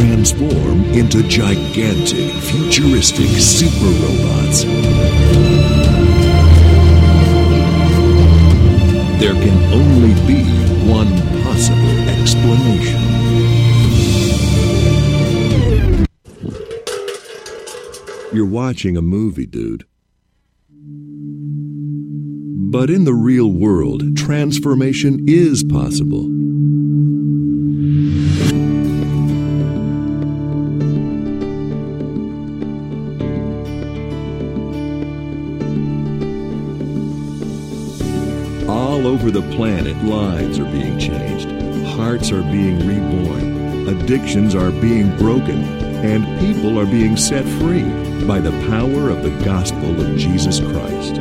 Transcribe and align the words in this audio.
transform 0.00 0.82
into 0.94 1.22
gigantic, 1.28 2.32
futuristic 2.44 3.26
super 3.26 3.84
robots. 3.84 4.64
There 9.20 9.34
can 9.34 9.58
only 9.74 10.14
be 10.26 10.42
one 10.90 11.08
possible 11.42 12.08
explanation. 12.08 12.98
You're 18.32 18.46
watching 18.46 18.96
a 18.96 19.02
movie, 19.02 19.44
dude. 19.44 19.84
But 22.72 22.88
in 22.88 23.04
the 23.04 23.12
real 23.12 23.52
world, 23.52 24.16
transformation 24.16 25.26
is 25.28 25.62
possible. 25.62 26.39
Over 39.20 39.30
the 39.30 39.54
planet, 39.54 39.94
lives 40.02 40.58
are 40.58 40.64
being 40.64 40.98
changed, 40.98 41.46
hearts 41.88 42.32
are 42.32 42.40
being 42.40 42.78
reborn, 42.86 43.86
addictions 43.86 44.54
are 44.54 44.70
being 44.70 45.14
broken, 45.18 45.62
and 46.02 46.24
people 46.40 46.78
are 46.80 46.86
being 46.86 47.18
set 47.18 47.44
free 47.60 47.82
by 48.24 48.40
the 48.40 48.50
power 48.70 49.10
of 49.10 49.22
the 49.22 49.44
gospel 49.44 50.00
of 50.00 50.16
Jesus 50.16 50.58
Christ. 50.58 51.18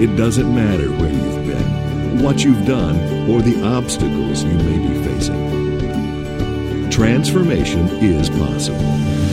It 0.00 0.16
doesn't 0.16 0.54
matter 0.54 0.90
where 0.92 1.12
you've 1.12 1.46
been, 1.46 2.22
what 2.22 2.42
you've 2.42 2.64
done, 2.64 2.96
or 3.28 3.42
the 3.42 3.62
obstacles 3.62 4.42
you 4.42 4.54
may 4.54 4.88
be 4.88 5.04
facing. 5.04 6.90
Transformation 6.90 7.88
is 8.02 8.30
possible. 8.30 9.23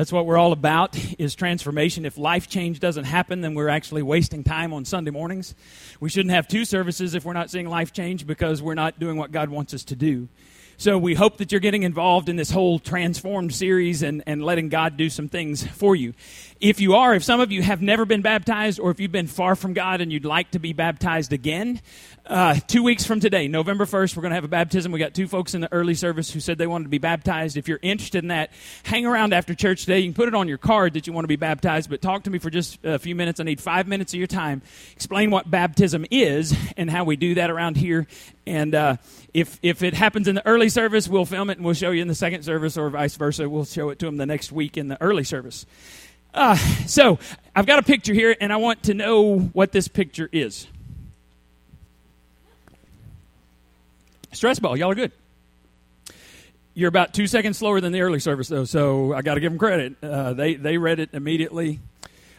That's 0.00 0.12
what 0.12 0.24
we're 0.24 0.38
all 0.38 0.52
about 0.52 0.96
is 1.18 1.34
transformation. 1.34 2.06
If 2.06 2.16
life 2.16 2.48
change 2.48 2.80
doesn't 2.80 3.04
happen, 3.04 3.42
then 3.42 3.52
we're 3.52 3.68
actually 3.68 4.00
wasting 4.00 4.42
time 4.42 4.72
on 4.72 4.86
Sunday 4.86 5.10
mornings. 5.10 5.54
We 6.00 6.08
shouldn't 6.08 6.32
have 6.32 6.48
two 6.48 6.64
services 6.64 7.14
if 7.14 7.26
we're 7.26 7.34
not 7.34 7.50
seeing 7.50 7.68
life 7.68 7.92
change 7.92 8.26
because 8.26 8.62
we're 8.62 8.72
not 8.72 8.98
doing 8.98 9.18
what 9.18 9.30
God 9.30 9.50
wants 9.50 9.74
us 9.74 9.84
to 9.84 9.96
do. 9.96 10.30
So 10.78 10.96
we 10.96 11.12
hope 11.12 11.36
that 11.36 11.52
you're 11.52 11.60
getting 11.60 11.82
involved 11.82 12.30
in 12.30 12.36
this 12.36 12.50
whole 12.50 12.78
transformed 12.78 13.54
series 13.54 14.02
and, 14.02 14.22
and 14.26 14.42
letting 14.42 14.70
God 14.70 14.96
do 14.96 15.10
some 15.10 15.28
things 15.28 15.66
for 15.66 15.94
you. 15.94 16.14
If 16.58 16.80
you 16.80 16.94
are, 16.94 17.14
if 17.14 17.22
some 17.22 17.38
of 17.38 17.52
you 17.52 17.60
have 17.60 17.82
never 17.82 18.06
been 18.06 18.22
baptized 18.22 18.80
or 18.80 18.90
if 18.90 19.00
you've 19.00 19.12
been 19.12 19.26
far 19.26 19.54
from 19.54 19.74
God 19.74 20.00
and 20.00 20.10
you'd 20.10 20.24
like 20.24 20.52
to 20.52 20.58
be 20.58 20.72
baptized 20.72 21.34
again, 21.34 21.82
uh, 22.30 22.54
two 22.68 22.84
weeks 22.84 23.04
from 23.04 23.18
today, 23.18 23.48
November 23.48 23.84
1st, 23.84 24.16
we're 24.16 24.20
going 24.22 24.30
to 24.30 24.36
have 24.36 24.44
a 24.44 24.48
baptism. 24.48 24.92
We 24.92 25.00
got 25.00 25.14
two 25.14 25.26
folks 25.26 25.52
in 25.52 25.60
the 25.60 25.72
early 25.72 25.94
service 25.94 26.30
who 26.30 26.38
said 26.38 26.58
they 26.58 26.66
wanted 26.68 26.84
to 26.84 26.90
be 26.90 26.98
baptized. 26.98 27.56
If 27.56 27.66
you're 27.66 27.80
interested 27.82 28.22
in 28.22 28.28
that, 28.28 28.52
hang 28.84 29.04
around 29.04 29.34
after 29.34 29.52
church 29.52 29.80
today. 29.80 29.98
You 29.98 30.06
can 30.06 30.14
put 30.14 30.28
it 30.28 30.34
on 30.34 30.46
your 30.46 30.56
card 30.56 30.94
that 30.94 31.08
you 31.08 31.12
want 31.12 31.24
to 31.24 31.28
be 31.28 31.34
baptized, 31.34 31.90
but 31.90 32.00
talk 32.00 32.22
to 32.24 32.30
me 32.30 32.38
for 32.38 32.48
just 32.48 32.78
a 32.84 33.00
few 33.00 33.16
minutes. 33.16 33.40
I 33.40 33.42
need 33.42 33.60
five 33.60 33.88
minutes 33.88 34.12
of 34.14 34.18
your 34.18 34.28
time. 34.28 34.62
Explain 34.92 35.32
what 35.32 35.50
baptism 35.50 36.06
is 36.12 36.56
and 36.76 36.88
how 36.88 37.02
we 37.02 37.16
do 37.16 37.34
that 37.34 37.50
around 37.50 37.76
here. 37.76 38.06
And 38.46 38.76
uh, 38.76 38.96
if, 39.34 39.58
if 39.60 39.82
it 39.82 39.94
happens 39.94 40.28
in 40.28 40.36
the 40.36 40.46
early 40.46 40.68
service, 40.68 41.08
we'll 41.08 41.26
film 41.26 41.50
it 41.50 41.58
and 41.58 41.64
we'll 41.64 41.74
show 41.74 41.90
you 41.90 42.00
in 42.00 42.06
the 42.06 42.14
second 42.14 42.44
service, 42.44 42.76
or 42.76 42.90
vice 42.90 43.16
versa. 43.16 43.48
We'll 43.48 43.64
show 43.64 43.88
it 43.88 43.98
to 43.98 44.06
them 44.06 44.18
the 44.18 44.26
next 44.26 44.52
week 44.52 44.76
in 44.76 44.86
the 44.86 45.02
early 45.02 45.24
service. 45.24 45.66
Uh, 46.32 46.54
so 46.86 47.18
I've 47.56 47.66
got 47.66 47.80
a 47.80 47.82
picture 47.82 48.14
here, 48.14 48.36
and 48.40 48.52
I 48.52 48.56
want 48.58 48.84
to 48.84 48.94
know 48.94 49.38
what 49.38 49.72
this 49.72 49.88
picture 49.88 50.28
is. 50.30 50.68
Stress 54.32 54.58
ball, 54.58 54.76
y'all 54.76 54.90
are 54.90 54.94
good. 54.94 55.12
You're 56.74 56.88
about 56.88 57.12
two 57.12 57.26
seconds 57.26 57.58
slower 57.58 57.80
than 57.80 57.92
the 57.92 58.00
early 58.00 58.20
service, 58.20 58.48
though, 58.48 58.64
so 58.64 59.12
I 59.12 59.22
got 59.22 59.34
to 59.34 59.40
give 59.40 59.50
them 59.50 59.58
credit. 59.58 59.96
Uh, 60.02 60.32
they 60.34 60.54
they 60.54 60.78
read 60.78 61.00
it 61.00 61.10
immediately. 61.12 61.80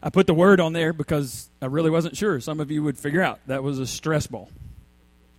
I 0.02 0.10
put 0.10 0.26
the 0.26 0.34
word 0.34 0.60
on 0.60 0.74
there 0.74 0.94
because 0.94 1.50
I 1.62 1.66
really 1.68 1.90
wasn't 1.90 2.16
sure. 2.16 2.40
Some 2.40 2.60
of 2.60 2.72
you 2.72 2.82
would 2.82 2.98
figure 2.98 3.22
out 3.22 3.40
that 3.48 3.62
was 3.62 3.78
a 3.78 3.86
stress 3.86 4.26
ball. 4.26 4.50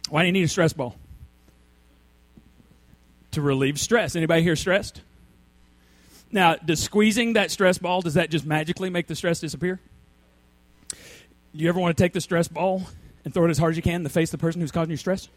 Why 0.08 0.22
do 0.22 0.26
you 0.26 0.32
need 0.32 0.44
a 0.44 0.48
stress 0.48 0.72
ball? 0.72 0.94
To 3.32 3.40
relieve 3.40 3.80
stress. 3.80 4.14
Anybody 4.14 4.42
here 4.42 4.56
stressed? 4.56 5.00
Now, 6.30 6.56
does 6.56 6.80
squeezing 6.80 7.32
that 7.32 7.50
stress 7.50 7.78
ball, 7.78 8.02
does 8.02 8.14
that 8.14 8.30
just 8.30 8.44
magically 8.46 8.90
make 8.90 9.06
the 9.06 9.14
stress 9.14 9.40
disappear? 9.40 9.80
Do 10.90 10.98
you 11.54 11.68
ever 11.68 11.80
want 11.80 11.96
to 11.96 12.02
take 12.02 12.12
the 12.12 12.20
stress 12.20 12.46
ball 12.46 12.84
and 13.24 13.32
throw 13.34 13.46
it 13.46 13.50
as 13.50 13.58
hard 13.58 13.72
as 13.72 13.76
you 13.76 13.82
can 13.82 13.96
in 13.96 14.02
the 14.02 14.10
face 14.10 14.32
of 14.32 14.38
the 14.38 14.42
person 14.42 14.60
who's 14.60 14.70
causing 14.70 14.90
you 14.90 14.96
stress? 14.96 15.28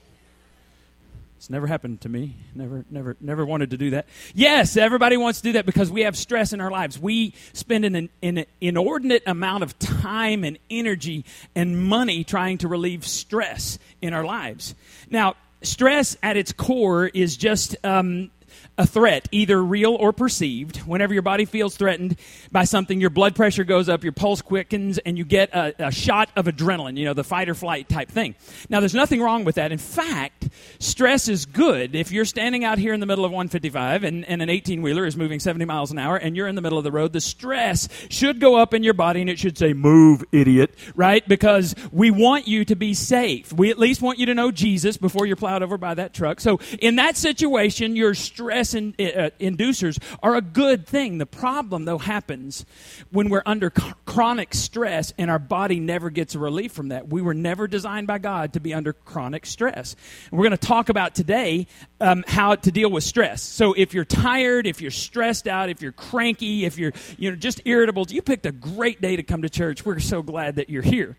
It's 1.38 1.50
never 1.50 1.68
happened 1.68 2.02
to 2.02 2.10
me. 2.10 2.38
Never, 2.56 2.86
never, 2.90 3.18
never 3.20 3.46
wanted 3.46 3.72
to 3.72 3.78
do 3.78 3.92
that. 3.92 4.08
Yes, 4.34 4.78
everybody 4.78 5.18
wants 5.18 5.42
to 5.42 5.50
do 5.50 5.54
that 5.54 5.66
because 5.66 5.92
we 5.92 6.02
have 6.02 6.18
stress 6.18 6.54
in 6.54 6.62
our 6.62 6.72
lives. 6.72 6.98
We 6.98 7.34
spend 7.54 7.86
an, 7.86 8.10
an 8.24 8.46
inordinate 8.62 9.24
amount 9.28 9.64
of 9.64 9.78
time 9.78 10.44
and 10.44 10.58
energy 10.70 11.26
and 11.54 11.84
money 11.84 12.24
trying 12.24 12.60
to 12.60 12.68
relieve 12.68 13.06
stress 13.06 13.78
in 14.02 14.14
our 14.14 14.24
lives. 14.24 14.76
Now, 15.10 15.36
stress 15.62 16.18
at 16.24 16.38
its 16.38 16.52
core 16.54 17.08
is 17.08 17.38
just 17.38 17.76
um, 17.84 18.32
a 18.78 18.86
threat, 18.86 19.28
either 19.32 19.62
real 19.64 19.94
or 19.96 20.12
perceived. 20.12 20.78
Whenever 20.80 21.14
your 21.14 21.24
body 21.24 21.46
feels 21.46 21.78
threatened 21.78 22.18
by 22.52 22.66
something, 22.66 23.00
your 23.00 23.10
blood 23.10 23.36
pressure 23.36 23.64
goes 23.64 23.88
up, 23.88 24.04
your 24.04 24.12
pulse 24.12 24.42
quickens, 24.42 24.98
and 24.98 25.18
you 25.18 25.24
get 25.24 25.54
a, 25.54 25.88
a, 25.88 25.92
shot 25.92 26.30
of 26.36 26.46
adrenaline, 26.46 26.98
you 26.98 27.06
know, 27.06 27.14
the 27.14 27.24
fight 27.24 27.48
or 27.48 27.56
flight 27.56 27.88
type 27.88 28.10
thing. 28.10 28.36
Now, 28.70 28.82
there's 28.82 28.94
nothing 28.94 29.22
wrong 29.22 29.46
with 29.46 29.56
that. 29.56 29.72
In 29.72 29.78
fact, 29.78 30.50
stress 30.80 31.30
is 31.30 31.46
good. 31.46 31.96
If 31.96 32.12
you're 32.12 32.26
standing 32.26 32.66
out 32.66 32.78
here 32.78 32.94
in 32.94 33.00
the 33.00 33.06
middle 33.06 33.24
of 33.24 33.32
155 33.32 34.04
and, 34.04 34.26
and 34.26 34.42
an 34.42 34.50
18 34.50 34.82
wheeler 34.82 35.06
is 35.06 35.16
moving 35.16 35.40
70 35.40 35.64
miles 35.64 35.92
an 35.92 35.98
hour 35.98 36.18
and 36.18 36.36
you're 36.36 36.48
in 36.48 36.56
the 36.56 36.62
middle 36.62 36.78
of 36.78 36.84
the 36.84 36.92
road, 36.92 37.14
the 37.14 37.22
stress 37.22 37.88
should 38.10 38.42
go 38.42 38.56
up 38.56 38.74
in 38.74 38.84
your 38.84 38.94
body 38.94 39.22
and 39.22 39.30
it 39.30 39.40
should 39.40 39.58
say, 39.58 39.72
Move, 39.74 40.26
idiot, 40.34 40.76
right? 40.96 41.26
Because 41.28 41.76
we 41.94 42.12
want 42.12 42.48
you 42.48 42.66
to 42.66 42.76
be 42.76 42.94
safe. 42.94 43.54
We 43.54 43.72
at 43.72 43.80
least 43.80 44.02
want 44.02 44.20
you 44.20 44.26
to 44.26 44.34
know 44.34 44.52
Jesus 44.52 44.98
before 44.98 45.26
you're 45.26 45.38
plowed 45.38 45.64
over 45.64 45.78
by 45.78 45.94
that 45.94 46.14
truck. 46.14 46.42
So, 46.42 46.60
in 46.80 46.98
that 46.98 47.16
situation, 47.16 47.96
your 47.96 48.14
stress 48.14 48.65
stress 48.66 48.74
in, 48.74 48.96
uh, 49.00 49.30
inducers 49.40 50.02
are 50.24 50.36
a 50.36 50.42
good 50.42 50.86
thing. 50.88 51.18
The 51.18 51.26
problem, 51.26 51.86
though, 51.86 51.98
happens 51.98 52.66
when 53.12 53.30
we're 53.30 53.44
under 53.46 53.70
chronic 53.70 54.54
stress 54.54 55.14
and 55.18 55.30
our 55.30 55.40
body 55.40 55.80
never 55.80 56.10
gets 56.10 56.36
a 56.36 56.40
relief 56.40 56.72
from 56.72 56.90
that. 56.90 57.08
We 57.10 57.22
were 57.22 57.34
never 57.34 57.68
designed 57.68 58.08
by 58.08 58.18
God 58.18 58.54
to 58.54 58.60
be 58.60 58.74
under 58.74 58.94
chronic 58.94 59.46
stress. 59.46 59.96
And 60.32 60.40
we're 60.40 60.48
going 60.48 60.58
to 60.58 60.68
talk 60.68 60.90
about 60.90 61.16
today 61.16 61.68
um, 62.02 62.24
how 62.28 62.56
to 62.56 62.72
deal 62.72 62.90
with 62.92 63.04
stress. 63.04 63.42
So 63.42 63.74
if 63.74 63.94
you're 63.94 64.06
tired, 64.06 64.68
if 64.68 64.82
you're 64.82 64.92
stressed 64.92 65.48
out, 65.48 65.70
if 65.70 65.82
you're 65.82 65.92
cranky, 65.92 66.66
if 66.66 66.78
you're 66.78 66.94
you 67.18 67.30
know 67.30 67.36
just 67.36 67.62
irritable, 67.66 68.06
you 68.10 68.22
picked 68.22 68.46
a 68.46 68.52
great 68.52 69.02
day 69.02 69.16
to 69.16 69.24
come 69.24 69.42
to 69.44 69.50
church. 69.50 69.86
We're 69.86 70.00
so 70.00 70.22
glad 70.22 70.56
that 70.56 70.70
you're 70.70 70.84
here. 70.84 71.16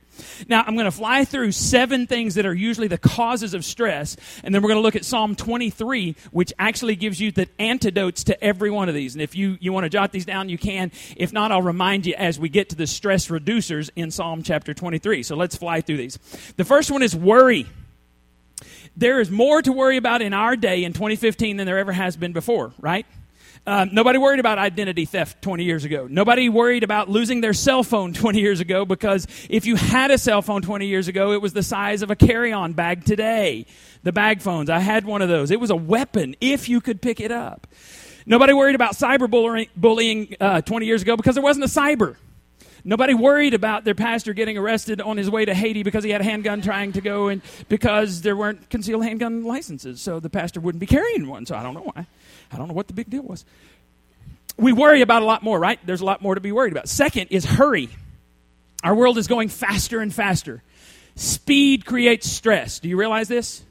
Now, 0.48 0.64
I'm 0.66 0.74
going 0.74 0.86
to 0.86 0.90
fly 0.90 1.24
through 1.24 1.52
seven 1.52 2.06
things 2.06 2.36
that 2.36 2.46
are 2.46 2.54
usually 2.54 2.88
the 2.88 2.98
causes 2.98 3.54
of 3.54 3.64
stress, 3.64 4.16
and 4.42 4.54
then 4.54 4.62
we're 4.62 4.68
going 4.68 4.78
to 4.78 4.82
look 4.82 4.96
at 4.96 5.04
Psalm 5.04 5.34
23, 5.34 6.16
which 6.30 6.52
actually 6.58 6.96
gives 6.96 7.20
you 7.20 7.32
the 7.32 7.48
antidotes 7.58 8.24
to 8.24 8.44
every 8.44 8.70
one 8.70 8.88
of 8.88 8.94
these. 8.94 9.14
And 9.14 9.22
if 9.22 9.34
you, 9.34 9.58
you 9.60 9.72
want 9.72 9.84
to 9.84 9.90
jot 9.90 10.12
these 10.12 10.24
down, 10.24 10.48
you 10.48 10.58
can. 10.58 10.90
If 11.16 11.32
not, 11.32 11.52
I'll 11.52 11.62
remind 11.62 12.06
you 12.06 12.14
as 12.14 12.38
we 12.38 12.48
get 12.48 12.70
to 12.70 12.76
the 12.76 12.86
stress 12.86 13.28
reducers 13.28 13.90
in 13.96 14.10
Psalm 14.10 14.42
chapter 14.42 14.74
23. 14.74 15.22
So 15.22 15.36
let's 15.36 15.56
fly 15.56 15.80
through 15.80 15.98
these. 15.98 16.16
The 16.56 16.64
first 16.64 16.90
one 16.90 17.02
is 17.02 17.14
worry. 17.14 17.66
There 18.96 19.20
is 19.20 19.30
more 19.30 19.60
to 19.60 19.72
worry 19.72 19.98
about 19.98 20.22
in 20.22 20.32
our 20.32 20.56
day 20.56 20.84
in 20.84 20.94
2015 20.94 21.58
than 21.58 21.66
there 21.66 21.78
ever 21.78 21.92
has 21.92 22.16
been 22.16 22.32
before, 22.32 22.72
right? 22.80 23.04
Um, 23.66 23.90
nobody 23.92 24.18
worried 24.18 24.38
about 24.38 24.58
identity 24.58 25.04
theft 25.04 25.42
20 25.42 25.64
years 25.64 25.84
ago. 25.84 26.06
Nobody 26.08 26.48
worried 26.48 26.82
about 26.82 27.10
losing 27.10 27.40
their 27.40 27.52
cell 27.52 27.82
phone 27.82 28.12
20 28.14 28.40
years 28.40 28.60
ago 28.60 28.86
because 28.86 29.26
if 29.50 29.66
you 29.66 29.76
had 29.76 30.10
a 30.10 30.18
cell 30.18 30.40
phone 30.40 30.62
20 30.62 30.86
years 30.86 31.08
ago, 31.08 31.32
it 31.32 31.42
was 31.42 31.52
the 31.52 31.62
size 31.62 32.02
of 32.02 32.10
a 32.10 32.16
carry 32.16 32.52
on 32.52 32.72
bag 32.72 33.04
today. 33.04 33.66
The 34.02 34.12
bag 34.12 34.40
phones, 34.40 34.70
I 34.70 34.78
had 34.78 35.04
one 35.04 35.20
of 35.20 35.28
those. 35.28 35.50
It 35.50 35.60
was 35.60 35.70
a 35.70 35.76
weapon 35.76 36.36
if 36.40 36.68
you 36.68 36.80
could 36.80 37.02
pick 37.02 37.20
it 37.20 37.32
up. 37.32 37.66
Nobody 38.24 38.52
worried 38.52 38.76
about 38.76 38.92
cyberbullying 38.94 40.36
uh, 40.40 40.60
20 40.62 40.86
years 40.86 41.02
ago 41.02 41.16
because 41.16 41.34
there 41.34 41.44
wasn't 41.44 41.64
a 41.64 41.68
cyber. 41.68 42.16
Nobody 42.88 43.14
worried 43.14 43.52
about 43.52 43.82
their 43.82 43.96
pastor 43.96 44.32
getting 44.32 44.56
arrested 44.56 45.00
on 45.00 45.16
his 45.16 45.28
way 45.28 45.44
to 45.44 45.52
Haiti 45.52 45.82
because 45.82 46.04
he 46.04 46.10
had 46.10 46.20
a 46.20 46.24
handgun 46.24 46.62
trying 46.62 46.92
to 46.92 47.00
go 47.00 47.26
and 47.26 47.42
because 47.68 48.22
there 48.22 48.36
weren't 48.36 48.70
concealed 48.70 49.02
handgun 49.02 49.42
licenses. 49.42 50.00
So 50.00 50.20
the 50.20 50.30
pastor 50.30 50.60
wouldn't 50.60 50.78
be 50.78 50.86
carrying 50.86 51.26
one. 51.26 51.46
So 51.46 51.56
I 51.56 51.64
don't 51.64 51.74
know 51.74 51.90
why. 51.92 52.06
I 52.52 52.56
don't 52.56 52.68
know 52.68 52.74
what 52.74 52.86
the 52.86 52.92
big 52.92 53.10
deal 53.10 53.24
was. 53.24 53.44
We 54.56 54.72
worry 54.72 55.02
about 55.02 55.22
a 55.22 55.24
lot 55.24 55.42
more, 55.42 55.58
right? 55.58 55.80
There's 55.84 56.00
a 56.00 56.04
lot 56.04 56.22
more 56.22 56.36
to 56.36 56.40
be 56.40 56.52
worried 56.52 56.70
about. 56.72 56.88
Second 56.88 57.26
is 57.30 57.44
hurry. 57.44 57.88
Our 58.84 58.94
world 58.94 59.18
is 59.18 59.26
going 59.26 59.48
faster 59.48 59.98
and 59.98 60.14
faster. 60.14 60.62
Speed 61.16 61.86
creates 61.86 62.30
stress. 62.30 62.78
Do 62.78 62.88
you 62.88 62.96
realize 62.96 63.26
this? 63.26 63.64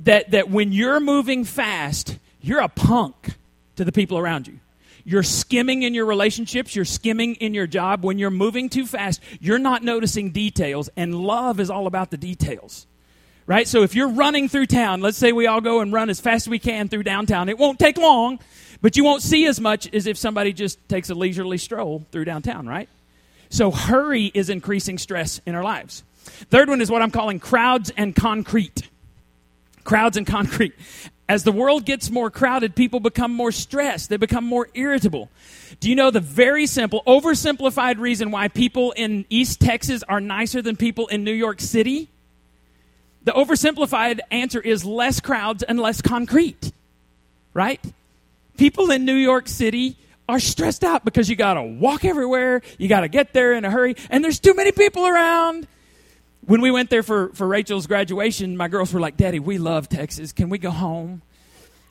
That, 0.00 0.32
that 0.32 0.50
when 0.50 0.72
you're 0.72 1.00
moving 1.00 1.44
fast, 1.44 2.18
you're 2.42 2.60
a 2.60 2.68
punk 2.68 3.34
to 3.76 3.84
the 3.86 3.92
people 3.92 4.18
around 4.18 4.46
you. 4.46 4.60
You're 5.10 5.24
skimming 5.24 5.82
in 5.82 5.92
your 5.92 6.06
relationships, 6.06 6.76
you're 6.76 6.84
skimming 6.84 7.34
in 7.34 7.52
your 7.52 7.66
job. 7.66 8.04
When 8.04 8.20
you're 8.20 8.30
moving 8.30 8.68
too 8.68 8.86
fast, 8.86 9.20
you're 9.40 9.58
not 9.58 9.82
noticing 9.82 10.30
details, 10.30 10.88
and 10.96 11.16
love 11.16 11.58
is 11.58 11.68
all 11.68 11.88
about 11.88 12.12
the 12.12 12.16
details. 12.16 12.86
right? 13.50 13.66
So 13.66 13.82
if 13.82 13.96
you're 13.96 14.10
running 14.10 14.48
through 14.48 14.66
town, 14.66 15.00
let's 15.00 15.18
say 15.18 15.32
we 15.32 15.48
all 15.48 15.60
go 15.60 15.80
and 15.80 15.92
run 15.92 16.08
as 16.08 16.20
fast 16.20 16.46
as 16.46 16.50
we 16.50 16.60
can 16.60 16.88
through 16.88 17.02
downtown, 17.02 17.48
it 17.48 17.58
won't 17.58 17.80
take 17.80 17.98
long, 17.98 18.38
but 18.80 18.96
you 18.96 19.02
won't 19.02 19.22
see 19.22 19.44
as 19.46 19.60
much 19.60 19.92
as 19.92 20.06
if 20.06 20.16
somebody 20.16 20.52
just 20.52 20.78
takes 20.88 21.10
a 21.10 21.14
leisurely 21.14 21.58
stroll 21.58 22.06
through 22.12 22.26
downtown, 22.26 22.68
right? 22.68 22.88
So 23.48 23.72
hurry 23.72 24.30
is 24.32 24.50
increasing 24.50 24.98
stress 24.98 25.40
in 25.46 25.56
our 25.56 25.64
lives. 25.64 26.04
Third 26.50 26.68
one 26.68 26.80
is 26.80 26.92
what 26.92 27.02
I'm 27.02 27.10
calling 27.10 27.40
crowds 27.40 27.90
and 27.96 28.14
concrete. 28.14 28.88
Crowds 29.82 30.16
and 30.16 30.28
concrete. 30.28 30.74
As 31.30 31.44
the 31.44 31.52
world 31.52 31.84
gets 31.84 32.10
more 32.10 32.28
crowded, 32.28 32.74
people 32.74 32.98
become 32.98 33.32
more 33.32 33.52
stressed. 33.52 34.10
They 34.10 34.16
become 34.16 34.44
more 34.44 34.68
irritable. 34.74 35.30
Do 35.78 35.88
you 35.88 35.94
know 35.94 36.10
the 36.10 36.18
very 36.18 36.66
simple, 36.66 37.04
oversimplified 37.06 38.00
reason 38.00 38.32
why 38.32 38.48
people 38.48 38.90
in 38.96 39.24
East 39.30 39.60
Texas 39.60 40.02
are 40.08 40.20
nicer 40.20 40.60
than 40.60 40.74
people 40.74 41.06
in 41.06 41.22
New 41.22 41.32
York 41.32 41.60
City? 41.60 42.08
The 43.22 43.30
oversimplified 43.30 44.18
answer 44.32 44.60
is 44.60 44.84
less 44.84 45.20
crowds 45.20 45.62
and 45.62 45.78
less 45.78 46.02
concrete, 46.02 46.72
right? 47.54 47.80
People 48.56 48.90
in 48.90 49.04
New 49.04 49.14
York 49.14 49.46
City 49.46 49.96
are 50.28 50.40
stressed 50.40 50.82
out 50.82 51.04
because 51.04 51.30
you 51.30 51.36
got 51.36 51.54
to 51.54 51.62
walk 51.62 52.04
everywhere, 52.04 52.60
you 52.76 52.88
got 52.88 53.02
to 53.02 53.08
get 53.08 53.32
there 53.32 53.52
in 53.52 53.64
a 53.64 53.70
hurry, 53.70 53.94
and 54.10 54.24
there's 54.24 54.40
too 54.40 54.54
many 54.54 54.72
people 54.72 55.06
around. 55.06 55.68
When 56.50 56.62
we 56.62 56.72
went 56.72 56.90
there 56.90 57.04
for, 57.04 57.28
for 57.28 57.46
Rachel's 57.46 57.86
graduation, 57.86 58.56
my 58.56 58.66
girls 58.66 58.92
were 58.92 58.98
like, 58.98 59.16
Daddy, 59.16 59.38
we 59.38 59.58
love 59.58 59.88
Texas. 59.88 60.32
Can 60.32 60.48
we 60.48 60.58
go 60.58 60.72
home? 60.72 61.22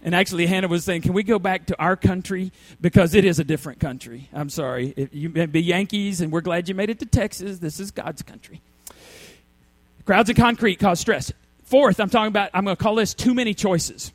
And 0.03 0.13
actually, 0.13 0.47
Hannah 0.47 0.67
was 0.67 0.83
saying, 0.83 1.03
Can 1.03 1.13
we 1.13 1.23
go 1.23 1.39
back 1.39 1.67
to 1.67 1.81
our 1.81 1.95
country? 1.95 2.51
Because 2.81 3.15
it 3.15 3.23
is 3.23 3.39
a 3.39 3.45
different 3.45 3.79
country. 3.79 4.27
I'm 4.33 4.49
sorry. 4.49 4.93
If 4.97 5.15
you 5.15 5.29
may 5.29 5.45
be 5.45 5.61
Yankees, 5.61 6.19
and 6.19 6.29
we're 6.29 6.41
glad 6.41 6.67
you 6.67 6.75
made 6.75 6.89
it 6.89 6.99
to 6.99 7.05
Texas. 7.05 7.59
This 7.59 7.79
is 7.79 7.91
God's 7.91 8.21
country. 8.21 8.59
Crowds 10.03 10.27
and 10.27 10.37
concrete 10.37 10.75
cause 10.75 10.99
stress. 10.99 11.31
Fourth, 11.63 12.01
I'm 12.01 12.09
talking 12.09 12.27
about, 12.27 12.49
I'm 12.53 12.65
going 12.65 12.75
to 12.75 12.83
call 12.83 12.95
this 12.95 13.13
too 13.13 13.33
many 13.33 13.53
choices. 13.53 14.11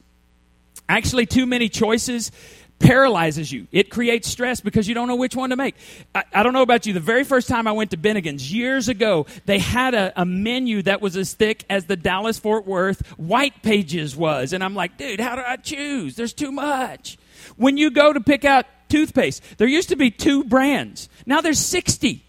Actually, 0.90 1.24
too 1.24 1.46
many 1.46 1.70
choices 1.70 2.30
paralyzes 2.78 3.50
you. 3.50 3.66
It 3.72 3.90
creates 3.90 4.28
stress 4.28 4.60
because 4.60 4.88
you 4.88 4.94
don't 4.94 5.08
know 5.08 5.16
which 5.16 5.34
one 5.34 5.50
to 5.50 5.56
make. 5.56 5.76
I, 6.14 6.24
I, 6.32 6.42
don't 6.42 6.52
know 6.52 6.62
about 6.62 6.86
you. 6.86 6.92
The 6.92 7.00
very 7.00 7.24
first 7.24 7.48
time 7.48 7.66
I 7.66 7.72
went 7.72 7.92
to 7.92 7.96
Bennigan's 7.96 8.52
years 8.52 8.88
ago, 8.88 9.26
they 9.46 9.58
had 9.58 9.94
a, 9.94 10.12
a 10.20 10.24
menu 10.24 10.82
that 10.82 11.00
was 11.00 11.16
as 11.16 11.32
thick 11.34 11.64
as 11.70 11.86
the 11.86 11.96
Dallas 11.96 12.38
Fort 12.38 12.66
Worth 12.66 13.06
White 13.16 13.62
Pages 13.62 14.16
was. 14.16 14.52
And 14.52 14.62
I'm 14.62 14.74
like, 14.74 14.98
dude, 14.98 15.20
how 15.20 15.36
do 15.36 15.42
I 15.46 15.56
choose? 15.56 16.16
There's 16.16 16.32
too 16.32 16.52
much. 16.52 17.16
When 17.56 17.76
you 17.76 17.90
go 17.90 18.12
to 18.12 18.20
pick 18.20 18.44
out 18.44 18.66
toothpaste, 18.88 19.42
there 19.58 19.68
used 19.68 19.88
to 19.90 19.96
be 19.96 20.10
two 20.10 20.44
brands. 20.44 21.08
Now 21.26 21.40
there's 21.40 21.60
60. 21.60 22.24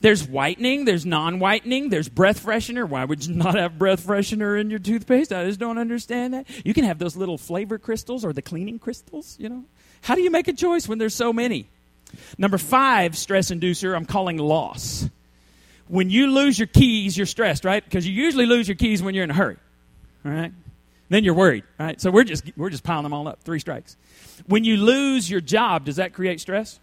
There's 0.00 0.26
whitening, 0.26 0.84
there's 0.84 1.04
non 1.04 1.40
whitening, 1.40 1.88
there's 1.88 2.08
breath 2.08 2.44
freshener. 2.44 2.88
Why 2.88 3.04
would 3.04 3.26
you 3.26 3.34
not 3.34 3.56
have 3.56 3.78
breath 3.78 4.06
freshener 4.06 4.58
in 4.60 4.70
your 4.70 4.78
toothpaste? 4.78 5.32
I 5.32 5.44
just 5.44 5.58
don't 5.58 5.76
understand 5.76 6.34
that. 6.34 6.46
You 6.64 6.72
can 6.72 6.84
have 6.84 7.00
those 7.00 7.16
little 7.16 7.36
flavor 7.36 7.78
crystals 7.78 8.24
or 8.24 8.32
the 8.32 8.42
cleaning 8.42 8.78
crystals, 8.78 9.36
you 9.40 9.48
know. 9.48 9.64
How 10.00 10.14
do 10.14 10.22
you 10.22 10.30
make 10.30 10.48
a 10.48 10.52
choice 10.52 10.88
when 10.88 10.98
there's 10.98 11.14
so 11.14 11.32
many? 11.32 11.68
Number 12.38 12.58
five 12.58 13.16
stress 13.16 13.50
inducer, 13.50 13.94
I'm 13.94 14.06
calling 14.06 14.38
loss. 14.38 15.08
When 15.88 16.10
you 16.10 16.28
lose 16.30 16.58
your 16.58 16.66
keys, 16.66 17.16
you're 17.16 17.26
stressed, 17.26 17.64
right? 17.64 17.82
Because 17.82 18.06
you 18.06 18.12
usually 18.12 18.46
lose 18.46 18.68
your 18.68 18.76
keys 18.76 19.02
when 19.02 19.14
you're 19.14 19.24
in 19.24 19.30
a 19.30 19.34
hurry, 19.34 19.56
right? 20.22 20.52
Then 21.08 21.24
you're 21.24 21.34
worried, 21.34 21.64
right? 21.78 22.00
So 22.00 22.10
we're 22.10 22.24
just, 22.24 22.44
we're 22.56 22.70
just 22.70 22.84
piling 22.84 23.04
them 23.04 23.14
all 23.14 23.26
up. 23.26 23.42
Three 23.42 23.58
strikes. 23.58 23.96
When 24.46 24.64
you 24.64 24.76
lose 24.76 25.30
your 25.30 25.40
job, 25.40 25.86
does 25.86 25.96
that 25.96 26.12
create 26.12 26.40
stress? 26.40 26.78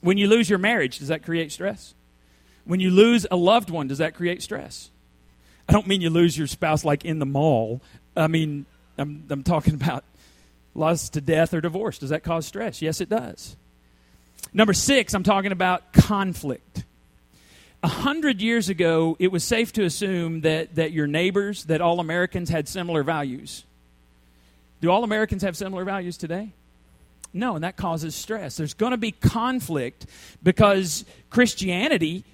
When 0.00 0.18
you 0.18 0.26
lose 0.26 0.50
your 0.50 0.58
marriage, 0.58 0.98
does 0.98 1.08
that 1.08 1.22
create 1.22 1.52
stress? 1.52 1.94
When 2.64 2.80
you 2.80 2.90
lose 2.90 3.26
a 3.30 3.36
loved 3.36 3.70
one, 3.70 3.86
does 3.86 3.98
that 3.98 4.14
create 4.14 4.42
stress? 4.42 4.90
I 5.68 5.72
don't 5.72 5.86
mean 5.86 6.00
you 6.00 6.10
lose 6.10 6.36
your 6.36 6.48
spouse 6.48 6.84
like 6.84 7.04
in 7.04 7.20
the 7.20 7.26
mall. 7.26 7.80
I 8.16 8.26
mean, 8.26 8.66
I'm, 8.98 9.24
I'm 9.30 9.44
talking 9.44 9.74
about 9.74 10.04
loss 10.74 11.08
to 11.10 11.20
death 11.20 11.54
or 11.54 11.60
divorce. 11.60 11.98
Does 11.98 12.10
that 12.10 12.22
cause 12.22 12.46
stress? 12.46 12.82
Yes, 12.82 13.00
it 13.00 13.08
does. 13.08 13.56
Number 14.52 14.72
six, 14.72 15.14
I'm 15.14 15.22
talking 15.22 15.52
about 15.52 15.92
conflict. 15.92 16.84
A 17.82 17.88
hundred 17.88 18.40
years 18.40 18.68
ago, 18.68 19.16
it 19.18 19.32
was 19.32 19.42
safe 19.42 19.72
to 19.72 19.84
assume 19.84 20.42
that, 20.42 20.76
that 20.76 20.92
your 20.92 21.06
neighbors, 21.06 21.64
that 21.64 21.80
all 21.80 22.00
Americans 22.00 22.48
had 22.48 22.68
similar 22.68 23.02
values. 23.02 23.64
Do 24.80 24.90
all 24.90 25.04
Americans 25.04 25.42
have 25.42 25.56
similar 25.56 25.84
values 25.84 26.16
today? 26.16 26.50
No, 27.32 27.54
and 27.54 27.64
that 27.64 27.76
causes 27.76 28.14
stress. 28.14 28.56
There's 28.56 28.74
going 28.74 28.90
to 28.90 28.98
be 28.98 29.10
conflict 29.10 30.06
because 30.42 31.04
Christianity 31.30 32.24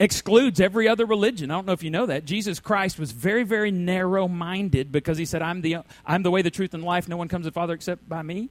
excludes 0.00 0.60
every 0.60 0.88
other 0.88 1.04
religion. 1.04 1.50
I 1.50 1.54
don't 1.54 1.66
know 1.66 1.74
if 1.74 1.82
you 1.82 1.90
know 1.90 2.06
that. 2.06 2.24
Jesus 2.24 2.58
Christ 2.58 2.98
was 2.98 3.12
very, 3.12 3.44
very 3.44 3.70
narrow 3.70 4.26
minded 4.26 4.90
because 4.90 5.18
he 5.18 5.26
said, 5.26 5.42
I'm 5.42 5.60
the, 5.60 5.78
I'm 6.06 6.22
the 6.22 6.30
way, 6.30 6.40
the 6.42 6.50
truth, 6.50 6.72
and 6.72 6.82
life. 6.82 7.06
No 7.06 7.18
one 7.18 7.28
comes 7.28 7.44
to 7.44 7.50
the 7.50 7.54
Father 7.54 7.74
except 7.74 8.08
by 8.08 8.22
me. 8.22 8.48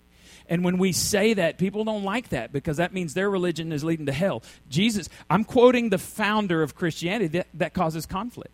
And 0.47 0.63
when 0.63 0.77
we 0.77 0.91
say 0.91 1.33
that, 1.33 1.57
people 1.57 1.83
don't 1.83 2.03
like 2.03 2.29
that 2.29 2.53
because 2.53 2.77
that 2.77 2.93
means 2.93 3.13
their 3.13 3.29
religion 3.29 3.71
is 3.71 3.83
leading 3.83 4.05
to 4.05 4.11
hell. 4.11 4.43
Jesus, 4.69 5.09
I'm 5.29 5.43
quoting 5.43 5.89
the 5.89 5.97
founder 5.97 6.61
of 6.61 6.75
Christianity, 6.75 7.27
that, 7.39 7.47
that 7.55 7.73
causes 7.73 8.05
conflict. 8.05 8.53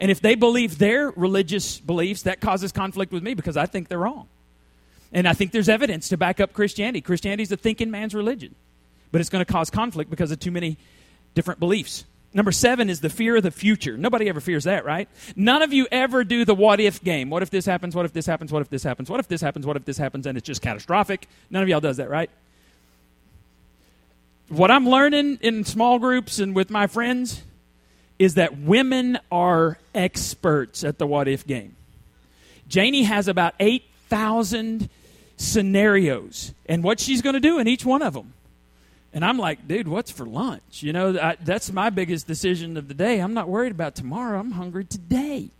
And 0.00 0.10
if 0.10 0.20
they 0.20 0.34
believe 0.34 0.78
their 0.78 1.10
religious 1.10 1.78
beliefs, 1.78 2.22
that 2.22 2.40
causes 2.40 2.72
conflict 2.72 3.12
with 3.12 3.22
me 3.22 3.34
because 3.34 3.56
I 3.56 3.66
think 3.66 3.88
they're 3.88 3.98
wrong. 3.98 4.28
And 5.12 5.28
I 5.28 5.34
think 5.34 5.52
there's 5.52 5.68
evidence 5.68 6.08
to 6.08 6.16
back 6.16 6.40
up 6.40 6.52
Christianity. 6.52 7.02
Christianity 7.02 7.42
is 7.42 7.52
a 7.52 7.56
thinking 7.56 7.90
man's 7.90 8.14
religion, 8.14 8.54
but 9.12 9.20
it's 9.20 9.30
going 9.30 9.44
to 9.44 9.52
cause 9.52 9.70
conflict 9.70 10.10
because 10.10 10.30
of 10.30 10.40
too 10.40 10.50
many 10.50 10.78
different 11.34 11.60
beliefs. 11.60 12.04
Number 12.34 12.52
seven 12.52 12.88
is 12.88 13.00
the 13.00 13.10
fear 13.10 13.36
of 13.36 13.42
the 13.42 13.50
future. 13.50 13.98
Nobody 13.98 14.28
ever 14.28 14.40
fears 14.40 14.64
that, 14.64 14.84
right? 14.84 15.08
None 15.36 15.60
of 15.60 15.72
you 15.72 15.86
ever 15.92 16.24
do 16.24 16.44
the 16.44 16.54
what 16.54 16.80
if 16.80 17.02
game. 17.04 17.28
What 17.28 17.42
if 17.42 17.50
this 17.50 17.66
happens? 17.66 17.94
What 17.94 18.06
if 18.06 18.12
this 18.12 18.24
happens? 18.24 18.50
What 18.50 18.62
if 18.62 18.70
this 18.70 18.82
happens? 18.82 19.10
What 19.10 19.20
if 19.20 19.28
this 19.28 19.42
happens? 19.42 19.66
What 19.66 19.76
if 19.76 19.84
this 19.84 19.98
happens? 19.98 20.26
And 20.26 20.38
it's 20.38 20.46
just 20.46 20.62
catastrophic. 20.62 21.28
None 21.50 21.62
of 21.62 21.68
y'all 21.68 21.80
does 21.80 21.98
that, 21.98 22.08
right? 22.08 22.30
What 24.48 24.70
I'm 24.70 24.88
learning 24.88 25.38
in 25.42 25.64
small 25.64 25.98
groups 25.98 26.38
and 26.38 26.54
with 26.54 26.70
my 26.70 26.86
friends 26.86 27.42
is 28.18 28.34
that 28.34 28.58
women 28.58 29.18
are 29.30 29.78
experts 29.94 30.84
at 30.84 30.98
the 30.98 31.06
what 31.06 31.28
if 31.28 31.46
game. 31.46 31.76
Janie 32.66 33.02
has 33.02 33.28
about 33.28 33.54
8,000 33.60 34.88
scenarios 35.36 36.54
and 36.66 36.82
what 36.82 37.00
she's 37.00 37.20
going 37.20 37.34
to 37.34 37.40
do 37.40 37.58
in 37.58 37.68
each 37.68 37.84
one 37.84 38.00
of 38.00 38.14
them. 38.14 38.32
And 39.14 39.24
I'm 39.24 39.38
like, 39.38 39.68
dude, 39.68 39.88
what's 39.88 40.10
for 40.10 40.24
lunch? 40.24 40.82
You 40.82 40.92
know, 40.92 41.18
I, 41.18 41.36
that's 41.42 41.70
my 41.70 41.90
biggest 41.90 42.26
decision 42.26 42.76
of 42.76 42.88
the 42.88 42.94
day. 42.94 43.20
I'm 43.20 43.34
not 43.34 43.48
worried 43.48 43.72
about 43.72 43.94
tomorrow. 43.94 44.38
I'm 44.38 44.52
hungry 44.52 44.84
today. 44.84 45.50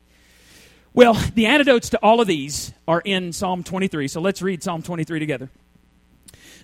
Well, 0.94 1.14
the 1.34 1.46
antidotes 1.46 1.90
to 1.90 1.98
all 1.98 2.20
of 2.20 2.26
these 2.26 2.72
are 2.86 3.00
in 3.00 3.32
Psalm 3.32 3.62
23. 3.62 4.08
So 4.08 4.20
let's 4.20 4.42
read 4.42 4.62
Psalm 4.62 4.82
23 4.82 5.18
together. 5.18 5.50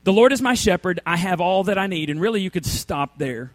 The 0.05 0.13
Lord 0.13 0.33
is 0.33 0.41
my 0.41 0.55
shepherd. 0.55 1.01
I 1.05 1.17
have 1.17 1.41
all 1.41 1.65
that 1.65 1.79
I 1.79 1.87
need. 1.87 2.09
And 2.09 2.21
really, 2.21 2.41
you 2.41 2.51
could 2.51 2.67
stop 2.67 3.19
there. 3.19 3.53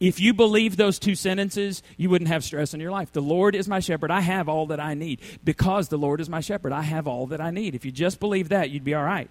If 0.00 0.18
you 0.18 0.32
believe 0.32 0.76
those 0.76 0.98
two 0.98 1.14
sentences, 1.14 1.82
you 1.96 2.08
wouldn't 2.08 2.28
have 2.28 2.42
stress 2.42 2.72
in 2.72 2.80
your 2.80 2.90
life. 2.90 3.12
The 3.12 3.20
Lord 3.20 3.54
is 3.54 3.68
my 3.68 3.80
shepherd. 3.80 4.10
I 4.10 4.20
have 4.20 4.48
all 4.48 4.66
that 4.66 4.80
I 4.80 4.94
need. 4.94 5.20
Because 5.44 5.88
the 5.88 5.98
Lord 5.98 6.20
is 6.20 6.28
my 6.28 6.40
shepherd, 6.40 6.72
I 6.72 6.82
have 6.82 7.06
all 7.06 7.26
that 7.26 7.40
I 7.40 7.50
need. 7.50 7.74
If 7.74 7.84
you 7.84 7.92
just 7.92 8.18
believe 8.18 8.48
that, 8.48 8.70
you'd 8.70 8.84
be 8.84 8.94
all 8.94 9.04
right. 9.04 9.30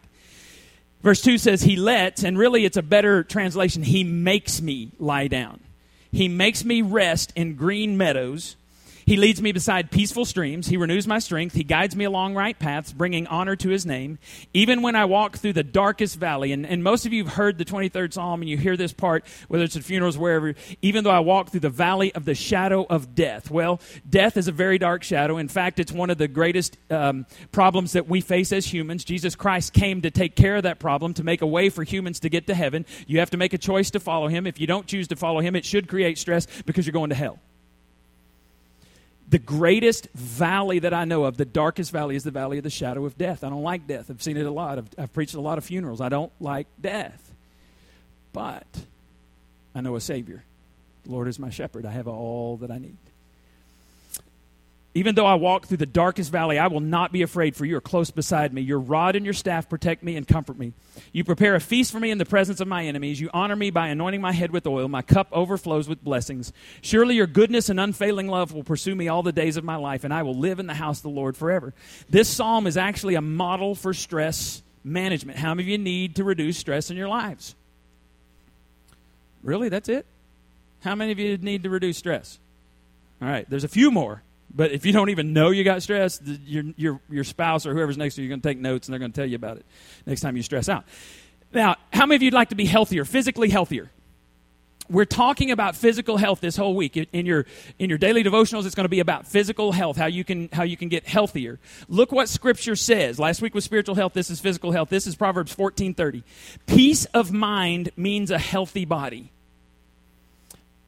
Verse 1.02 1.22
2 1.22 1.38
says, 1.38 1.62
He 1.62 1.76
lets, 1.76 2.24
and 2.24 2.38
really 2.38 2.66
it's 2.66 2.78
a 2.78 2.82
better 2.82 3.24
translation, 3.24 3.84
He 3.84 4.04
makes 4.04 4.62
me 4.62 4.92
lie 5.00 5.28
down. 5.28 5.62
He 6.12 6.28
makes 6.28 6.66
me 6.66 6.82
rest 6.82 7.32
in 7.36 7.56
green 7.56 7.98
meadows. 7.98 8.56
He 9.10 9.18
leads 9.18 9.42
me 9.42 9.52
beside 9.52 9.90
peaceful 9.90 10.24
streams. 10.24 10.68
He 10.68 10.78
renews 10.78 11.08
my 11.08 11.18
strength. 11.18 11.56
He 11.56 11.64
guides 11.64 11.96
me 11.96 12.06
along 12.06 12.36
right 12.36 12.58
paths, 12.60 12.94
bringing 12.94 13.26
honor 13.26 13.56
to 13.56 13.70
his 13.70 13.84
name. 13.84 14.20
Even 14.54 14.84
when 14.84 14.96
I 14.96 15.06
walk 15.06 15.38
through 15.38 15.54
the 15.54 15.64
darkest 15.64 16.20
valley, 16.20 16.52
and, 16.52 16.64
and 16.64 16.84
most 16.84 17.08
of 17.08 17.12
you 17.12 17.24
have 17.24 17.34
heard 17.34 17.58
the 17.58 17.66
23rd 17.66 18.14
Psalm 18.14 18.44
and 18.44 18.48
you 18.48 18.56
hear 18.56 18.78
this 18.78 18.94
part, 18.94 19.26
whether 19.48 19.64
it's 19.64 19.76
at 19.76 19.84
funerals, 19.84 20.16
wherever, 20.16 20.54
even 20.84 21.04
though 21.04 21.10
I 21.10 21.22
walk 21.22 21.50
through 21.50 21.62
the 21.62 21.72
valley 21.72 22.14
of 22.14 22.26
the 22.26 22.36
shadow 22.36 22.86
of 22.88 23.16
death. 23.16 23.50
Well, 23.50 23.82
death 24.08 24.38
is 24.38 24.48
a 24.48 24.52
very 24.52 24.78
dark 24.78 25.02
shadow. 25.02 25.38
In 25.38 25.48
fact, 25.48 25.80
it's 25.80 25.92
one 25.92 26.12
of 26.12 26.20
the 26.20 26.28
greatest 26.28 26.78
um, 26.92 27.26
problems 27.52 27.94
that 27.94 28.08
we 28.08 28.22
face 28.22 28.54
as 28.54 28.72
humans. 28.72 29.04
Jesus 29.04 29.36
Christ 29.36 29.74
came 29.74 30.04
to 30.04 30.12
take 30.12 30.36
care 30.36 30.58
of 30.58 30.62
that 30.62 30.78
problem, 30.78 31.16
to 31.16 31.24
make 31.24 31.42
a 31.42 31.48
way 31.48 31.70
for 31.70 31.84
humans 31.84 32.20
to 32.20 32.30
get 32.30 32.46
to 32.46 32.54
heaven. 32.54 32.86
You 33.08 33.18
have 33.22 33.32
to 33.32 33.38
make 33.38 33.54
a 33.54 33.58
choice 33.58 33.90
to 33.90 34.00
follow 34.00 34.28
him. 34.28 34.46
If 34.46 34.60
you 34.60 34.68
don't 34.68 34.86
choose 34.86 35.08
to 35.08 35.16
follow 35.16 35.40
him, 35.40 35.56
it 35.56 35.66
should 35.66 35.88
create 35.88 36.20
stress 36.20 36.46
because 36.68 36.86
you're 36.86 36.94
going 36.94 37.10
to 37.10 37.16
hell 37.16 37.40
the 39.30 39.40
greatest 39.40 40.10
valley 40.14 40.80
that 40.80 40.94
I 40.94 41.06
know 41.06 41.26
of, 41.26 41.38
the 41.38 41.46
darkest 41.46 41.92
valley, 41.92 42.16
is 42.16 42.24
the 42.24 42.32
valley 42.32 42.58
of 42.58 42.64
the 42.64 42.70
shadow 42.70 43.06
of 43.06 43.18
death. 43.18 43.44
I 43.44 43.50
don't 43.50 43.64
like 43.64 43.86
death. 43.86 44.10
I've 44.10 44.24
seen 44.24 44.38
it 44.38 44.46
a 44.46 44.52
lot. 44.52 44.80
I've, 44.80 44.90
I've 44.98 45.14
preached 45.14 45.36
a 45.36 45.42
lot 45.42 45.58
of 45.58 45.66
funerals. 45.66 46.02
I 46.02 46.10
don't 46.10 46.32
like 46.40 46.68
death. 46.82 47.32
But 48.34 48.66
I 49.76 49.82
know 49.82 49.96
a 49.96 50.02
Savior. 50.02 50.44
The 51.04 51.12
Lord 51.12 51.28
is 51.28 51.38
my 51.38 51.50
shepherd. 51.50 51.86
I 51.86 51.92
have 51.92 52.08
all 52.08 52.58
that 52.58 52.72
I 52.72 52.80
need. 52.80 52.98
Even 54.96 55.14
though 55.14 55.26
I 55.26 55.36
walk 55.36 55.68
through 55.68 55.78
the 55.78 55.86
darkest 55.86 56.32
valley, 56.32 56.58
I 56.58 56.66
will 56.66 56.80
not 56.80 57.12
be 57.12 57.22
afraid, 57.22 57.56
for 57.56 57.64
you 57.64 57.78
are 57.78 57.82
close 57.82 58.10
beside 58.10 58.52
me. 58.54 58.62
Your 58.62 58.80
rod 58.80 59.16
and 59.16 59.24
your 59.24 59.36
staff 59.36 59.70
protect 59.70 60.02
me 60.02 60.16
and 60.16 60.28
comfort 60.28 60.58
me. 60.58 60.74
You 61.14 61.24
prepare 61.24 61.54
a 61.54 61.60
feast 61.60 61.92
for 61.92 62.00
me 62.00 62.10
in 62.10 62.18
the 62.18 62.26
presence 62.26 62.60
of 62.60 62.68
my 62.68 62.86
enemies. 62.86 63.22
You 63.22 63.30
honor 63.32 63.56
me 63.56 63.70
by 63.70 63.90
anointing 63.90 64.20
my 64.20 64.32
head 64.32 64.50
with 64.50 64.66
oil. 64.66 64.88
My 64.88 65.04
cup 65.04 65.28
overflows 65.32 65.88
with 65.88 66.04
blessings. 66.04 66.52
Surely 66.82 67.14
your 67.14 67.28
goodness 67.28 67.70
and 67.70 67.80
unfailing 67.80 68.28
love 68.28 68.52
will 68.52 68.64
pursue 68.64 68.96
me 68.96 69.08
all 69.08 69.22
the 69.22 69.32
days 69.32 69.58
of 69.58 69.64
my 69.64 69.76
life, 69.76 70.04
and 70.04 70.14
I 70.14 70.24
will 70.24 70.36
live 70.36 70.60
in 70.60 70.66
the 70.66 70.74
house 70.74 70.98
of 70.98 71.04
the 71.04 71.10
Lord 71.10 71.38
forever. 71.38 71.72
This 72.10 72.28
psalm 72.28 72.66
is 72.66 72.76
actually 72.76 73.14
a 73.14 73.22
model 73.22 73.76
for 73.76 73.94
stress 73.94 74.64
management. 74.84 75.38
How 75.38 75.54
many 75.54 75.66
of 75.66 75.70
you 75.70 75.78
need 75.78 76.16
to 76.16 76.24
reduce 76.24 76.58
stress 76.58 76.90
in 76.90 76.98
your 76.98 77.10
lives? 77.10 77.54
Really? 79.44 79.70
That's 79.70 79.88
it? 79.88 80.08
How 80.82 80.96
many 80.96 81.12
of 81.12 81.20
you 81.20 81.38
need 81.38 81.62
to 81.62 81.70
reduce 81.70 81.98
stress? 81.98 82.40
All 83.22 83.28
right, 83.28 83.48
there's 83.50 83.64
a 83.64 83.70
few 83.70 83.92
more. 83.92 84.24
But 84.54 84.72
if 84.72 84.86
you 84.86 84.92
don't 84.92 85.10
even 85.10 85.34
know 85.34 85.52
you 85.52 85.64
got 85.64 85.84
stress, 85.84 86.22
your, 86.24 86.64
your, 86.76 87.02
your 87.10 87.24
spouse 87.24 87.66
or 87.66 87.74
whoever's 87.74 87.98
next 87.98 88.16
to 88.16 88.22
you 88.22 88.28
are 88.28 88.30
going 88.30 88.42
to 88.42 88.48
take 88.48 88.58
notes 88.58 88.88
and 88.88 88.94
they're 88.94 89.00
going 89.00 89.12
to 89.12 89.16
tell 89.16 89.30
you 89.30 89.36
about 89.36 89.58
it 89.58 89.66
next 90.06 90.22
time 90.22 90.36
you 90.36 90.44
stress 90.44 90.70
out. 90.70 90.86
Now, 91.54 91.78
how 91.92 92.06
many 92.06 92.16
of 92.16 92.22
you 92.22 92.28
would 92.28 92.34
like 92.34 92.50
to 92.50 92.56
be 92.56 92.66
healthier, 92.66 93.06
physically 93.06 93.50
healthier? 93.50 93.90
We're 94.90 95.06
talking 95.06 95.52
about 95.52 95.76
physical 95.76 96.18
health 96.18 96.42
this 96.42 96.56
whole 96.56 96.76
week. 96.76 96.98
In 96.98 97.28
your, 97.28 97.46
in 97.78 97.90
your 97.90 98.00
daily 98.00 98.24
devotionals, 98.24 98.66
it's 98.66 98.74
going 98.74 98.86
to 98.86 98.90
be 98.90 99.00
about 99.00 99.28
physical 99.28 99.72
health, 99.72 99.98
how 99.98 100.08
you, 100.08 100.24
can, 100.24 100.50
how 100.52 100.64
you 100.64 100.78
can 100.78 100.90
get 100.90 101.08
healthier. 101.08 101.60
Look 101.88 102.12
what 102.12 102.28
Scripture 102.28 102.76
says. 102.76 103.20
Last 103.20 103.40
week 103.42 103.54
was 103.54 103.64
spiritual 103.64 103.94
health. 103.94 104.14
This 104.14 104.32
is 104.32 104.40
physical 104.40 104.72
health. 104.72 104.90
This 104.90 105.06
is 105.06 105.16
Proverbs 105.16 105.56
14.30. 105.56 106.24
Peace 106.66 107.06
of 107.14 107.32
mind 107.32 107.92
means 107.98 108.32
a 108.32 108.40
healthy 108.40 108.86
body. 108.86 109.32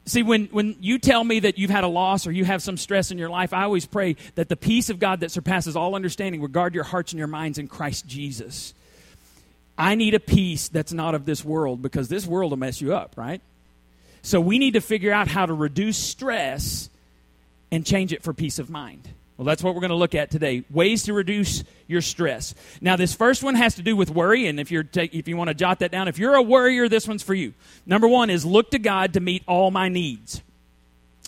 See, 0.04 0.22
when, 0.22 0.46
when 0.46 0.76
you 0.80 0.98
tell 0.98 1.22
me 1.22 1.40
that 1.40 1.58
you've 1.58 1.70
had 1.70 1.84
a 1.84 1.88
loss 1.88 2.26
or 2.26 2.32
you 2.32 2.44
have 2.44 2.60
some 2.60 2.76
stress 2.76 3.12
in 3.12 3.18
your 3.18 3.28
life, 3.30 3.52
I 3.52 3.62
always 3.62 3.86
pray 3.86 4.16
that 4.34 4.48
the 4.48 4.56
peace 4.56 4.90
of 4.90 4.98
God 4.98 5.20
that 5.20 5.30
surpasses 5.30 5.76
all 5.76 5.94
understanding 5.94 6.40
will 6.40 6.48
guard 6.48 6.74
your 6.74 6.84
hearts 6.84 7.12
and 7.12 7.18
your 7.18 7.28
minds 7.28 7.58
in 7.58 7.68
Christ 7.68 8.06
Jesus. 8.06 8.74
I 9.78 9.94
need 9.94 10.14
a 10.14 10.20
peace 10.20 10.68
that's 10.68 10.92
not 10.92 11.14
of 11.14 11.24
this 11.24 11.44
world 11.44 11.82
because 11.82 12.08
this 12.08 12.26
world 12.26 12.50
will 12.50 12.58
mess 12.58 12.80
you 12.80 12.94
up, 12.94 13.14
right? 13.16 13.40
So 14.22 14.40
we 14.40 14.58
need 14.58 14.72
to 14.72 14.80
figure 14.80 15.12
out 15.12 15.28
how 15.28 15.46
to 15.46 15.52
reduce 15.52 15.96
stress 15.96 16.90
and 17.70 17.86
change 17.86 18.12
it 18.12 18.22
for 18.22 18.32
peace 18.32 18.58
of 18.58 18.70
mind. 18.70 19.08
Well, 19.42 19.48
that's 19.48 19.64
what 19.64 19.74
we're 19.74 19.80
going 19.80 19.90
to 19.90 19.96
look 19.96 20.14
at 20.14 20.30
today. 20.30 20.62
Ways 20.70 21.02
to 21.02 21.12
reduce 21.12 21.64
your 21.88 22.00
stress. 22.00 22.54
Now, 22.80 22.94
this 22.94 23.12
first 23.12 23.42
one 23.42 23.56
has 23.56 23.74
to 23.74 23.82
do 23.82 23.96
with 23.96 24.08
worry, 24.08 24.46
and 24.46 24.60
if 24.60 24.70
you're 24.70 24.84
take, 24.84 25.16
if 25.16 25.26
you 25.26 25.36
want 25.36 25.48
to 25.48 25.54
jot 25.54 25.80
that 25.80 25.90
down, 25.90 26.06
if 26.06 26.16
you're 26.16 26.36
a 26.36 26.42
worrier, 26.42 26.88
this 26.88 27.08
one's 27.08 27.24
for 27.24 27.34
you. 27.34 27.52
Number 27.84 28.06
one 28.06 28.30
is 28.30 28.44
look 28.44 28.70
to 28.70 28.78
God 28.78 29.14
to 29.14 29.20
meet 29.20 29.42
all 29.48 29.72
my 29.72 29.88
needs. 29.88 30.42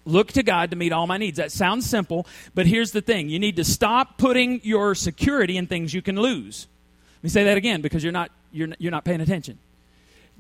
Look 0.05 0.29
to 0.35 0.45
God 0.45 0.71
to 0.71 0.77
meet 0.77 0.93
all 0.93 1.09
my 1.09 1.19
needs. 1.19 1.39
That 1.39 1.51
sounds 1.51 1.87
simple, 1.87 2.25
but 2.55 2.69
here's 2.69 2.93
the 2.93 3.01
thing: 3.01 3.29
you 3.31 3.41
need 3.41 3.57
to 3.57 3.65
stop 3.65 4.17
putting 4.17 4.61
your 4.63 4.95
security 4.95 5.57
in 5.57 5.67
things 5.67 5.93
you 5.93 6.01
can 6.01 6.15
lose. 6.15 6.69
Let 7.17 7.25
me 7.25 7.31
say 7.31 7.43
that 7.43 7.57
again 7.57 7.81
because 7.81 8.05
you're 8.05 8.13
not 8.13 8.31
you're 8.53 8.69
you're 8.79 8.93
not 8.93 9.05
paying 9.05 9.23
attention. 9.23 9.59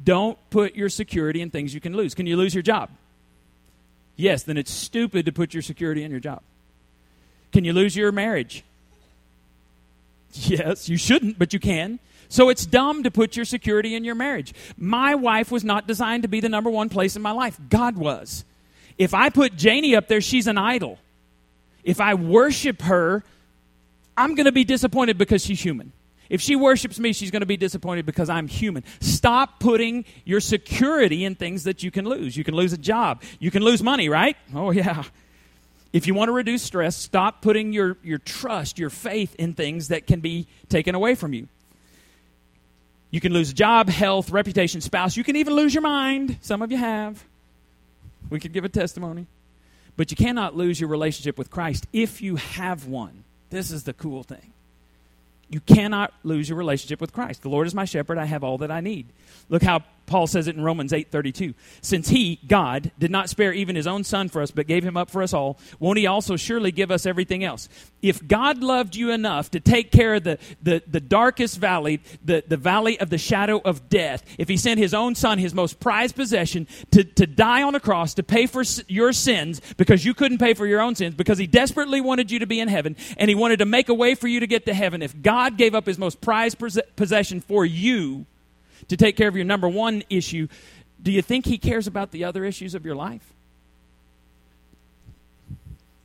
Don't 0.00 0.38
put 0.50 0.76
your 0.76 0.90
security 0.90 1.40
in 1.40 1.50
things 1.50 1.74
you 1.74 1.80
can 1.80 1.96
lose. 1.96 2.14
Can 2.14 2.26
you 2.26 2.36
lose 2.36 2.54
your 2.54 2.62
job? 2.62 2.90
Yes, 4.14 4.44
then 4.44 4.58
it's 4.58 4.70
stupid 4.70 5.26
to 5.26 5.32
put 5.32 5.52
your 5.52 5.62
security 5.62 6.04
in 6.04 6.12
your 6.12 6.20
job. 6.20 6.40
Can 7.54 7.64
you 7.64 7.72
lose 7.72 7.94
your 7.94 8.10
marriage? 8.10 8.64
Yes, 10.32 10.88
you 10.88 10.96
shouldn't, 10.96 11.38
but 11.38 11.52
you 11.52 11.60
can. 11.60 12.00
So 12.28 12.48
it's 12.48 12.66
dumb 12.66 13.04
to 13.04 13.12
put 13.12 13.36
your 13.36 13.44
security 13.44 13.94
in 13.94 14.02
your 14.02 14.16
marriage. 14.16 14.52
My 14.76 15.14
wife 15.14 15.52
was 15.52 15.62
not 15.62 15.86
designed 15.86 16.24
to 16.24 16.28
be 16.28 16.40
the 16.40 16.48
number 16.48 16.68
one 16.68 16.88
place 16.88 17.14
in 17.14 17.22
my 17.22 17.30
life. 17.30 17.56
God 17.70 17.96
was. 17.96 18.44
If 18.98 19.14
I 19.14 19.30
put 19.30 19.54
Janie 19.54 19.94
up 19.94 20.08
there, 20.08 20.20
she's 20.20 20.48
an 20.48 20.58
idol. 20.58 20.98
If 21.84 22.00
I 22.00 22.14
worship 22.14 22.82
her, 22.82 23.22
I'm 24.16 24.34
going 24.34 24.46
to 24.46 24.52
be 24.52 24.64
disappointed 24.64 25.16
because 25.16 25.44
she's 25.44 25.60
human. 25.60 25.92
If 26.28 26.40
she 26.40 26.56
worships 26.56 26.98
me, 26.98 27.12
she's 27.12 27.30
going 27.30 27.42
to 27.42 27.46
be 27.46 27.56
disappointed 27.56 28.04
because 28.04 28.28
I'm 28.28 28.48
human. 28.48 28.82
Stop 28.98 29.60
putting 29.60 30.06
your 30.24 30.40
security 30.40 31.24
in 31.24 31.36
things 31.36 31.62
that 31.62 31.84
you 31.84 31.92
can 31.92 32.04
lose. 32.04 32.36
You 32.36 32.42
can 32.42 32.56
lose 32.56 32.72
a 32.72 32.78
job. 32.78 33.22
You 33.38 33.52
can 33.52 33.62
lose 33.62 33.80
money, 33.80 34.08
right? 34.08 34.36
Oh, 34.52 34.72
yeah. 34.72 35.04
If 35.94 36.08
you 36.08 36.14
want 36.14 36.28
to 36.28 36.32
reduce 36.32 36.64
stress, 36.64 36.96
stop 36.96 37.40
putting 37.40 37.72
your, 37.72 37.96
your 38.02 38.18
trust, 38.18 38.80
your 38.80 38.90
faith 38.90 39.36
in 39.36 39.54
things 39.54 39.88
that 39.88 40.08
can 40.08 40.18
be 40.18 40.48
taken 40.68 40.96
away 40.96 41.14
from 41.14 41.32
you. 41.32 41.46
You 43.12 43.20
can 43.20 43.32
lose 43.32 43.52
a 43.52 43.54
job, 43.54 43.88
health, 43.88 44.30
reputation, 44.30 44.80
spouse. 44.80 45.16
You 45.16 45.22
can 45.22 45.36
even 45.36 45.54
lose 45.54 45.72
your 45.72 45.82
mind. 45.82 46.38
Some 46.40 46.62
of 46.62 46.72
you 46.72 46.78
have. 46.78 47.22
We 48.28 48.40
could 48.40 48.52
give 48.52 48.64
a 48.64 48.68
testimony. 48.68 49.28
But 49.96 50.10
you 50.10 50.16
cannot 50.16 50.56
lose 50.56 50.80
your 50.80 50.90
relationship 50.90 51.38
with 51.38 51.48
Christ 51.48 51.86
if 51.92 52.20
you 52.20 52.34
have 52.36 52.88
one. 52.88 53.22
This 53.50 53.70
is 53.70 53.84
the 53.84 53.92
cool 53.92 54.24
thing. 54.24 54.52
You 55.48 55.60
cannot 55.60 56.12
lose 56.24 56.48
your 56.48 56.58
relationship 56.58 57.00
with 57.00 57.12
Christ. 57.12 57.42
The 57.42 57.48
Lord 57.48 57.68
is 57.68 57.74
my 57.74 57.84
shepherd, 57.84 58.18
I 58.18 58.24
have 58.24 58.42
all 58.42 58.58
that 58.58 58.70
I 58.72 58.80
need. 58.80 59.06
Look 59.48 59.62
how 59.62 59.84
Paul 60.06 60.26
says 60.26 60.48
it 60.48 60.56
in 60.56 60.62
Romans 60.62 60.92
8:32. 60.92 61.54
Since 61.80 62.08
he, 62.08 62.40
God, 62.46 62.92
did 62.98 63.10
not 63.10 63.30
spare 63.30 63.52
even 63.52 63.76
his 63.76 63.86
own 63.86 64.04
son 64.04 64.28
for 64.28 64.42
us 64.42 64.50
but 64.50 64.66
gave 64.66 64.84
him 64.84 64.96
up 64.96 65.10
for 65.10 65.22
us 65.22 65.32
all, 65.32 65.58
won't 65.78 65.98
he 65.98 66.06
also 66.06 66.36
surely 66.36 66.70
give 66.70 66.90
us 66.90 67.06
everything 67.06 67.42
else? 67.42 67.68
If 68.02 68.26
God 68.26 68.62
loved 68.62 68.96
you 68.96 69.10
enough 69.10 69.50
to 69.52 69.60
take 69.60 69.90
care 69.90 70.14
of 70.14 70.24
the, 70.24 70.38
the, 70.62 70.82
the 70.86 71.00
darkest 71.00 71.58
valley, 71.58 72.02
the, 72.22 72.44
the 72.46 72.56
valley 72.56 73.00
of 73.00 73.10
the 73.10 73.18
shadow 73.18 73.60
of 73.64 73.88
death, 73.88 74.24
if 74.38 74.48
he 74.48 74.56
sent 74.56 74.78
his 74.78 74.92
own 74.92 75.14
son, 75.14 75.38
his 75.38 75.54
most 75.54 75.80
prized 75.80 76.14
possession, 76.14 76.66
to, 76.90 77.02
to 77.04 77.26
die 77.26 77.62
on 77.62 77.74
a 77.74 77.80
cross 77.80 78.14
to 78.14 78.22
pay 78.22 78.46
for 78.46 78.62
your 78.88 79.12
sins 79.12 79.60
because 79.76 80.04
you 80.04 80.12
couldn't 80.12 80.38
pay 80.38 80.54
for 80.54 80.66
your 80.66 80.80
own 80.80 80.94
sins, 80.94 81.14
because 81.14 81.38
he 81.38 81.46
desperately 81.46 82.00
wanted 82.00 82.30
you 82.30 82.38
to 82.40 82.46
be 82.46 82.60
in 82.60 82.68
heaven 82.68 82.96
and 83.16 83.28
he 83.28 83.34
wanted 83.34 83.58
to 83.58 83.66
make 83.66 83.88
a 83.88 83.94
way 83.94 84.14
for 84.14 84.28
you 84.28 84.40
to 84.40 84.46
get 84.46 84.66
to 84.66 84.74
heaven, 84.74 85.02
if 85.02 85.20
God 85.22 85.56
gave 85.56 85.74
up 85.74 85.86
his 85.86 85.98
most 85.98 86.20
prized 86.20 86.58
possession 86.96 87.40
for 87.40 87.64
you, 87.64 88.26
to 88.88 88.96
take 88.96 89.16
care 89.16 89.28
of 89.28 89.36
your 89.36 89.44
number 89.44 89.68
one 89.68 90.02
issue, 90.10 90.48
do 91.02 91.12
you 91.12 91.22
think 91.22 91.46
He 91.46 91.58
cares 91.58 91.86
about 91.86 92.10
the 92.10 92.24
other 92.24 92.44
issues 92.44 92.74
of 92.74 92.84
your 92.84 92.94
life? 92.94 93.34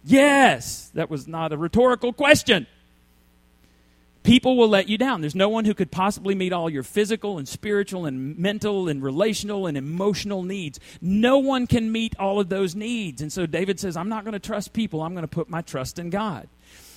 Yes, 0.04 0.90
that 0.94 1.10
was 1.10 1.28
not 1.28 1.54
a 1.54 1.58
rhetorical 1.58 2.14
question. 2.14 2.68
People 4.24 4.58
will 4.58 4.68
let 4.68 4.90
you 4.90 4.98
down. 4.98 5.22
There's 5.22 5.36
no 5.36 5.50
one 5.50 5.66
who 5.66 5.74
could 5.74 5.92
possibly 5.92 6.36
meet 6.36 6.52
all 6.52 6.70
your 6.70 6.84
physical 6.84 7.38
and 7.38 7.48
spiritual 7.48 8.06
and 8.06 8.38
mental 8.38 8.90
and 8.90 9.02
relational 9.02 9.66
and 9.66 9.78
emotional 9.78 10.44
needs. 10.44 10.80
No 11.02 11.38
one 11.38 11.68
can 11.68 11.92
meet 11.92 12.16
all 12.20 12.40
of 12.40 12.50
those 12.50 12.76
needs. 12.76 13.22
And 13.22 13.32
so 13.32 13.46
David 13.46 13.80
says, 13.80 13.96
I'm 13.96 14.10
not 14.10 14.26
going 14.26 14.34
to 14.34 14.40
trust 14.40 14.74
people, 14.74 15.02
I'm 15.02 15.14
going 15.14 15.24
to 15.24 15.28
put 15.28 15.50
my 15.50 15.62
trust 15.62 16.00
in 16.00 16.10
God. 16.10 16.50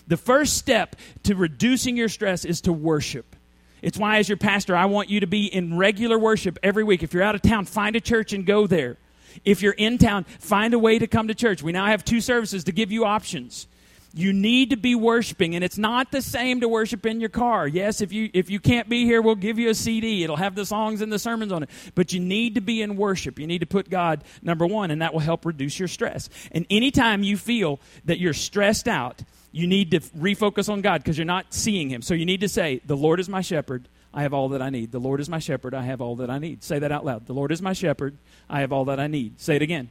The 0.08 0.16
first 0.16 0.56
step 0.56 0.96
to 1.22 1.36
reducing 1.36 1.96
your 1.96 2.08
stress 2.08 2.44
is 2.44 2.60
to 2.62 2.72
worship. 2.72 3.36
It's 3.82 3.98
why, 3.98 4.18
as 4.18 4.28
your 4.28 4.38
pastor, 4.38 4.76
I 4.76 4.86
want 4.86 5.10
you 5.10 5.20
to 5.20 5.26
be 5.26 5.46
in 5.46 5.76
regular 5.76 6.18
worship 6.18 6.58
every 6.62 6.84
week. 6.84 7.02
If 7.02 7.12
you're 7.12 7.22
out 7.22 7.34
of 7.34 7.42
town, 7.42 7.64
find 7.64 7.96
a 7.96 8.00
church 8.00 8.32
and 8.32 8.46
go 8.46 8.66
there. 8.66 8.96
If 9.44 9.60
you're 9.60 9.72
in 9.72 9.98
town, 9.98 10.24
find 10.24 10.72
a 10.72 10.78
way 10.78 10.98
to 10.98 11.06
come 11.06 11.28
to 11.28 11.34
church. 11.34 11.62
We 11.62 11.72
now 11.72 11.86
have 11.86 12.04
two 12.04 12.20
services 12.20 12.64
to 12.64 12.72
give 12.72 12.92
you 12.92 13.04
options. 13.04 13.66
You 14.14 14.32
need 14.32 14.70
to 14.70 14.76
be 14.76 14.94
worshiping, 14.94 15.54
and 15.54 15.64
it's 15.64 15.78
not 15.78 16.12
the 16.12 16.20
same 16.20 16.60
to 16.60 16.68
worship 16.68 17.06
in 17.06 17.18
your 17.18 17.30
car. 17.30 17.66
Yes, 17.66 18.02
if 18.02 18.12
you 18.12 18.28
if 18.34 18.50
you 18.50 18.60
can't 18.60 18.86
be 18.88 19.06
here, 19.06 19.22
we'll 19.22 19.34
give 19.34 19.58
you 19.58 19.70
a 19.70 19.74
CD. 19.74 20.22
It'll 20.22 20.36
have 20.36 20.54
the 20.54 20.66
songs 20.66 21.00
and 21.00 21.10
the 21.10 21.18
sermons 21.18 21.50
on 21.50 21.62
it. 21.62 21.70
But 21.94 22.12
you 22.12 22.20
need 22.20 22.56
to 22.56 22.60
be 22.60 22.82
in 22.82 22.96
worship. 22.96 23.38
You 23.38 23.46
need 23.46 23.60
to 23.60 23.66
put 23.66 23.88
God 23.88 24.22
number 24.42 24.66
one, 24.66 24.90
and 24.90 25.00
that 25.00 25.14
will 25.14 25.20
help 25.20 25.46
reduce 25.46 25.78
your 25.78 25.88
stress. 25.88 26.28
And 26.50 26.66
anytime 26.68 27.22
you 27.22 27.38
feel 27.38 27.80
that 28.04 28.18
you're 28.18 28.34
stressed 28.34 28.86
out, 28.86 29.22
you 29.52 29.66
need 29.66 29.90
to 29.90 30.00
refocus 30.00 30.70
on 30.70 30.80
God 30.80 31.02
because 31.02 31.18
you're 31.18 31.26
not 31.26 31.52
seeing 31.52 31.90
Him. 31.90 32.02
So 32.02 32.14
you 32.14 32.24
need 32.24 32.40
to 32.40 32.48
say, 32.48 32.80
The 32.86 32.96
Lord 32.96 33.20
is 33.20 33.28
my 33.28 33.42
shepherd. 33.42 33.86
I 34.14 34.22
have 34.22 34.34
all 34.34 34.50
that 34.50 34.60
I 34.60 34.70
need. 34.70 34.92
The 34.92 34.98
Lord 34.98 35.20
is 35.20 35.28
my 35.28 35.38
shepherd. 35.38 35.74
I 35.74 35.82
have 35.82 36.00
all 36.00 36.16
that 36.16 36.30
I 36.30 36.38
need. 36.38 36.62
Say 36.62 36.78
that 36.78 36.92
out 36.92 37.04
loud. 37.04 37.26
The 37.26 37.32
Lord 37.32 37.52
is 37.52 37.62
my 37.62 37.72
shepherd. 37.72 38.16
I 38.48 38.60
have 38.60 38.72
all 38.72 38.86
that 38.86 39.00
I 39.00 39.06
need. 39.06 39.40
Say 39.40 39.56
it 39.56 39.62
again. 39.62 39.90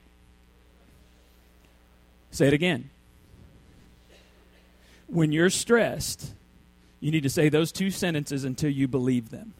Say 2.30 2.48
it 2.48 2.53
again. 2.53 2.89
When 5.08 5.32
you're 5.32 5.50
stressed, 5.50 6.34
you 7.00 7.12
need 7.12 7.24
to 7.24 7.30
say 7.30 7.50
those 7.50 7.72
two 7.72 7.89
sentences 7.89 8.44
until 8.44 8.70
you 8.70 8.88
believe 8.88 9.30
them. 9.30 9.53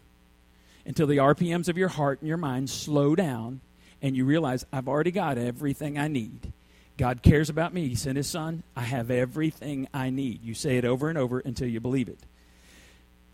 Until 0.86 1.08
the 1.08 1.18
RPMs 1.18 1.68
of 1.68 1.78
your 1.78 1.90
heart 1.90 2.22
and 2.22 2.28
your 2.28 2.38
mind 2.38 2.70
slow 2.70 3.16
down 3.16 3.62
and 4.02 4.16
you 4.16 4.26
realize, 4.26 4.66
I've 4.72 4.88
already 4.88 5.12
got 5.12 5.38
everything 5.38 5.98
I 5.98 6.08
need. 6.08 6.54
God 7.02 7.24
cares 7.24 7.50
about 7.50 7.74
me. 7.74 7.88
He 7.88 7.96
sent 7.96 8.16
his 8.16 8.30
son. 8.30 8.62
I 8.76 8.82
have 8.82 9.10
everything 9.10 9.88
I 9.92 10.12
need. 10.12 10.44
You 10.44 10.54
say 10.54 10.78
it 10.78 10.86
over 10.86 11.10
and 11.10 11.18
over 11.18 11.40
until 11.40 11.68
you 11.68 11.80
believe 11.80 12.08
it. 12.08 12.20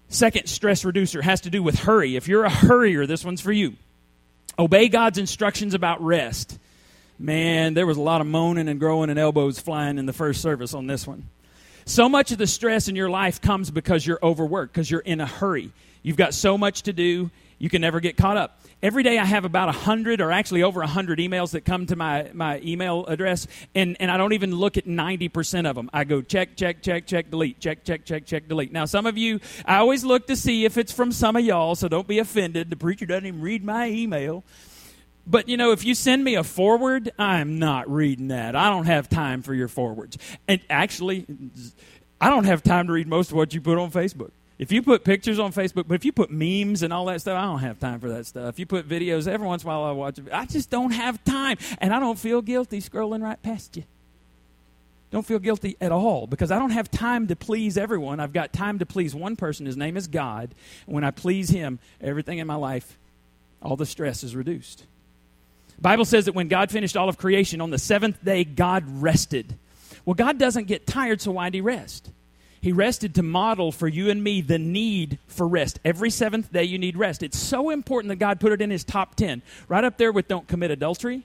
Second 0.07 0.47
stress 0.47 0.85
reducer 0.85 1.21
has 1.21 1.41
to 1.41 1.49
do 1.49 1.61
with 1.61 1.77
hurry. 1.79 2.15
If 2.15 2.29
you're 2.29 2.45
a 2.45 2.49
hurrier, 2.49 3.05
this 3.05 3.25
one's 3.25 3.41
for 3.41 3.51
you. 3.51 3.73
Obey 4.57 4.87
God's 4.87 5.17
instructions 5.17 5.73
about 5.73 6.01
rest. 6.01 6.57
Man, 7.19 7.73
there 7.73 7.85
was 7.85 7.97
a 7.97 8.01
lot 8.01 8.21
of 8.21 8.27
moaning 8.27 8.69
and 8.69 8.79
growing 8.79 9.09
and 9.09 9.19
elbows 9.19 9.59
flying 9.59 9.97
in 9.97 10.05
the 10.05 10.13
first 10.13 10.41
service 10.41 10.73
on 10.73 10.87
this 10.87 11.05
one. 11.05 11.27
So 11.83 12.07
much 12.07 12.31
of 12.31 12.37
the 12.37 12.47
stress 12.47 12.87
in 12.87 12.95
your 12.95 13.09
life 13.09 13.41
comes 13.41 13.69
because 13.69 14.07
you're 14.07 14.19
overworked, 14.23 14.71
because 14.71 14.89
you're 14.89 15.01
in 15.01 15.19
a 15.19 15.25
hurry. 15.25 15.73
You've 16.03 16.15
got 16.15 16.33
so 16.33 16.57
much 16.57 16.83
to 16.83 16.93
do 16.93 17.31
you 17.59 17.69
can 17.69 17.81
never 17.81 17.99
get 17.99 18.17
caught 18.17 18.37
up. 18.37 18.61
Every 18.83 19.01
day 19.01 19.17
I 19.17 19.25
have 19.25 19.45
about 19.45 19.67
100 19.67 20.21
or 20.21 20.31
actually 20.31 20.61
over 20.61 20.79
100 20.81 21.17
emails 21.19 21.51
that 21.51 21.65
come 21.65 21.87
to 21.87 21.95
my, 21.95 22.29
my 22.33 22.59
email 22.61 23.05
address, 23.07 23.47
and, 23.73 23.97
and 23.99 24.11
I 24.11 24.17
don't 24.17 24.33
even 24.33 24.51
look 24.53 24.77
at 24.77 24.85
90% 24.85 25.67
of 25.67 25.75
them. 25.75 25.89
I 25.91 26.03
go 26.03 26.21
check, 26.21 26.55
check, 26.55 26.83
check, 26.83 27.07
check, 27.07 27.31
delete, 27.31 27.59
check, 27.59 27.83
check, 27.83 28.05
check, 28.05 28.25
check, 28.25 28.47
delete. 28.47 28.71
Now, 28.71 28.85
some 28.85 29.07
of 29.07 29.17
you, 29.17 29.39
I 29.65 29.77
always 29.77 30.03
look 30.03 30.27
to 30.27 30.35
see 30.35 30.65
if 30.65 30.77
it's 30.77 30.91
from 30.91 31.11
some 31.11 31.35
of 31.35 31.43
y'all, 31.43 31.73
so 31.73 31.87
don't 31.87 32.07
be 32.07 32.19
offended. 32.19 32.69
The 32.69 32.75
preacher 32.75 33.07
doesn't 33.07 33.25
even 33.25 33.41
read 33.41 33.63
my 33.63 33.89
email. 33.89 34.43
But 35.29 35.49
you 35.49 35.57
know, 35.57 35.71
if 35.71 35.83
you 35.83 35.93
send 35.93 36.23
me 36.23 36.35
a 36.35 36.43
forward, 36.43 37.11
I'm 37.19 37.59
not 37.59 37.89
reading 37.91 38.29
that. 38.29 38.55
I 38.55 38.69
don't 38.69 38.85
have 38.85 39.09
time 39.09 39.41
for 39.41 39.53
your 39.53 39.67
forwards. 39.67 40.17
And 40.47 40.61
actually, 40.69 41.25
I 42.21 42.29
don't 42.29 42.45
have 42.45 42.63
time 42.63 42.87
to 42.87 42.93
read 42.93 43.07
most 43.07 43.31
of 43.31 43.37
what 43.37 43.53
you 43.53 43.59
put 43.59 43.77
on 43.77 43.91
Facebook. 43.91 44.31
If 44.59 44.71
you 44.71 44.81
put 44.81 45.03
pictures 45.03 45.37
on 45.37 45.53
Facebook, 45.53 45.87
but 45.87 45.95
if 45.95 46.03
you 46.03 46.11
put 46.11 46.31
memes 46.31 46.81
and 46.81 46.91
all 46.91 47.05
that 47.05 47.21
stuff, 47.21 47.37
I 47.37 47.43
don't 47.43 47.59
have 47.59 47.79
time 47.79 47.99
for 47.99 48.09
that 48.09 48.25
stuff. 48.25 48.49
If 48.49 48.59
you 48.59 48.65
put 48.65 48.89
videos, 48.89 49.27
every 49.27 49.45
once 49.45 49.63
in 49.63 49.69
a 49.69 49.71
while 49.71 49.83
I 49.83 49.91
watch 49.91 50.17
it. 50.17 50.25
I 50.31 50.47
just 50.47 50.71
don't 50.71 50.91
have 50.91 51.23
time. 51.23 51.57
And 51.77 51.93
I 51.93 51.99
don't 51.99 52.17
feel 52.17 52.41
guilty 52.41 52.81
scrolling 52.81 53.21
right 53.21 53.41
past 53.41 53.77
you. 53.77 53.83
Don't 55.11 55.25
feel 55.25 55.39
guilty 55.39 55.77
at 55.79 55.91
all 55.91 56.27
because 56.27 56.51
I 56.51 56.59
don't 56.59 56.71
have 56.71 56.91
time 56.91 57.27
to 57.27 57.35
please 57.35 57.77
everyone. 57.77 58.19
I've 58.19 58.33
got 58.33 58.51
time 58.51 58.79
to 58.79 58.85
please 58.85 59.15
one 59.15 59.35
person. 59.35 59.65
His 59.65 59.77
name 59.77 59.95
is 59.95 60.07
God. 60.07 60.53
And 60.85 60.95
when 60.95 61.03
I 61.03 61.11
please 61.11 61.49
Him, 61.49 61.79
everything 62.01 62.39
in 62.39 62.47
my 62.47 62.55
life, 62.55 62.97
all 63.61 63.77
the 63.77 63.85
stress 63.85 64.23
is 64.23 64.35
reduced. 64.35 64.85
The 65.77 65.81
Bible 65.81 66.03
says 66.03 66.25
that 66.25 66.33
when 66.33 66.47
God 66.47 66.71
finished 66.71 66.97
all 66.97 67.07
of 67.07 67.17
creation, 67.17 67.61
on 67.61 67.69
the 67.69 67.77
seventh 67.77 68.23
day, 68.25 68.43
God 68.43 68.83
rested. 68.87 69.55
Well, 70.03 70.15
God 70.15 70.39
doesn't 70.39 70.65
get 70.65 70.87
tired, 70.87 71.21
so 71.21 71.31
why'd 71.31 71.53
He 71.53 71.61
rest? 71.61 72.09
He 72.61 72.71
rested 72.71 73.15
to 73.15 73.23
model 73.23 73.71
for 73.71 73.87
you 73.87 74.09
and 74.09 74.23
me 74.23 74.41
the 74.41 74.57
need 74.57 75.19
for 75.27 75.47
rest. 75.47 75.79
Every 75.85 76.09
seventh 76.09 76.51
day, 76.51 76.63
you 76.63 76.77
need 76.77 76.97
rest. 76.97 77.23
It's 77.23 77.37
so 77.37 77.69
important 77.69 78.09
that 78.09 78.17
God 78.17 78.39
put 78.39 78.51
it 78.51 78.61
in 78.61 78.69
His 78.69 78.83
top 78.83 79.15
10. 79.15 79.41
Right 79.67 79.83
up 79.83 79.97
there 79.97 80.11
with 80.11 80.27
don't 80.27 80.47
commit 80.47 80.71
adultery, 80.71 81.23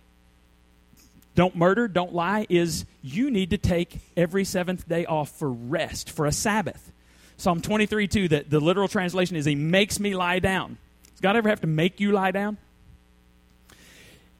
don't 1.34 1.56
murder, 1.56 1.88
don't 1.88 2.14
lie, 2.14 2.46
is 2.48 2.84
you 3.02 3.30
need 3.30 3.50
to 3.50 3.58
take 3.58 4.00
every 4.16 4.44
seventh 4.44 4.86
day 4.88 5.06
off 5.06 5.30
for 5.30 5.50
rest, 5.50 6.10
for 6.10 6.26
a 6.26 6.32
Sabbath. 6.32 6.92
Psalm 7.38 7.60
23 7.60 8.06
2, 8.06 8.28
the, 8.28 8.44
the 8.48 8.60
literal 8.60 8.88
translation 8.88 9.36
is 9.36 9.44
He 9.44 9.54
makes 9.54 9.98
me 9.98 10.14
lie 10.14 10.38
down. 10.38 10.76
Does 11.12 11.20
God 11.20 11.36
ever 11.36 11.48
have 11.48 11.62
to 11.62 11.66
make 11.66 12.00
you 12.00 12.12
lie 12.12 12.30
down? 12.30 12.58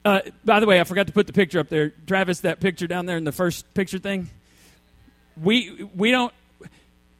Uh, 0.05 0.21
by 0.45 0.61
the 0.61 0.67
way, 0.67 0.81
I 0.81 0.85
forgot 0.85 1.07
to 1.07 1.13
put 1.13 1.27
the 1.27 1.33
picture 1.33 1.61
up 1.61 1.69
there. 1.69 1.91
Travis, 2.07 2.41
that 2.41 2.61
picture 2.61 2.87
down 2.87 3.07
there 3.07 3.17
in 3.17 3.25
the 3.25 3.33
first 3.33 3.73
picture 3.73 3.99
thing. 3.99 4.29
We, 5.41 5.89
we 5.97 6.11
don't 6.11 6.33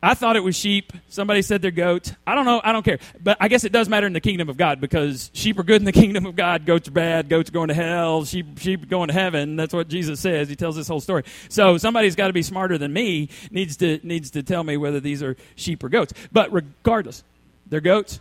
I 0.05 0.15
thought 0.15 0.35
it 0.35 0.43
was 0.43 0.57
sheep. 0.57 0.93
Somebody 1.09 1.43
said 1.43 1.63
they're 1.63 1.71
goats. 1.71 2.13
I 2.27 2.35
don't 2.35 2.45
know. 2.45 2.61
I 2.65 2.73
don't 2.73 2.85
care. 2.85 2.99
But 3.23 3.37
I 3.41 3.47
guess 3.47 3.63
it 3.63 3.71
does 3.71 3.89
matter 3.89 4.07
in 4.07 4.13
the 4.13 4.21
kingdom 4.21 4.49
of 4.49 4.57
God 4.57 4.81
because 4.81 5.31
sheep 5.33 5.59
are 5.61 5.63
good 5.63 5.81
in 5.81 5.85
the 5.85 5.93
kingdom 6.03 6.27
of 6.27 6.35
God. 6.35 6.67
Goats 6.67 6.89
are 6.89 6.93
bad. 6.93 7.29
Goats 7.29 7.51
are 7.51 7.53
going 7.53 7.69
to 7.69 7.75
hell. 7.75 8.25
Sheep, 8.25 8.59
sheep 8.59 8.89
going 8.89 9.09
to 9.09 9.15
heaven. 9.15 9.55
That's 9.55 9.73
what 9.73 9.87
Jesus 9.87 10.19
says. 10.19 10.49
He 10.49 10.57
tells 10.57 10.75
this 10.75 10.89
whole 10.89 11.01
story. 11.01 11.23
So 11.49 11.79
somebody's 11.79 12.17
got 12.17 12.27
to 12.27 12.33
be 12.33 12.43
smarter 12.43 12.79
than 12.79 12.93
me. 12.93 13.29
Needs 13.53 13.77
to 13.77 14.01
needs 14.03 14.33
to 14.33 14.43
tell 14.43 14.65
me 14.65 14.77
whether 14.77 14.99
these 14.99 15.23
are 15.23 15.37
sheep 15.55 15.85
or 15.85 15.89
goats. 15.89 16.13
But 16.33 16.53
regardless, 16.53 17.23
they're 17.69 17.81
goats. 17.81 18.19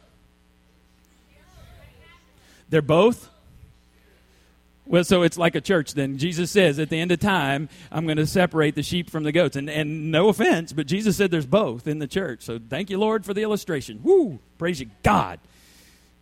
They're 2.69 2.83
both. 2.83 3.27
Well, 4.91 5.05
so 5.05 5.23
it's 5.23 5.37
like 5.37 5.55
a 5.55 5.61
church 5.61 5.93
then. 5.93 6.17
Jesus 6.17 6.51
says 6.51 6.77
at 6.77 6.89
the 6.89 6.99
end 6.99 7.13
of 7.13 7.19
time, 7.21 7.69
I'm 7.93 8.03
going 8.03 8.17
to 8.17 8.27
separate 8.27 8.75
the 8.75 8.83
sheep 8.83 9.09
from 9.09 9.23
the 9.23 9.31
goats. 9.31 9.55
And, 9.55 9.69
and 9.69 10.11
no 10.11 10.27
offense, 10.27 10.73
but 10.73 10.85
Jesus 10.85 11.15
said 11.15 11.31
there's 11.31 11.45
both 11.45 11.87
in 11.87 11.99
the 11.99 12.07
church. 12.07 12.41
So 12.41 12.59
thank 12.59 12.89
you, 12.89 12.97
Lord, 12.97 13.23
for 13.23 13.33
the 13.33 13.41
illustration. 13.41 14.01
Woo! 14.03 14.39
Praise 14.57 14.81
you, 14.81 14.89
God. 15.01 15.39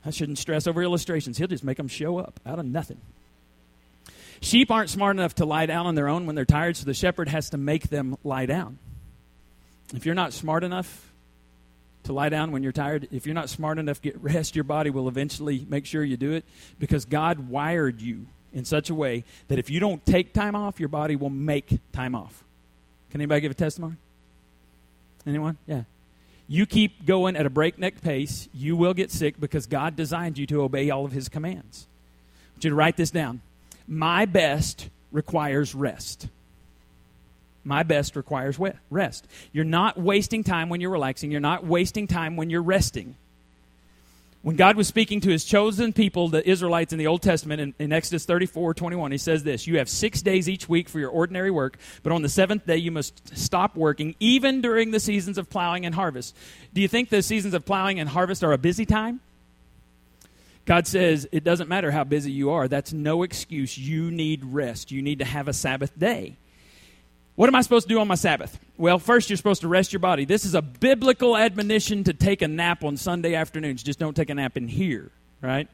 I 0.05 0.11
shouldn't 0.11 0.37
stress 0.37 0.67
over 0.67 0.83
illustrations. 0.83 1.39
He'll 1.39 1.47
just 1.47 1.63
make 1.63 1.77
them 1.77 1.87
show 1.87 2.19
up 2.19 2.39
out 2.45 2.59
of 2.59 2.65
nothing. 2.67 3.01
Sheep 4.39 4.69
aren't 4.69 4.91
smart 4.91 5.15
enough 5.15 5.33
to 5.35 5.45
lie 5.45 5.65
down 5.65 5.87
on 5.87 5.95
their 5.95 6.07
own 6.07 6.27
when 6.27 6.35
they're 6.35 6.45
tired, 6.45 6.77
so 6.77 6.85
the 6.85 6.93
shepherd 6.93 7.27
has 7.27 7.49
to 7.49 7.57
make 7.57 7.89
them 7.89 8.17
lie 8.23 8.45
down. 8.45 8.77
If 9.95 10.05
you're 10.05 10.13
not 10.13 10.31
smart 10.31 10.63
enough 10.63 11.11
to 12.03 12.13
lie 12.13 12.29
down 12.29 12.51
when 12.51 12.61
you're 12.61 12.71
tired, 12.71 13.07
if 13.11 13.25
you're 13.25 13.33
not 13.33 13.49
smart 13.49 13.79
enough 13.79 13.99
to 14.01 14.11
get 14.11 14.21
rest, 14.21 14.55
your 14.55 14.63
body 14.63 14.91
will 14.91 15.07
eventually 15.07 15.65
make 15.67 15.87
sure 15.87 16.03
you 16.03 16.17
do 16.17 16.33
it 16.33 16.45
because 16.77 17.05
God 17.05 17.49
wired 17.49 17.99
you 17.99 18.27
in 18.53 18.65
such 18.65 18.89
a 18.89 18.95
way 18.95 19.23
that 19.47 19.59
if 19.59 19.69
you 19.69 19.79
don't 19.79 20.05
take 20.05 20.33
time 20.33 20.55
off, 20.55 20.79
your 20.79 20.89
body 20.89 21.15
will 21.15 21.29
make 21.29 21.79
time 21.91 22.15
off. 22.15 22.43
Can 23.11 23.21
anybody 23.21 23.41
give 23.41 23.51
a 23.51 23.55
testimony? 23.55 23.95
Anyone? 25.25 25.57
Yeah. 25.67 25.83
You 26.47 26.65
keep 26.65 27.05
going 27.05 27.35
at 27.35 27.45
a 27.45 27.49
breakneck 27.49 28.01
pace, 28.01 28.49
you 28.53 28.75
will 28.75 28.93
get 28.93 29.11
sick 29.11 29.39
because 29.39 29.67
God 29.67 29.95
designed 29.95 30.37
you 30.37 30.47
to 30.47 30.63
obey 30.63 30.89
all 30.89 31.05
of 31.05 31.11
His 31.11 31.29
commands. 31.29 31.87
I 31.87 32.51
want 32.53 32.63
you 32.63 32.69
to 32.71 32.75
write 32.75 32.97
this 32.97 33.11
down. 33.11 33.41
My 33.87 34.25
best 34.25 34.89
requires 35.11 35.75
rest. 35.75 36.27
My 37.63 37.83
best 37.83 38.15
requires 38.15 38.57
rest. 38.89 39.27
You're 39.51 39.65
not 39.65 39.99
wasting 39.99 40.43
time 40.43 40.69
when 40.69 40.81
you're 40.81 40.89
relaxing. 40.89 41.29
You're 41.29 41.39
not 41.39 41.65
wasting 41.65 42.07
time 42.07 42.35
when 42.35 42.49
you're 42.49 42.63
resting. 42.63 43.15
When 44.41 44.55
God 44.55 44.77
was 44.77 44.87
speaking 44.87 45.19
to 45.21 45.29
his 45.29 45.43
chosen 45.43 45.91
people, 45.91 46.29
the 46.29 46.47
Israelites 46.49 46.93
in 46.93 46.99
the 46.99 47.07
Old 47.07 47.21
Testament, 47.21 47.59
in, 47.59 47.73
in, 47.77 47.91
Exodus 47.91 48.23
34 48.23 48.73
21, 48.73 49.11
he 49.11 49.17
says 49.17 49.43
this 49.43 49.67
You 49.67 49.79
have 49.79 49.89
six 49.89 50.21
days 50.21 50.47
each 50.47 50.69
week 50.69 50.87
for 50.87 50.97
your 50.97 51.09
ordinary 51.09 51.51
work, 51.51 51.77
but 52.03 52.13
on 52.13 52.21
the 52.21 52.29
seventh 52.29 52.65
day 52.65 52.77
you 52.77 52.89
must 52.89 53.37
stop 53.37 53.75
working, 53.75 54.15
even 54.21 54.61
during 54.61 54.91
the 54.91 54.99
seasons 54.99 55.37
of 55.37 55.49
plowing 55.49 55.85
and 55.85 55.93
harvest. 55.93 56.35
Do 56.73 56.79
you 56.79 56.87
think 56.87 57.09
the 57.09 57.21
seasons 57.21 57.53
of 57.53 57.65
plowing 57.65 57.99
and 57.99 58.07
harvest 58.07 58.41
are 58.43 58.53
a 58.53 58.57
busy 58.57 58.85
time? 58.85 59.19
God 60.65 60.87
says 60.87 61.27
it 61.33 61.43
doesn't 61.43 61.67
matter 61.67 61.91
how 61.91 62.05
busy 62.05 62.31
you 62.31 62.51
are, 62.51 62.69
that's 62.69 62.93
no 62.93 63.23
excuse. 63.23 63.77
You 63.77 64.09
need 64.09 64.45
rest, 64.45 64.89
you 64.89 65.01
need 65.01 65.19
to 65.19 65.25
have 65.25 65.49
a 65.49 65.53
Sabbath 65.53 65.97
day. 65.99 66.37
What 67.39 67.47
am 67.47 67.55
I 67.55 67.61
supposed 67.61 67.87
to 67.87 67.93
do 67.93 68.01
on 68.01 68.07
my 68.09 68.15
Sabbath? 68.15 68.59
Well, 68.77 68.99
first, 68.99 69.29
you're 69.29 69.37
supposed 69.37 69.61
to 69.61 69.69
rest 69.69 69.93
your 69.93 70.01
body. 70.01 70.25
This 70.25 70.43
is 70.43 70.55
a 70.55 70.61
biblical 70.61 71.37
admonition 71.37 72.03
to 72.03 72.11
take 72.11 72.41
a 72.41 72.49
nap 72.49 72.83
on 72.83 72.97
Sunday 72.97 73.33
afternoons. 73.33 73.81
Just 73.81 73.97
don't 73.97 74.13
take 74.13 74.29
a 74.29 74.33
nap 74.33 74.57
in 74.57 74.67
here, 74.67 75.09
right? 75.41 75.65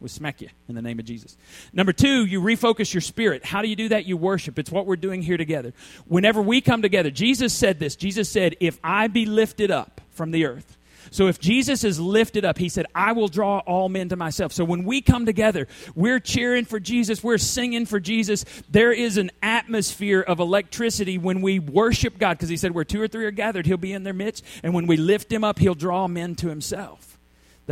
We'll 0.00 0.08
smack 0.08 0.40
you 0.40 0.48
in 0.70 0.74
the 0.74 0.80
name 0.80 0.98
of 0.98 1.04
Jesus. 1.04 1.36
Number 1.70 1.92
two, 1.92 2.24
you 2.24 2.40
refocus 2.40 2.94
your 2.94 3.02
spirit. 3.02 3.44
How 3.44 3.60
do 3.60 3.68
you 3.68 3.76
do 3.76 3.90
that? 3.90 4.06
You 4.06 4.16
worship. 4.16 4.58
It's 4.58 4.70
what 4.70 4.86
we're 4.86 4.96
doing 4.96 5.20
here 5.20 5.36
together. 5.36 5.74
Whenever 6.06 6.40
we 6.40 6.62
come 6.62 6.80
together, 6.80 7.10
Jesus 7.10 7.52
said 7.52 7.78
this 7.78 7.94
Jesus 7.94 8.30
said, 8.30 8.56
If 8.58 8.80
I 8.82 9.08
be 9.08 9.26
lifted 9.26 9.70
up 9.70 10.00
from 10.12 10.30
the 10.30 10.46
earth, 10.46 10.78
so 11.12 11.28
if 11.28 11.38
Jesus 11.38 11.84
is 11.84 12.00
lifted 12.00 12.44
up, 12.44 12.56
he 12.56 12.70
said, 12.70 12.86
I 12.94 13.12
will 13.12 13.28
draw 13.28 13.58
all 13.58 13.90
men 13.90 14.08
to 14.08 14.16
myself. 14.16 14.50
So 14.52 14.64
when 14.64 14.84
we 14.84 15.02
come 15.02 15.26
together, 15.26 15.68
we're 15.94 16.18
cheering 16.18 16.64
for 16.64 16.80
Jesus, 16.80 17.22
we're 17.22 17.38
singing 17.38 17.84
for 17.84 18.00
Jesus. 18.00 18.46
There 18.70 18.92
is 18.92 19.18
an 19.18 19.30
atmosphere 19.42 20.22
of 20.22 20.40
electricity 20.40 21.18
when 21.18 21.42
we 21.42 21.58
worship 21.58 22.18
God 22.18 22.38
because 22.38 22.48
he 22.48 22.56
said, 22.56 22.72
Where 22.72 22.84
two 22.84 23.00
or 23.00 23.08
three 23.08 23.26
are 23.26 23.30
gathered, 23.30 23.66
he'll 23.66 23.76
be 23.76 23.92
in 23.92 24.04
their 24.04 24.14
midst. 24.14 24.42
And 24.62 24.72
when 24.72 24.86
we 24.86 24.96
lift 24.96 25.30
him 25.30 25.44
up, 25.44 25.58
he'll 25.58 25.74
draw 25.74 26.08
men 26.08 26.34
to 26.36 26.48
himself. 26.48 27.11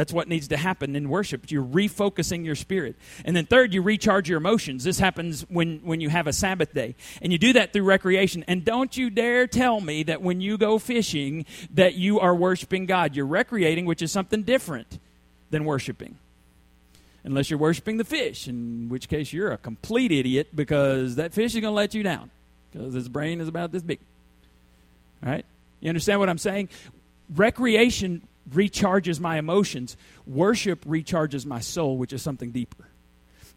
That's 0.01 0.15
what 0.15 0.29
needs 0.29 0.49
to 0.49 0.57
happen 0.57 0.97
in 0.97 1.11
worship. 1.11 1.51
You're 1.51 1.63
refocusing 1.63 2.43
your 2.43 2.55
spirit. 2.55 2.97
And 3.23 3.37
then 3.37 3.45
third, 3.45 3.75
you 3.75 3.83
recharge 3.83 4.31
your 4.31 4.39
emotions. 4.39 4.83
This 4.83 4.99
happens 4.99 5.43
when, 5.51 5.81
when 5.81 6.01
you 6.01 6.09
have 6.09 6.27
a 6.27 6.33
Sabbath 6.33 6.73
day. 6.73 6.95
And 7.21 7.33
you 7.33 7.39
do 7.39 7.53
that 7.53 7.75
through 7.75 7.83
recreation. 7.83 8.43
And 8.49 8.65
don't 8.65 8.97
you 8.97 9.11
dare 9.11 9.47
tell 9.47 9.79
me 9.79 10.03
that 10.05 10.23
when 10.23 10.41
you 10.41 10.57
go 10.57 10.79
fishing 10.79 11.45
that 11.75 11.97
you 11.97 12.19
are 12.19 12.35
worshiping 12.35 12.87
God. 12.87 13.15
You're 13.15 13.27
recreating, 13.27 13.85
which 13.85 14.01
is 14.01 14.11
something 14.11 14.43
different 14.43 14.99
than 15.51 15.67
worshiping. 15.67 16.17
Unless 17.23 17.51
you're 17.51 17.59
worshiping 17.59 17.99
the 17.99 18.05
fish, 18.05 18.49
in 18.49 18.89
which 18.89 19.07
case 19.07 19.35
you're 19.35 19.53
a 19.53 19.59
complete 19.59 20.13
idiot 20.13 20.49
because 20.57 21.17
that 21.17 21.35
fish 21.35 21.55
is 21.55 21.61
going 21.61 21.73
to 21.73 21.77
let 21.77 21.93
you 21.93 22.03
down 22.03 22.31
because 22.73 22.95
his 22.95 23.11
brain 23.11 23.39
is 23.39 23.49
about 23.49 23.71
this 23.71 23.83
big. 23.83 23.99
All 25.23 25.31
right? 25.31 25.45
You 25.81 25.91
understand 25.91 26.21
what 26.21 26.31
I'm 26.31 26.39
saying? 26.39 26.71
Recreation 27.29 28.23
recharges 28.49 29.21
my 29.21 29.39
emotions. 29.39 29.97
Worship 30.27 30.85
recharges 30.85 31.45
my 31.45 31.61
soul, 31.61 31.97
which 31.97 32.13
is 32.13 32.23
something 32.23 32.51
deeper. 32.51 32.85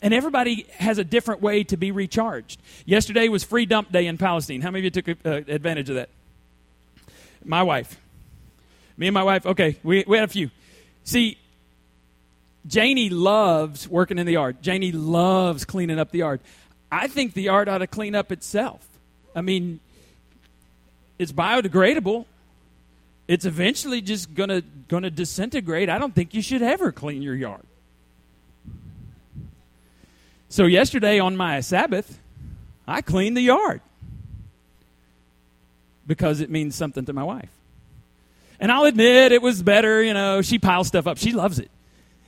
And 0.02 0.13
everybody 0.13 0.65
has 0.74 0.98
a 0.98 1.04
different 1.04 1.41
way 1.41 1.63
to 1.65 1.78
be 1.78 1.91
recharged. 1.91 2.62
Yesterday 2.86 3.30
was 3.30 3.43
free 3.43 3.65
dump 3.65 3.91
day 3.91 4.08
in 4.08 4.17
Palestine. 4.17 4.62
How 4.62 4.69
many 4.69 4.86
of 4.86 4.96
you 4.96 5.02
took 5.02 5.26
uh, 5.26 5.30
advantage 5.48 5.89
of 5.89 5.96
that? 5.96 6.10
My 7.46 7.63
wife. 7.63 8.00
Me 8.98 9.08
and 9.08 9.13
my 9.13 9.24
wife, 9.24 9.46
okay, 9.46 9.78
we, 9.82 10.04
we 10.06 10.17
had 10.17 10.26
a 10.26 10.32
few. 10.32 10.52
See, 11.04 11.38
Janie 12.67 13.10
loves 13.10 13.88
working 13.88 14.17
in 14.17 14.26
the 14.26 14.34
yard. 14.34 14.62
Janie 14.62 14.91
loves 14.91 15.65
cleaning 15.65 16.00
up 16.00 16.12
the 16.12 16.19
yard. 16.19 16.41
I 16.91 17.08
think 17.08 17.34
the 17.34 17.43
yard 17.43 17.67
ought 17.69 17.80
to 17.80 17.88
clean 17.88 18.13
up 18.13 18.32
itself. 18.32 18.88
I 19.36 19.41
mean, 19.41 19.80
it's 21.17 21.32
biodegradable 21.32 22.26
it's 23.28 23.46
eventually 23.46 24.02
just 24.02 24.34
gonna 24.34 24.62
gonna 24.88 25.10
disintegrate. 25.10 25.90
I 25.90 25.98
don't 25.98 26.14
think 26.14 26.34
you 26.34 26.42
should 26.42 26.62
ever 26.62 26.92
clean 26.92 27.22
your 27.22 27.36
yard. 27.36 27.64
So 30.50 30.66
yesterday 30.66 31.20
on 31.20 31.36
my 31.36 31.62
Sabbath, 31.62 32.20
I 32.88 33.02
cleaned 33.02 33.36
the 33.36 33.42
yard 33.42 33.82
because 36.06 36.42
it 36.42 36.50
means 36.50 36.76
something 36.76 37.06
to 37.06 37.14
my 37.14 37.24
wife. 37.24 37.50
And 38.60 38.72
I'll 38.72 38.86
admit 38.86 39.32
it 39.32 39.42
was 39.42 39.64
better, 39.64 40.04
you 40.04 40.14
know, 40.14 40.42
she 40.42 40.60
piles 40.60 40.88
stuff 40.88 41.08
up. 41.08 41.18
She 41.18 41.32
loves 41.32 41.60
it. 41.60 41.72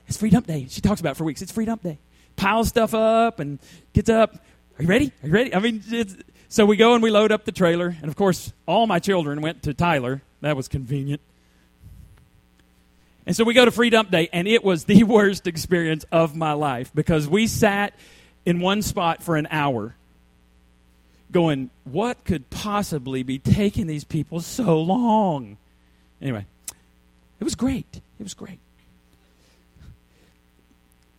It's 0.08 0.18
free 0.18 0.30
dump 0.30 0.48
day. 0.48 0.68
She 0.70 0.82
talks 0.82 1.00
about 1.02 1.18
for 1.18 1.24
weeks. 1.24 1.42
It's 1.42 1.52
free 1.52 1.66
dump 1.66 1.84
day. 1.84 1.98
Piles 2.36 2.68
stuff 2.68 2.94
up 2.94 3.40
and 3.40 3.60
gets 3.94 4.10
up. 4.10 4.36
Are 4.78 4.84
you 4.84 4.88
ready? 4.88 5.12
Are 5.24 5.28
you 5.28 5.34
ready? 5.34 5.56
I 5.56 5.60
mean, 5.60 5.84
so 6.50 6.66
we 6.66 6.78
go 6.78 6.94
and 6.94 7.02
we 7.02 7.12
load 7.12 7.32
up 7.32 7.46
the 7.46 7.52
trailer. 7.52 7.96
And 8.02 8.10
of 8.10 8.16
course, 8.16 8.52
all 8.66 8.88
my 8.88 9.00
children 9.00 9.42
went 9.42 9.64
to 9.64 9.74
Tyler. 9.74 10.22
That 10.46 10.56
was 10.56 10.68
convenient. 10.68 11.22
And 13.26 13.36
so 13.36 13.44
we 13.44 13.56
go 13.56 13.66
to 13.66 13.72
free 13.72 13.90
dump 13.90 14.12
day, 14.12 14.30
and 14.32 14.48
it 14.48 14.64
was 14.64 14.84
the 14.84 15.04
worst 15.04 15.48
experience 15.48 16.06
of 16.12 16.36
my 16.36 16.52
life 16.52 16.92
because 16.94 17.28
we 17.28 17.48
sat 17.48 17.96
in 18.46 18.60
one 18.60 18.84
spot 18.84 19.24
for 19.24 19.38
an 19.38 19.48
hour 19.50 19.96
going, 21.32 21.72
What 21.84 22.24
could 22.26 22.48
possibly 22.52 23.24
be 23.24 23.40
taking 23.40 23.88
these 23.88 24.04
people 24.04 24.40
so 24.40 24.80
long? 24.80 25.58
Anyway, 26.22 26.46
it 27.40 27.44
was 27.44 27.56
great. 27.56 28.02
It 28.20 28.24
was 28.24 28.36
great. 28.36 28.60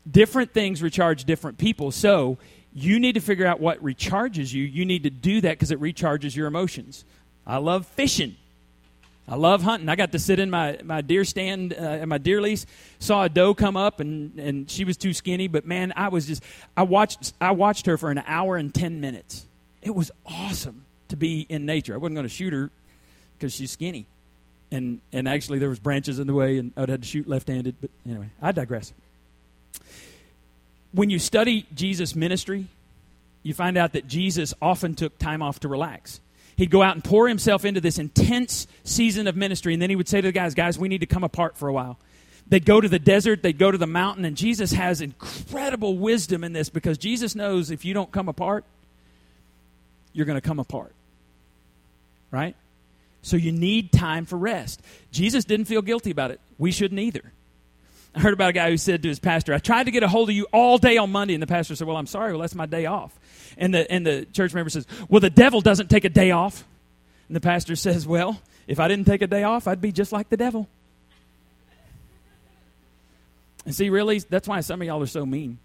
Different 0.09 0.53
things 0.53 0.85
recharge 0.85 1.25
different 1.25 1.59
people. 1.59 1.91
So 1.91 2.39
you 2.73 3.01
need 3.01 3.15
to 3.15 3.21
figure 3.21 3.45
out 3.45 3.59
what 3.59 3.83
recharges 3.83 4.53
you. 4.53 4.63
You 4.63 4.85
need 4.85 5.03
to 5.03 5.11
do 5.11 5.41
that 5.41 5.51
because 5.51 5.73
it 5.73 5.81
recharges 5.81 6.37
your 6.37 6.47
emotions. 6.47 7.05
I 7.45 7.57
love 7.57 7.87
fishing. 7.87 8.37
I 9.29 9.35
love 9.35 9.63
hunting. 9.63 9.89
I 9.89 9.97
got 9.97 10.13
to 10.13 10.21
sit 10.21 10.39
in 10.39 10.51
my, 10.51 10.79
my 10.85 11.01
deer 11.01 11.25
stand 11.25 11.73
uh, 11.73 11.77
at 11.77 12.09
my 12.09 12.19
deer 12.19 12.41
lease, 12.41 12.65
saw 13.01 13.25
a 13.25 13.29
doe 13.29 13.55
come 13.55 13.77
up, 13.77 13.99
and, 13.99 14.39
and 14.39 14.71
she 14.71 14.85
was 14.85 14.97
too 14.97 15.13
skinny. 15.13 15.49
But 15.49 15.67
man, 15.67 15.93
I 15.97 16.09
was 16.09 16.27
just 16.27 16.45
I 16.77 16.85
watched 16.85 17.33
I 17.41 17.51
watched 17.51 17.87
her 17.87 17.99
for 17.99 18.11
an 18.11 18.23
hour 18.27 18.57
and 18.57 18.73
ten 18.73 19.01
minutes. 19.01 19.47
It 19.83 19.95
was 19.95 20.13
awesome 20.25 20.85
to 21.09 21.17
be 21.17 21.45
in 21.49 21.67
nature. 21.67 21.95
I 21.95 21.97
wasn't 21.97 22.17
going 22.17 22.27
to 22.27 22.33
shoot 22.33 22.53
her 22.53 22.71
because 23.37 23.53
she's 23.53 23.73
skinny, 23.73 24.07
and 24.71 25.01
and 25.13 25.29
actually 25.29 25.59
there 25.59 25.71
was 25.71 25.81
branches 25.81 26.21
in 26.21 26.29
the 26.29 26.35
way, 26.35 26.59
and 26.59 26.73
I'd 26.77 26.89
had 26.89 27.03
to 27.03 27.09
shoot 27.09 27.29
left 27.29 27.49
handed. 27.49 27.75
But 27.81 27.91
anyway, 28.09 28.31
I 28.41 28.53
digress. 28.53 28.93
When 30.93 31.11
you 31.11 31.19
study 31.19 31.67
Jesus' 31.75 32.15
ministry, 32.15 32.69
you 33.43 33.55
find 33.55 33.77
out 33.77 33.93
that 33.95 34.07
Jesus 34.07 34.55
often 34.63 34.95
took 34.95 35.19
time 35.19 35.43
off 35.43 35.61
to 35.61 35.69
relax 35.69 36.21
he'd 36.57 36.71
go 36.71 36.83
out 36.83 36.95
and 36.95 37.05
pour 37.05 37.29
himself 37.29 37.65
into 37.65 37.81
this 37.81 37.99
intense 37.99 38.67
season 38.85 39.27
of 39.27 39.37
ministry. 39.37 39.73
And 39.73 39.83
then 39.83 39.91
he 39.91 39.97
would 39.97 40.09
say 40.09 40.21
to 40.21 40.29
the 40.29 40.33
guys, 40.33 40.55
guys, 40.55 40.79
we 40.79 40.89
need 40.89 41.01
to 41.01 41.07
come 41.07 41.25
apart 41.25 41.57
for 41.57 41.69
a 41.69 41.73
while. 41.73 41.99
They'd 42.49 42.65
go 42.65 42.81
to 42.81 42.89
the 42.89 42.99
desert, 42.99 43.43
they'd 43.43 43.59
go 43.59 43.71
to 43.71 43.79
the 43.79 43.89
mountain, 43.89 44.25
and 44.25 44.37
Jesus 44.37 44.73
has 44.73 45.01
incredible 45.01 45.99
wisdom 45.99 46.45
in 46.45 46.53
this 46.53 46.69
because 46.69 46.97
Jesus 46.97 47.35
knows 47.35 47.71
if 47.71 47.85
you 47.85 47.93
don't 47.93 48.13
come 48.13 48.29
apart, 48.29 48.65
you're 50.13 50.27
going 50.27 50.41
to 50.41 50.47
come 50.47 50.61
apart. 50.61 50.93
Right? 52.31 52.55
So 53.23 53.37
you 53.37 53.51
need 53.51 53.91
time 53.91 54.27
for 54.27 54.37
rest. 54.37 54.81
Jesus 55.11 55.45
didn't 55.45 55.67
feel 55.67 55.83
guilty 55.83 56.13
about 56.13 56.31
it. 56.31 56.41
We 56.59 56.71
shouldn't 56.71 57.01
either. 57.01 57.33
I 58.17 58.21
heard 58.21 58.33
about 58.33 58.49
a 58.49 58.53
guy 58.55 58.71
who 58.71 58.79
said 58.79 59.03
to 59.03 59.09
his 59.09 59.19
pastor, 59.19 59.53
I 59.53 59.59
tried 59.59 59.85
to 59.85 59.91
get 59.91 60.03
a 60.03 60.09
hold 60.09 60.31
of 60.31 60.35
you 60.35 60.47
all 60.51 60.79
day 60.79 60.97
on 60.97 61.13
Monday. 61.13 61.35
And 61.35 61.43
the 61.43 61.47
pastor 61.47 61.77
said, 61.77 61.87
Well, 61.87 61.99
I'm 61.99 62.07
sorry. 62.07 62.33
Well, 62.33 62.41
that's 62.41 62.55
my 62.55 62.65
day 62.65 62.87
off. 62.87 63.17
And 63.59 63.75
the, 63.75 63.91
and 63.93 64.07
the 64.07 64.27
church 64.33 64.55
member 64.55 64.71
says, 64.71 64.87
Well, 65.11 65.21
the 65.21 65.29
devil 65.29 65.61
doesn't 65.61 65.91
take 65.91 66.07
a 66.07 66.09
day 66.09 66.31
off. 66.31 66.65
And 67.29 67.37
the 67.37 67.43
pastor 67.43 67.77
says, 67.77 68.07
Well, 68.07 68.41
if 68.67 68.81
I 68.81 68.89
didn't 68.89 69.05
take 69.05 69.21
a 69.21 69.27
day 69.27 69.43
off, 69.43 69.69
I'd 69.69 69.83
be 69.83 69.93
just 69.93 70.13
like 70.13 70.31
the 70.31 70.39
devil. 70.39 70.67
And 73.67 73.75
see, 73.75 73.91
really, 73.91 74.21
that's 74.21 74.49
why 74.49 74.61
some 74.61 74.81
of 74.81 74.87
y'all 74.87 75.03
are 75.03 75.07
so 75.07 75.27
mean. 75.27 75.59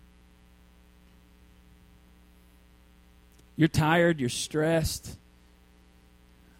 You're 3.55 3.69
tired, 3.69 4.19
you're 4.19 4.27
stressed, 4.27 5.15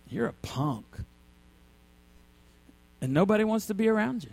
you're 0.10 0.28
a 0.28 0.34
punk. 0.34 0.86
And 3.02 3.14
nobody 3.14 3.44
wants 3.44 3.66
to 3.66 3.74
be 3.74 3.90
around 3.90 4.24
you 4.24 4.30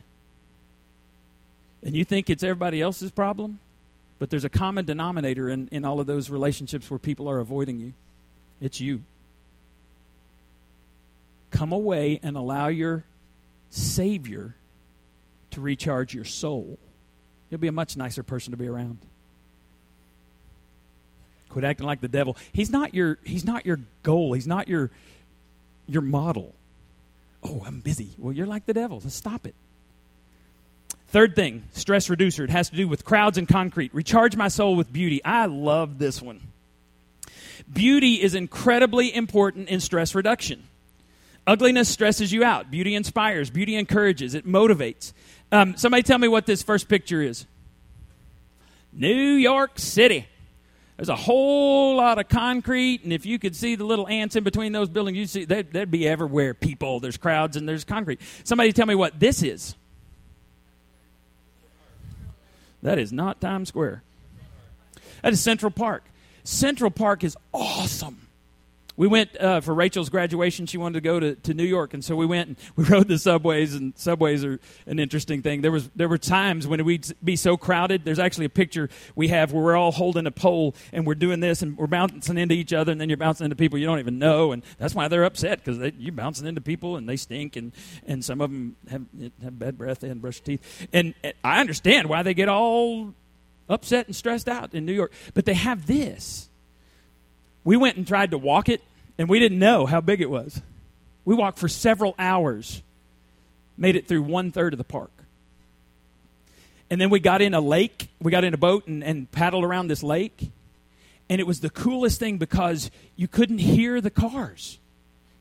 and 1.83 1.95
you 1.95 2.05
think 2.05 2.29
it's 2.31 2.43
everybody 2.43 2.81
else's 2.81 3.11
problem, 3.11 3.61
but 4.19 4.31
there's 4.31 4.45
a 4.45 4.49
common 4.49 4.85
denominator 4.85 5.49
in, 5.49 5.69
in 5.71 5.85
all 5.85 6.01
of 6.01 6.07
those 6.07 6.31
relationships 6.31 6.91
where 6.91 6.99
people 6.99 7.29
are 7.29 7.39
avoiding 7.39 7.79
you. 7.79 7.93
It's 8.61 8.81
you. 8.81 9.03
Come 11.51 11.73
away 11.73 12.21
and 12.23 12.37
allow 12.37 12.69
your 12.69 13.05
Savior 13.71 14.55
to 15.53 15.61
recharge 15.61 16.15
your 16.15 16.25
soul. 16.25 16.79
You'll 17.51 17.61
be 17.61 17.69
a 17.69 17.73
much 17.73 17.97
nicer 17.97 18.23
person 18.23 18.51
to 18.51 18.57
be 18.57 18.67
around. 18.67 18.99
Quit 21.49 21.65
acting 21.65 21.87
like 21.87 22.01
the 22.01 22.09
devil. 22.09 22.37
He's 22.53 22.71
not 22.71 22.95
your 22.95 23.19
he's 23.25 23.45
not 23.45 23.65
your 23.65 23.81
goal. 24.03 24.35
He's 24.35 24.47
not 24.47 24.69
your 24.69 24.91
your 25.87 26.03
model. 26.03 26.55
Oh, 27.43 27.63
I'm 27.67 27.81
busy. 27.81 28.11
Well, 28.19 28.35
you're 28.35 28.47
like 28.47 28.67
the 28.67 28.75
devil. 28.75 29.01
So 29.01 29.09
stop 29.09 29.47
it. 29.47 29.55
Third 31.09 31.35
thing, 31.35 31.65
stress 31.73 32.11
reducer. 32.11 32.45
It 32.45 32.51
has 32.51 32.69
to 32.71 32.77
do 32.77 32.87
with 32.87 33.05
crowds 33.05 33.39
and 33.39 33.49
concrete. 33.49 33.95
Recharge 33.95 34.37
my 34.37 34.49
soul 34.49 34.77
with 34.77 34.93
beauty. 34.93 35.25
I 35.25 35.47
love 35.47 35.99
this 35.99 36.21
one. 36.21 36.41
Beauty 37.73 38.21
is 38.21 38.35
incredibly 38.35 39.15
important 39.15 39.69
in 39.69 39.81
stress 39.81 40.15
reduction. 40.15 40.65
Ugliness 41.47 41.89
stresses 41.89 42.31
you 42.31 42.45
out. 42.45 42.71
Beauty 42.71 42.95
inspires. 42.95 43.49
Beauty 43.49 43.75
encourages. 43.75 44.35
It 44.35 44.47
motivates. 44.47 45.15
Um, 45.51 45.79
somebody 45.79 46.03
tell 46.03 46.19
me 46.19 46.29
what 46.29 46.45
this 46.45 46.63
first 46.63 46.89
picture 46.89 47.23
is. 47.23 47.47
New 48.93 49.09
York 49.09 49.79
City. 49.79 50.27
There's 50.99 51.09
a 51.09 51.17
whole 51.17 51.97
lot 51.97 52.19
of 52.19 52.29
concrete, 52.29 53.05
and 53.05 53.13
if 53.13 53.25
you 53.25 53.39
could 53.39 53.55
see 53.55 53.77
the 53.77 53.85
little 53.85 54.09
ants 54.09 54.37
in 54.37 54.45
between 54.45 54.73
those 54.73 54.89
buildings, 54.89 55.17
you'd 55.17 55.31
see 55.31 55.45
they'd, 55.45 55.73
they'd 55.73 55.91
be 55.91 56.07
everywhere. 56.07 56.55
People, 56.55 57.01
there's 57.01 57.17
crowds, 57.17 57.57
and 57.57 57.69
there's 57.69 57.85
concrete. 57.85 58.21
Somebody 58.45 58.73
tell 58.73 58.87
me 58.87 58.97
what 58.97 59.19
this 59.19 59.43
is. 59.43 59.75
That 62.83 62.99
is 62.99 63.13
not 63.13 63.41
Times 63.41 63.69
Square. 63.69 64.03
That 65.23 65.33
is 65.33 65.41
Central 65.41 65.71
Park. 65.71 66.05
Central 66.45 66.91
Park 66.91 67.25
is 67.25 67.37
awesome 67.53 68.28
we 68.99 69.07
went 69.07 69.41
uh, 69.41 69.61
for 69.61 69.75
Rachel's 69.75 70.09
graduation. 70.09 70.67
She 70.67 70.77
wanted 70.77 70.95
to 70.95 71.01
go 71.01 71.21
to, 71.21 71.37
to 71.37 71.55
New 71.55 71.65
York, 71.65 71.95
and 71.95 72.05
so 72.05 72.17
we 72.17 72.27
went 72.27 72.49
and 72.49 72.57
we 72.77 72.85
rode 72.85 73.07
the 73.07 73.17
subways. 73.17 73.75
And 73.75 73.97
subways 73.97 74.45
are 74.45 74.59
an 74.87 74.99
interesting 74.99 75.41
thing. 75.41 75.63
There 75.63 75.71
was 75.71 75.89
there 75.95 76.09
were 76.09 76.19
times 76.19 76.67
when 76.67 76.85
we'd 76.85 77.07
be 77.23 77.37
so 77.37 77.57
crowded. 77.57 78.05
There's 78.05 78.19
actually 78.19 78.47
a 78.47 78.51
picture 78.51 78.91
we 79.15 79.29
have 79.29 79.53
where 79.53 79.63
we're 79.63 79.77
all 79.77 79.93
holding 79.93 80.27
a 80.27 80.33
pole 80.33 80.75
and 80.93 81.07
we're 81.07 81.15
doing 81.15 81.39
this 81.39 81.63
and 81.63 81.79
we're 81.79 81.87
bouncing 81.87 82.37
into 82.37 82.57
each 82.57 82.73
other, 82.73 82.91
and 82.91 83.01
then 83.01 83.09
you're 83.09 83.17
bouncing 83.17 83.45
into 83.45 83.57
people 83.57 83.79
you 83.79 83.87
don't 83.87 84.01
even 84.01 84.19
know, 84.19 84.51
and 84.51 84.65
that's 84.79 84.97
why 84.97 85.07
they're 85.07 85.25
upset 85.25 85.65
because 85.65 85.79
you're 85.97 86.13
bouncing 86.13 86.49
into 86.49 86.61
people 86.61 86.97
and 86.97 87.09
they 87.09 87.17
stink, 87.17 87.55
and 87.55 87.73
and 88.05 88.25
some 88.25 88.41
of 88.41 88.51
them 88.51 88.75
have 88.91 89.05
have 89.45 89.57
bad 89.57 89.79
breath. 89.79 90.01
They 90.01 90.09
hadn't 90.09 90.23
brushed 90.23 90.45
teeth, 90.45 90.89
and, 90.93 91.15
and 91.23 91.35
I 91.45 91.61
understand 91.61 92.09
why 92.09 92.25
they 92.25 92.35
get 92.35 92.49
all 92.49 93.15
upset 93.69 94.07
and 94.07 94.17
stressed 94.17 94.49
out 94.49 94.75
in 94.75 94.85
New 94.85 94.93
York, 94.93 95.13
but 95.35 95.45
they 95.45 95.55
have 95.55 95.87
this 95.87 96.49
we 97.65 97.77
went 97.77 97.97
and 97.97 98.07
tried 98.07 98.31
to 98.31 98.39
walk 98.39 98.69
it, 98.69 98.83
and 99.19 99.29
we 99.29 99.39
didn't 99.39 99.59
know 99.59 99.87
how 99.87 100.01
big 100.01 100.21
it 100.21 100.31
was. 100.31 100.61
We 101.25 101.35
walked 101.35 101.59
for 101.59 101.69
several 101.69 102.15
hours, 102.19 102.83
made 103.77 103.97
it 103.97 104.09
through 104.09 104.23
one 104.23 104.51
third 104.51 104.73
of 104.73 104.79
the 104.79 104.85
park. 104.85 105.11
And 106.91 107.01
then 107.01 107.11
we 107.11 107.21
got 107.21 107.43
in 107.43 107.53
a 107.55 107.61
lake, 107.61 108.09
we 108.21 108.31
got 108.31 108.45
in 108.45 108.55
a 108.55 108.59
boat 108.59 108.87
and, 108.87 109.05
and 109.05 109.31
paddled 109.31 109.65
around 109.65 109.89
this 109.89 110.03
lake. 110.03 110.51
And 111.29 111.41
it 111.41 111.47
was 111.47 111.61
the 111.61 111.69
coolest 111.69 112.19
thing 112.19 112.39
because 112.39 112.91
you 113.15 113.29
couldn't 113.29 113.59
hear 113.59 114.01
the 114.01 114.11
cars. 114.11 114.79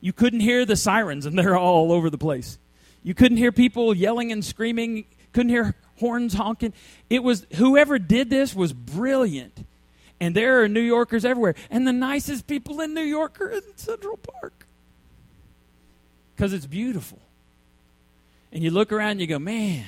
You 0.00 0.12
couldn't 0.12 0.40
hear 0.40 0.66
the 0.66 0.76
sirens, 0.76 1.24
and 1.24 1.38
they're 1.38 1.56
all 1.56 1.90
over 1.90 2.10
the 2.10 2.18
place. 2.18 2.58
You 3.02 3.14
couldn't 3.14 3.38
hear 3.38 3.52
people 3.52 3.94
yelling 3.94 4.30
and 4.30 4.44
screaming, 4.44 5.06
couldn't 5.32 5.50
hear 5.50 5.74
horns 5.98 6.34
honking. 6.34 6.74
It 7.08 7.22
was 7.22 7.46
whoever 7.54 7.98
did 7.98 8.28
this 8.28 8.54
was 8.54 8.72
brilliant 8.72 9.64
and 10.20 10.34
there 10.34 10.62
are 10.62 10.68
New 10.68 10.80
Yorkers 10.80 11.24
everywhere. 11.24 11.54
And 11.70 11.86
the 11.86 11.92
nicest 11.92 12.46
people 12.46 12.80
in 12.80 12.94
New 12.94 13.02
York 13.02 13.40
are 13.40 13.50
in 13.50 13.62
Central 13.76 14.16
Park 14.16 14.66
because 16.34 16.52
it's 16.52 16.66
beautiful. 16.66 17.20
And 18.52 18.64
you 18.64 18.70
look 18.70 18.92
around 18.92 19.12
and 19.12 19.20
you 19.20 19.26
go, 19.26 19.38
man, 19.38 19.86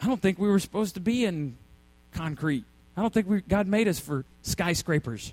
I 0.00 0.06
don't 0.06 0.20
think 0.20 0.38
we 0.38 0.48
were 0.48 0.58
supposed 0.58 0.94
to 0.94 1.00
be 1.00 1.24
in 1.24 1.56
concrete. 2.12 2.64
I 2.96 3.02
don't 3.02 3.12
think 3.12 3.28
we, 3.28 3.40
God 3.42 3.66
made 3.66 3.88
us 3.88 3.98
for 3.98 4.24
skyscrapers. 4.42 5.32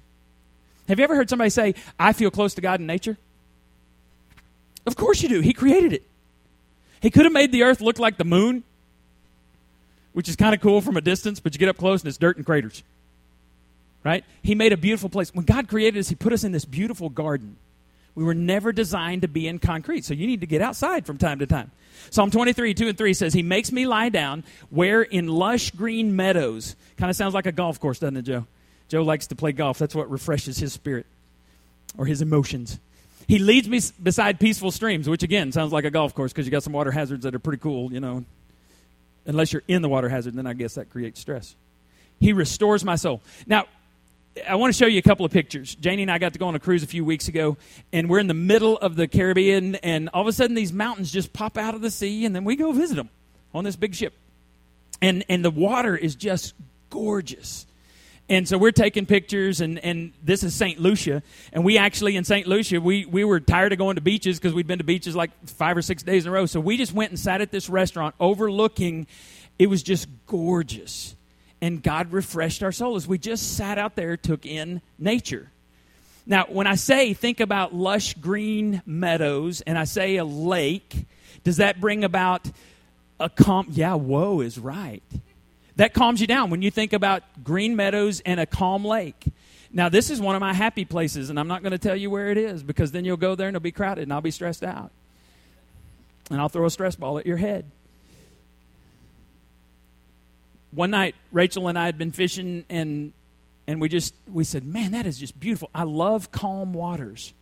Have 0.88 1.00
you 1.00 1.04
ever 1.04 1.16
heard 1.16 1.30
somebody 1.30 1.50
say, 1.50 1.76
I 2.00 2.14
feel 2.14 2.32
close 2.32 2.54
to 2.56 2.62
God 2.62 2.80
in 2.80 2.86
nature? 2.86 3.18
Of 4.86 4.96
course 4.96 5.22
you 5.22 5.30
do. 5.30 5.40
He 5.40 5.54
created 5.54 5.94
it. 5.94 6.04
He 7.02 7.10
could 7.10 7.26
have 7.26 7.34
made 7.34 7.52
the 7.52 7.64
earth 7.64 7.82
look 7.82 8.00
like 8.00 8.18
the 8.18 8.26
moon, 8.26 8.64
which 10.14 10.30
is 10.30 10.36
kind 10.36 10.54
of 10.54 10.62
cool 10.62 10.82
from 10.82 10.96
a 10.96 11.02
distance, 11.02 11.40
but 11.40 11.54
you 11.54 11.60
get 11.60 11.70
up 11.70 11.78
close 11.78 12.02
and 12.02 12.08
it's 12.08 12.18
dirt 12.18 12.38
and 12.38 12.46
craters 12.46 12.84
right? 14.04 14.24
He 14.42 14.56
made 14.56 14.74
a 14.74 14.78
beautiful 14.78 15.10
place. 15.10 15.34
When 15.34 15.46
God 15.46 15.68
created 15.68 16.00
us, 16.00 16.10
He 16.10 16.16
put 16.16 16.34
us 16.34 16.44
in 16.44 16.52
this 16.52 16.66
beautiful 16.66 17.10
garden. 17.10 17.58
We 18.16 18.24
were 18.24 18.36
never 18.36 18.72
designed 18.72 19.24
to 19.24 19.28
be 19.28 19.48
in 19.48 19.60
concrete, 19.60 20.06
so 20.06 20.14
you 20.14 20.28
need 20.28 20.42
to 20.42 20.48
get 20.48 20.62
outside 20.62 21.06
from 21.06 21.18
time 21.18 21.40
to 21.40 21.48
time. 21.48 21.72
Psalm 22.12 22.30
23, 22.30 22.74
2 22.74 22.90
and 22.90 22.98
3 22.98 23.14
says, 23.14 23.34
He 23.34 23.42
makes 23.42 23.72
me 23.72 23.88
lie 23.88 24.10
down 24.10 24.44
where 24.70 25.02
in 25.02 25.28
lush 25.28 25.72
green 25.72 26.16
meadows. 26.16 26.76
Kind 26.98 27.10
of 27.10 27.16
sounds 27.16 27.34
like 27.34 27.48
a 27.48 27.52
golf 27.52 27.80
course, 27.80 28.00
doesn't 28.00 28.18
it, 28.18 28.24
Joe? 28.24 28.46
Joe 28.88 29.02
likes 29.02 29.28
to 29.28 29.36
play 29.36 29.52
golf. 29.52 29.80
That's 29.80 29.96
what 29.96 30.12
refreshes 30.12 30.58
his 30.58 30.74
spirit 30.74 31.08
or 31.98 32.06
his 32.06 32.22
emotions. 32.22 32.80
He 33.28 33.40
leads 33.40 33.68
me 33.68 33.80
beside 34.02 34.40
peaceful 34.40 34.72
streams, 34.72 35.10
which 35.10 35.24
again 35.24 35.52
sounds 35.52 35.72
like 35.72 35.86
a 35.86 35.90
golf 35.90 36.14
course 36.14 36.32
because 36.34 36.46
you 36.46 36.52
got 36.52 36.62
some 36.62 36.74
water 36.74 36.92
hazards 36.92 37.24
that 37.24 37.34
are 37.34 37.40
pretty 37.40 37.62
cool, 37.62 37.92
you 37.92 38.00
know. 38.00 38.26
unless 39.26 39.54
you're 39.54 39.64
in 39.68 39.82
the 39.82 39.90
water 39.90 40.10
hazard, 40.10 40.34
then 40.36 40.46
I 40.46 40.54
guess 40.54 40.76
that 40.76 40.90
creates 40.90 41.20
stress. 41.20 41.56
He 42.20 42.34
restores 42.34 42.84
my 42.84 42.96
soul. 42.96 43.22
Now, 43.48 43.66
I 44.48 44.56
want 44.56 44.74
to 44.74 44.78
show 44.78 44.88
you 44.88 44.98
a 44.98 45.04
couple 45.04 45.26
of 45.26 45.32
pictures. 45.32 45.76
Janie 45.76 46.02
and 46.02 46.12
I 46.12 46.18
got 46.18 46.34
to 46.34 46.40
go 46.40 46.48
on 46.48 46.56
a 46.56 46.60
cruise 46.60 46.82
a 46.82 46.88
few 46.88 47.06
weeks 47.06 47.28
ago, 47.28 47.56
and 47.92 48.10
we're 48.10 48.20
in 48.20 48.28
the 48.28 48.34
middle 48.34 48.78
of 48.80 48.96
the 48.96 49.08
Caribbean, 49.08 49.76
and 49.76 50.10
all 50.12 50.22
of 50.22 50.28
a 50.28 50.34
sudden 50.34 50.56
these 50.56 50.74
mountains 50.74 51.12
just 51.12 51.34
pop 51.34 51.56
out 51.56 51.76
of 51.76 51.82
the 51.82 51.92
sea, 51.92 52.26
and 52.26 52.36
then 52.36 52.44
we 52.44 52.56
go 52.56 52.72
visit 52.72 52.96
them 52.96 53.10
on 53.54 53.64
this 53.64 53.76
big 53.76 53.94
ship. 53.94 54.14
And, 55.02 55.24
and 55.30 55.46
the 55.46 55.52
water 55.52 55.96
is 55.96 56.16
just 56.16 56.56
gorgeous. 56.90 57.68
And 58.28 58.48
so 58.48 58.58
we're 58.58 58.72
taking 58.72 59.06
pictures, 59.06 59.62
and, 59.62 59.78
and 59.80 60.14
this 60.24 60.44
is 60.44 60.56
St. 60.56 60.80
Lucia. 60.80 61.22
And 61.52 61.64
we 61.64 61.78
actually, 61.78 62.16
in 62.16 62.24
St. 62.24 62.48
Lucia, 62.48 62.82
we, 62.82 63.06
we 63.06 63.24
were 63.24 63.40
tired 63.40 63.72
of 63.72 63.78
going 63.78 63.96
to 63.96 64.02
beaches 64.02 64.40
because 64.40 64.54
we'd 64.56 64.66
been 64.66 64.80
to 64.80 64.84
beaches 64.84 65.16
like 65.16 65.30
five 65.48 65.78
or 65.78 65.84
six 65.84 66.02
days 66.02 66.26
in 66.26 66.30
a 66.30 66.34
row. 66.34 66.48
So 66.48 66.60
we 66.60 66.78
just 66.78 66.94
went 66.94 67.12
and 67.12 67.20
sat 67.20 67.42
at 67.42 67.52
this 67.52 67.70
restaurant 67.70 68.16
overlooking. 68.20 69.06
It 69.60 69.68
was 69.68 69.84
just 69.84 70.08
gorgeous 70.26 71.16
and 71.64 71.82
God 71.82 72.12
refreshed 72.12 72.62
our 72.62 72.74
soul 72.74 72.98
as 72.98 73.08
we 73.08 73.18
just 73.18 73.56
sat 73.56 73.78
out 73.78 73.96
there, 73.96 74.18
took 74.18 74.46
in 74.46 74.82
nature. 75.00 75.50
Now, 76.26 76.44
when 76.50 76.68
I 76.68 76.76
say 76.76 77.14
think 77.14 77.40
about 77.40 77.74
lush 77.74 78.16
green 78.16 78.82
meadows 78.86 79.62
and 79.62 79.78
I 79.78 79.86
say 79.86 80.18
a 80.18 80.26
lake, 80.26 81.06
does 81.46 81.58
that 81.58 81.80
bring 81.80 82.04
about 82.04 82.52
a 83.18 83.30
calm? 83.30 83.68
Yeah, 83.70 83.94
whoa 83.94 84.42
is 84.42 84.60
right. 84.60 85.04
That 85.78 85.94
calms 85.94 86.20
you 86.20 86.28
down 86.28 86.50
when 86.50 86.62
you 86.62 86.70
think 86.70 86.92
about 86.92 87.24
green 87.46 87.78
meadows 87.78 88.20
and 88.26 88.42
a 88.42 88.46
calm 88.46 88.84
lake. 88.84 89.24
Now, 89.72 89.88
this 89.88 90.10
is 90.10 90.20
one 90.20 90.36
of 90.36 90.42
my 90.42 90.54
happy 90.54 90.84
places, 90.84 91.30
and 91.30 91.40
I'm 91.40 91.48
not 91.48 91.64
going 91.64 91.72
to 91.72 91.78
tell 91.78 91.96
you 91.96 92.10
where 92.10 92.30
it 92.30 92.38
is 92.38 92.62
because 92.62 92.92
then 92.92 93.06
you'll 93.06 93.16
go 93.16 93.36
there 93.36 93.48
and 93.48 93.56
it'll 93.56 93.64
be 93.64 93.72
crowded 93.72 94.02
and 94.02 94.12
I'll 94.12 94.20
be 94.20 94.32
stressed 94.32 94.66
out. 94.66 94.92
And 96.30 96.42
I'll 96.42 96.50
throw 96.50 96.66
a 96.66 96.70
stress 96.70 96.98
ball 96.98 97.20
at 97.20 97.26
your 97.26 97.38
head 97.38 97.72
one 100.76 100.92
night 100.92 101.16
Rachel 101.32 101.68
and 101.68 101.78
I 101.78 101.86
had 101.86 101.98
been 101.98 102.12
fishing 102.12 102.66
and 102.70 103.14
and 103.68 103.80
we 103.80 103.90
just 103.90 104.14
we 104.32 104.44
said, 104.44 104.66
"Man, 104.66 104.92
that 104.92 105.06
is 105.06 105.18
just 105.18 105.40
beautiful. 105.40 105.70
I 105.74 105.84
love 105.84 106.32
calm 106.32 106.74
waters." 106.74 107.34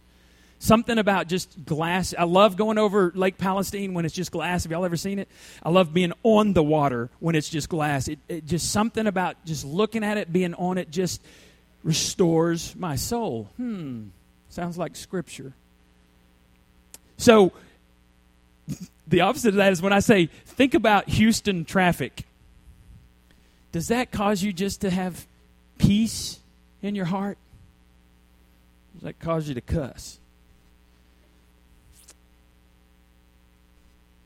Something 0.60 1.00
about 1.00 1.28
just 1.28 1.66
glass. 1.66 2.14
I 2.16 2.26
love 2.26 2.56
going 2.56 2.78
over 2.78 3.12
Lake 3.16 3.40
Palestine 3.40 3.96
when 3.96 4.06
it's 4.06 4.14
just 4.14 4.32
glass. 4.32 4.62
Have 4.62 4.72
y'all 4.72 4.86
ever 4.86 4.96
seen 4.96 5.18
it? 5.18 5.28
I 5.64 5.70
love 5.72 5.92
being 5.92 6.14
on 6.22 6.54
the 6.54 6.62
water 6.62 7.10
when 7.20 7.34
it's 7.34 7.50
just 7.50 7.68
glass. 7.68 8.08
It, 8.08 8.20
it 8.30 8.46
just 8.46 8.72
something 8.72 9.08
about 9.08 9.44
just 9.44 9.66
looking 9.66 10.04
at 10.04 10.18
it, 10.18 10.32
being 10.32 10.54
on 10.54 10.78
it, 10.78 10.92
just 10.92 11.20
restores 11.84 12.76
my 12.76 12.96
soul. 12.96 13.50
Hmm, 13.58 14.10
sounds 14.50 14.78
like 14.78 14.96
scripture. 14.96 15.54
So, 17.18 17.54
the 19.08 19.22
opposite 19.22 19.50
of 19.50 19.56
that 19.56 19.72
is 19.72 19.82
when 19.82 19.94
I 19.94 20.00
say, 20.00 20.28
think 20.46 20.76
about 20.76 21.10
Houston 21.10 21.66
traffic 21.66 22.24
does 23.72 23.88
that 23.88 24.12
cause 24.12 24.44
you 24.44 24.54
just 24.54 24.82
to 24.82 24.90
have 24.90 25.26
peace 25.78 26.40
in 26.82 26.96
your 26.96 27.06
heart? 27.06 27.38
Does 28.94 29.04
that 29.04 29.20
cause 29.20 29.48
you 29.48 29.56
to 29.56 29.62
cuss? 29.62 30.20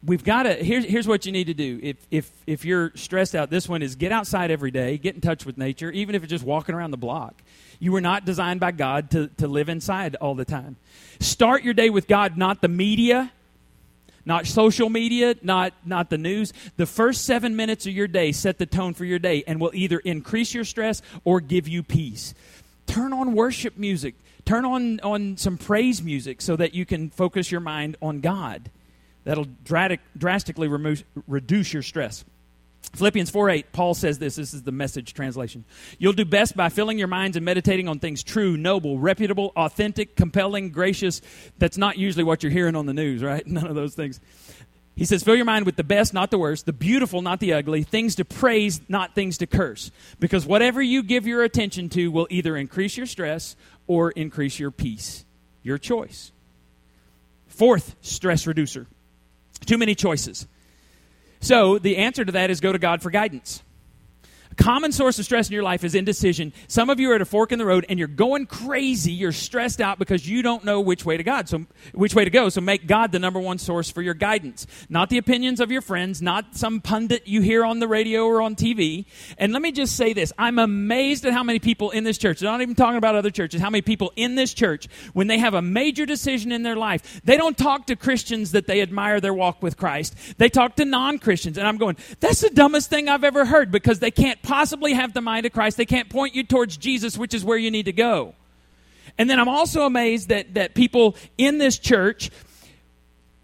We've 0.04 0.24
got 0.24 0.44
to 0.44 0.54
here's 0.54 0.86
here's 0.86 1.08
what 1.08 1.26
you 1.26 1.32
need 1.32 1.48
to 1.48 1.54
do. 1.56 1.80
If 1.82 1.98
if 2.12 2.32
if 2.46 2.64
you're 2.64 2.92
stressed 2.96 3.34
out, 3.34 3.50
this 3.50 3.68
one 3.68 3.82
is 3.82 3.96
get 3.96 4.12
outside 4.12 4.52
every 4.52 4.70
day, 4.70 5.00
get 5.00 5.16
in 5.16 5.22
touch 5.22 5.46
with 5.46 5.58
nature, 5.58 5.90
even 5.92 6.14
if 6.14 6.24
it's 6.24 6.30
just 6.30 6.46
walking 6.46 6.76
around 6.76 6.92
the 6.92 6.98
block. 6.98 7.42
You 7.80 7.92
were 7.92 8.02
not 8.02 8.24
designed 8.24 8.60
by 8.60 8.72
God 8.72 9.12
to, 9.12 9.28
to 9.38 9.48
live 9.48 9.68
inside 9.68 10.16
all 10.16 10.36
the 10.36 10.46
time. 10.46 10.78
Start 11.20 11.64
your 11.64 11.74
day 11.74 11.90
with 11.90 12.08
God, 12.08 12.38
not 12.38 12.62
the 12.62 12.68
media, 12.68 13.32
not 14.26 14.48
social 14.48 14.90
media, 14.90 15.36
not, 15.42 15.74
not 15.86 16.10
the 16.10 16.18
news. 16.18 16.52
The 16.78 16.86
first 16.86 17.26
seven 17.26 17.56
minutes 17.56 17.86
of 17.86 17.94
your 17.94 18.08
day 18.08 18.32
set 18.32 18.58
the 18.58 18.66
tone 18.66 18.94
for 18.94 19.06
your 19.06 19.20
day 19.20 19.44
and 19.46 19.62
will 19.62 19.72
either 19.74 20.00
increase 20.00 20.54
your 20.54 20.64
stress 20.64 21.02
or 21.24 21.40
give 21.40 21.68
you 21.68 21.84
peace. 21.84 22.34
Turn 22.88 23.14
on 23.14 23.34
worship 23.34 23.78
music. 23.78 24.16
Turn 24.46 24.66
on, 24.66 25.00
on 25.02 25.38
some 25.38 25.58
praise 25.58 26.04
music 26.04 26.42
so 26.42 26.56
that 26.56 26.74
you 26.74 26.86
can 26.86 27.10
focus 27.10 27.52
your 27.52 27.62
mind 27.62 27.98
on 28.02 28.20
God. 28.20 28.70
That'll 29.24 29.48
drastically 29.64 30.68
remove, 30.68 31.04
reduce 31.28 31.74
your 31.74 31.82
stress. 31.82 32.24
Philippians 32.94 33.30
4 33.30 33.50
8, 33.50 33.72
Paul 33.72 33.94
says 33.94 34.20
this. 34.20 34.36
This 34.36 34.54
is 34.54 34.64
the 34.64 34.72
message 34.72 35.14
translation. 35.14 35.66
You'll 35.98 36.14
do 36.14 36.26
best 36.26 36.56
by 36.56 36.70
filling 36.70 36.98
your 36.98 37.08
minds 37.08 37.38
and 37.38 37.46
meditating 37.46 37.88
on 37.88 38.00
things 38.00 38.24
true, 38.24 38.58
noble, 38.58 38.98
reputable, 38.98 39.52
authentic, 39.56 40.16
compelling, 40.16 40.72
gracious. 40.72 41.22
That's 41.58 41.78
not 41.78 41.98
usually 41.98 42.24
what 42.24 42.44
you're 42.44 42.52
hearing 42.52 42.76
on 42.76 42.86
the 42.86 42.94
news, 42.94 43.24
right? 43.24 43.46
None 43.48 43.68
of 43.68 43.76
those 43.76 43.96
things. 43.96 44.20
He 44.96 45.04
says, 45.04 45.24
fill 45.24 45.36
your 45.36 45.46
mind 45.46 45.66
with 45.66 45.76
the 45.76 45.84
best, 45.84 46.14
not 46.14 46.32
the 46.32 46.38
worst, 46.38 46.66
the 46.66 46.72
beautiful, 46.72 47.22
not 47.22 47.42
the 47.42 47.54
ugly, 47.54 47.84
things 47.84 48.16
to 48.16 48.24
praise, 48.24 48.80
not 48.88 49.14
things 49.14 49.38
to 49.40 49.48
curse. 49.48 49.92
Because 50.22 50.46
whatever 50.46 50.82
you 50.82 51.04
give 51.04 51.28
your 51.28 51.44
attention 51.44 51.90
to 51.90 52.10
will 52.10 52.28
either 52.30 52.56
increase 52.56 52.96
your 52.96 53.06
stress 53.06 53.58
or 53.88 54.12
increase 54.12 54.58
your 54.58 54.72
peace. 54.72 55.26
Your 55.64 55.78
choice. 55.78 56.32
Fourth 57.48 57.96
stress 58.02 58.48
reducer 58.48 58.88
too 59.66 59.78
many 59.78 59.96
choices. 59.96 60.48
So 61.40 61.78
the 61.78 61.98
answer 61.98 62.26
to 62.26 62.32
that 62.34 62.50
is 62.50 62.60
go 62.60 62.72
to 62.72 62.80
God 62.80 63.02
for 63.02 63.12
guidance 63.12 63.62
common 64.58 64.92
source 64.92 65.20
of 65.20 65.26
stress 65.26 65.48
in 65.48 65.54
your 65.54 65.64
life 65.64 65.84
is 65.84 65.96
indecision. 65.96 66.54
Some 66.68 66.90
of 66.90 67.00
you 67.00 67.12
are 67.12 67.16
at 67.16 67.22
a 67.22 67.26
fork 67.26 67.52
in 67.52 67.60
the 67.60 67.66
road 67.66 67.86
and 67.90 68.00
you're 68.00 68.08
going 68.08 68.46
crazy. 68.46 69.12
You're 69.12 69.32
stressed 69.32 69.82
out 69.82 70.00
because 70.00 70.28
you 70.28 70.42
don't 70.42 70.64
know 70.64 70.82
which 70.82 71.06
way 71.06 71.18
to 71.18 71.24
God. 71.24 71.50
So 71.50 71.66
which 71.94 72.16
way 72.16 72.24
to 72.24 72.30
go. 72.30 72.50
So 72.50 72.62
make 72.62 72.88
God 72.88 73.12
the 73.12 73.20
number 73.20 73.40
one 73.40 73.58
source 73.58 73.90
for 73.90 74.02
your 74.02 74.14
guidance. 74.14 74.68
Not 74.90 75.10
the 75.10 75.18
opinions 75.18 75.60
of 75.60 75.72
your 75.72 75.82
friends, 75.82 76.22
not 76.22 76.56
some 76.56 76.82
pundit 76.82 77.28
you 77.28 77.42
hear 77.42 77.66
on 77.66 77.80
the 77.80 77.88
radio 77.88 78.26
or 78.26 78.42
on 78.42 78.56
TV. 78.56 79.06
And 79.38 79.54
let 79.54 79.62
me 79.62 79.72
just 79.72 79.96
say 79.96 80.14
this. 80.14 80.32
I'm 80.38 80.60
amazed 80.60 81.26
at 81.26 81.34
how 81.34 81.44
many 81.44 81.60
people 81.60 81.92
in 81.92 82.04
this 82.04 82.18
church, 82.18 82.42
I'm 82.42 82.48
not 82.48 82.62
even 82.62 82.76
talking 82.76 82.98
about 82.98 83.16
other 83.16 83.32
churches, 83.32 83.62
how 83.62 83.70
many 83.70 83.82
people 83.82 84.14
in 84.16 84.36
this 84.36 84.54
church, 84.54 84.88
when 85.14 85.28
they 85.28 85.40
have 85.40 85.54
a 85.54 85.62
major 85.62 86.06
decision 86.06 86.52
in 86.52 86.64
their 86.64 86.76
life, 86.76 87.22
they 87.24 87.38
don't 87.38 87.58
talk 87.58 87.88
to 87.88 87.96
Christians 87.96 88.52
that 88.52 88.68
they 88.68 88.82
admire 88.82 89.20
their 89.20 89.34
walk 89.34 89.62
with 89.62 89.78
Christ. 89.78 90.16
They 90.38 90.50
talk 90.50 90.76
to 90.78 90.86
non-Christians. 90.86 91.58
And 91.58 91.68
I'm 91.68 91.78
going, 91.78 91.98
that's 92.20 92.42
the 92.42 92.50
dumbest 92.50 92.90
thing 92.90 93.10
I've 93.10 93.24
ever 93.24 93.46
heard 93.46 93.72
because 93.72 94.00
they 94.00 94.12
can't 94.12 94.42
possibly 94.46 94.94
have 94.94 95.14
the 95.14 95.22
mind 95.22 95.46
of 95.46 95.52
Christ. 95.52 95.76
They 95.76 95.86
can't 95.86 96.10
point 96.10 96.36
you 96.36 96.44
towards 96.44 96.78
Jesus, 96.78 97.18
which 97.18 97.34
is 97.34 97.44
where 97.44 97.58
you 97.58 97.72
need 97.72 97.86
to 97.86 97.94
go. 97.94 98.36
And 99.18 99.30
then 99.30 99.40
I'm 99.40 99.50
also 99.50 99.86
amazed 99.86 100.30
that, 100.30 100.54
that 100.54 100.76
people 100.76 101.16
in 101.38 101.58
this 101.58 101.78
church 101.78 102.30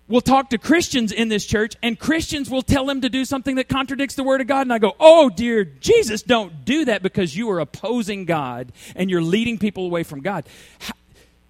will 0.08 0.22
talk 0.22 0.50
to 0.50 0.58
Christians 0.58 1.12
in 1.12 1.30
this 1.30 1.46
church, 1.46 1.76
and 1.82 1.98
Christians 1.98 2.50
will 2.50 2.62
tell 2.62 2.86
them 2.86 3.02
to 3.02 3.10
do 3.10 3.24
something 3.24 3.56
that 3.56 3.70
contradicts 3.70 4.16
the 4.16 4.24
Word 4.24 4.42
of 4.42 4.48
God. 4.48 4.62
And 4.62 4.74
I 4.74 4.78
go, 4.78 4.94
Oh, 5.00 5.30
dear 5.30 5.64
Jesus, 5.64 6.22
don't 6.22 6.66
do 6.66 6.86
that 6.86 7.02
because 7.02 7.36
you 7.36 7.50
are 7.50 7.60
opposing 7.60 8.26
God 8.26 8.72
and 8.96 9.10
you're 9.10 9.22
leading 9.22 9.58
people 9.58 9.86
away 9.86 10.04
from 10.04 10.22
God. 10.22 10.46
How, 10.80 10.94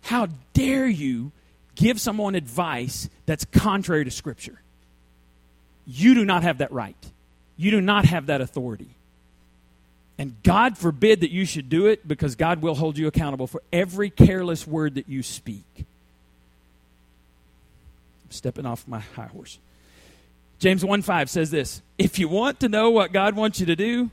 how 0.02 0.28
dare 0.54 0.88
you 0.88 1.32
give 1.76 2.00
someone 2.00 2.36
advice 2.36 3.10
that's 3.26 3.46
contrary 3.46 4.06
to 4.06 4.12
Scripture? 4.12 4.62
You 5.88 6.14
do 6.14 6.24
not 6.24 6.44
have 6.44 6.60
that 6.60 6.72
right. 6.72 6.96
You 7.58 7.72
do 7.72 7.82
not 7.82 8.06
have 8.06 8.28
that 8.28 8.42
authority. 8.42 8.96
And 10.22 10.36
God 10.44 10.78
forbid 10.78 11.22
that 11.22 11.32
you 11.32 11.46
should 11.46 11.68
do 11.68 11.88
it 11.88 12.08
because 12.08 12.36
God 12.36 12.62
will 12.62 12.76
hold 12.76 12.96
you 12.96 13.08
accountable 13.08 13.48
for 13.48 13.64
every 13.74 14.12
careless 14.12 14.68
word 14.68 14.94
that 14.94 15.10
you 15.10 15.24
speak. 15.24 15.66
I'm 15.78 15.86
stepping 18.30 18.68
off 18.68 18.88
my 18.88 19.00
high 19.00 19.26
horse. 19.26 19.58
James 20.60 20.86
1 20.86 21.02
5 21.02 21.28
says 21.28 21.50
this 21.50 21.82
If 21.98 22.20
you 22.20 22.28
want 22.28 22.60
to 22.60 22.70
know 22.70 22.92
what 22.92 23.12
God 23.12 23.36
wants 23.36 23.60
you 23.60 23.66
to 23.66 23.76
do, 23.76 24.12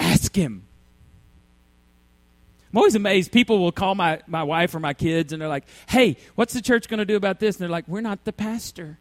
ask 0.00 0.34
Him. 0.34 0.64
I'm 2.72 2.78
always 2.78 2.96
amazed. 2.96 3.30
People 3.30 3.60
will 3.60 3.70
call 3.70 3.94
my, 3.94 4.20
my 4.26 4.42
wife 4.42 4.74
or 4.74 4.80
my 4.80 4.94
kids 4.94 5.32
and 5.32 5.40
they're 5.40 5.48
like, 5.48 5.66
hey, 5.90 6.16
what's 6.34 6.54
the 6.54 6.60
church 6.60 6.88
going 6.88 6.98
to 6.98 7.04
do 7.04 7.14
about 7.14 7.38
this? 7.38 7.54
And 7.54 7.62
they're 7.62 7.68
like, 7.68 7.86
we're 7.86 8.00
not 8.00 8.24
the 8.24 8.32
pastor. 8.32 8.98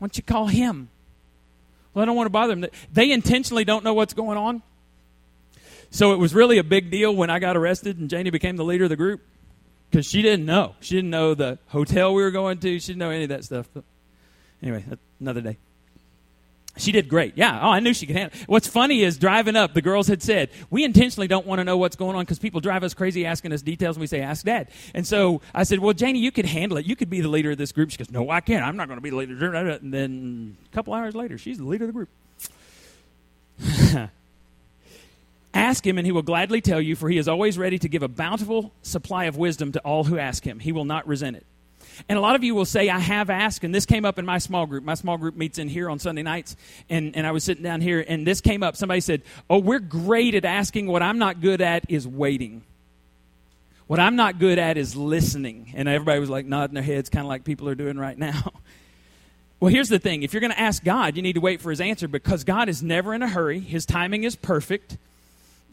Why 0.00 0.06
don't 0.08 0.16
you 0.16 0.24
call 0.24 0.48
him? 0.48 0.88
Well, 1.94 2.02
I 2.02 2.06
don't 2.06 2.16
want 2.16 2.26
to 2.26 2.30
bother 2.30 2.56
them. 2.56 2.70
They 2.92 3.12
intentionally 3.12 3.64
don't 3.64 3.84
know 3.84 3.94
what's 3.94 4.14
going 4.14 4.36
on. 4.36 4.62
So 5.90 6.12
it 6.12 6.18
was 6.18 6.34
really 6.34 6.58
a 6.58 6.64
big 6.64 6.90
deal 6.90 7.14
when 7.14 7.30
I 7.30 7.38
got 7.38 7.56
arrested 7.56 7.98
and 7.98 8.08
Janie 8.08 8.30
became 8.30 8.56
the 8.56 8.64
leader 8.64 8.84
of 8.84 8.90
the 8.90 8.96
group 8.96 9.20
because 9.90 10.06
she 10.06 10.22
didn't 10.22 10.46
know. 10.46 10.76
She 10.80 10.94
didn't 10.94 11.10
know 11.10 11.34
the 11.34 11.58
hotel 11.66 12.14
we 12.14 12.22
were 12.22 12.30
going 12.30 12.58
to. 12.58 12.78
She 12.78 12.88
didn't 12.88 13.00
know 13.00 13.10
any 13.10 13.24
of 13.24 13.30
that 13.30 13.44
stuff. 13.44 13.68
But 13.74 13.84
anyway, 14.62 14.84
another 15.18 15.40
day. 15.40 15.58
She 16.76 16.92
did 16.92 17.08
great. 17.08 17.36
Yeah. 17.36 17.58
Oh, 17.60 17.70
I 17.70 17.80
knew 17.80 17.92
she 17.92 18.06
could 18.06 18.14
handle 18.14 18.38
it. 18.40 18.48
What's 18.48 18.68
funny 18.68 19.02
is 19.02 19.18
driving 19.18 19.56
up, 19.56 19.74
the 19.74 19.82
girls 19.82 20.06
had 20.06 20.22
said, 20.22 20.50
we 20.70 20.84
intentionally 20.84 21.26
don't 21.26 21.44
want 21.44 21.58
to 21.58 21.64
know 21.64 21.76
what's 21.76 21.96
going 21.96 22.14
on 22.14 22.22
because 22.22 22.38
people 22.38 22.60
drive 22.60 22.84
us 22.84 22.94
crazy 22.94 23.26
asking 23.26 23.52
us 23.52 23.60
details 23.60 23.96
and 23.96 24.00
we 24.00 24.06
say, 24.06 24.20
ask 24.20 24.44
dad. 24.44 24.68
And 24.94 25.04
so 25.04 25.42
I 25.52 25.64
said, 25.64 25.80
well, 25.80 25.92
Janie, 25.92 26.20
you 26.20 26.30
could 26.30 26.46
handle 26.46 26.78
it. 26.78 26.86
You 26.86 26.94
could 26.94 27.10
be 27.10 27.20
the 27.20 27.28
leader 27.28 27.50
of 27.50 27.58
this 27.58 27.72
group. 27.72 27.90
She 27.90 27.98
goes, 27.98 28.10
no, 28.10 28.30
I 28.30 28.40
can't. 28.40 28.64
I'm 28.64 28.76
not 28.76 28.86
going 28.86 28.98
to 28.98 29.02
be 29.02 29.10
the 29.10 29.16
leader. 29.16 29.52
And 29.52 29.92
then 29.92 30.56
a 30.70 30.74
couple 30.74 30.94
hours 30.94 31.16
later, 31.16 31.36
she's 31.36 31.58
the 31.58 31.64
leader 31.64 31.86
of 31.86 31.92
the 31.92 32.06
group. 33.98 34.10
Ask 35.52 35.86
him, 35.86 35.98
and 35.98 36.06
he 36.06 36.12
will 36.12 36.22
gladly 36.22 36.60
tell 36.60 36.80
you, 36.80 36.94
for 36.94 37.08
he 37.08 37.18
is 37.18 37.26
always 37.26 37.58
ready 37.58 37.78
to 37.78 37.88
give 37.88 38.02
a 38.02 38.08
bountiful 38.08 38.72
supply 38.82 39.24
of 39.24 39.36
wisdom 39.36 39.72
to 39.72 39.80
all 39.80 40.04
who 40.04 40.18
ask 40.18 40.44
him. 40.44 40.60
He 40.60 40.72
will 40.72 40.84
not 40.84 41.06
resent 41.08 41.36
it. 41.36 41.46
And 42.08 42.16
a 42.16 42.20
lot 42.20 42.34
of 42.34 42.44
you 42.44 42.54
will 42.54 42.64
say, 42.64 42.88
I 42.88 42.98
have 42.98 43.30
asked, 43.30 43.64
and 43.64 43.74
this 43.74 43.84
came 43.84 44.04
up 44.04 44.18
in 44.18 44.24
my 44.24 44.38
small 44.38 44.66
group. 44.66 44.84
My 44.84 44.94
small 44.94 45.18
group 45.18 45.36
meets 45.36 45.58
in 45.58 45.68
here 45.68 45.90
on 45.90 45.98
Sunday 45.98 46.22
nights, 46.22 46.56
and, 46.88 47.14
and 47.16 47.26
I 47.26 47.32
was 47.32 47.44
sitting 47.44 47.62
down 47.62 47.80
here, 47.80 48.04
and 48.06 48.26
this 48.26 48.40
came 48.40 48.62
up. 48.62 48.76
Somebody 48.76 49.00
said, 49.00 49.22
Oh, 49.48 49.58
we're 49.58 49.80
great 49.80 50.34
at 50.34 50.44
asking. 50.44 50.86
What 50.86 51.02
I'm 51.02 51.18
not 51.18 51.40
good 51.40 51.60
at 51.60 51.84
is 51.88 52.06
waiting. 52.06 52.62
What 53.86 53.98
I'm 53.98 54.14
not 54.14 54.38
good 54.38 54.58
at 54.58 54.76
is 54.76 54.94
listening. 54.94 55.72
And 55.74 55.88
everybody 55.88 56.20
was 56.20 56.30
like 56.30 56.46
nodding 56.46 56.74
their 56.74 56.82
heads, 56.82 57.10
kind 57.10 57.26
of 57.26 57.28
like 57.28 57.44
people 57.44 57.68
are 57.68 57.74
doing 57.74 57.98
right 57.98 58.16
now. 58.16 58.52
Well, 59.58 59.70
here's 59.70 59.90
the 59.90 59.98
thing 59.98 60.22
if 60.22 60.32
you're 60.32 60.40
going 60.40 60.52
to 60.52 60.58
ask 60.58 60.82
God, 60.82 61.16
you 61.16 61.22
need 61.22 61.34
to 61.34 61.40
wait 61.42 61.60
for 61.60 61.68
his 61.68 61.82
answer 61.82 62.08
because 62.08 62.44
God 62.44 62.70
is 62.70 62.82
never 62.82 63.12
in 63.12 63.20
a 63.20 63.28
hurry, 63.28 63.60
his 63.60 63.84
timing 63.84 64.24
is 64.24 64.34
perfect. 64.34 64.96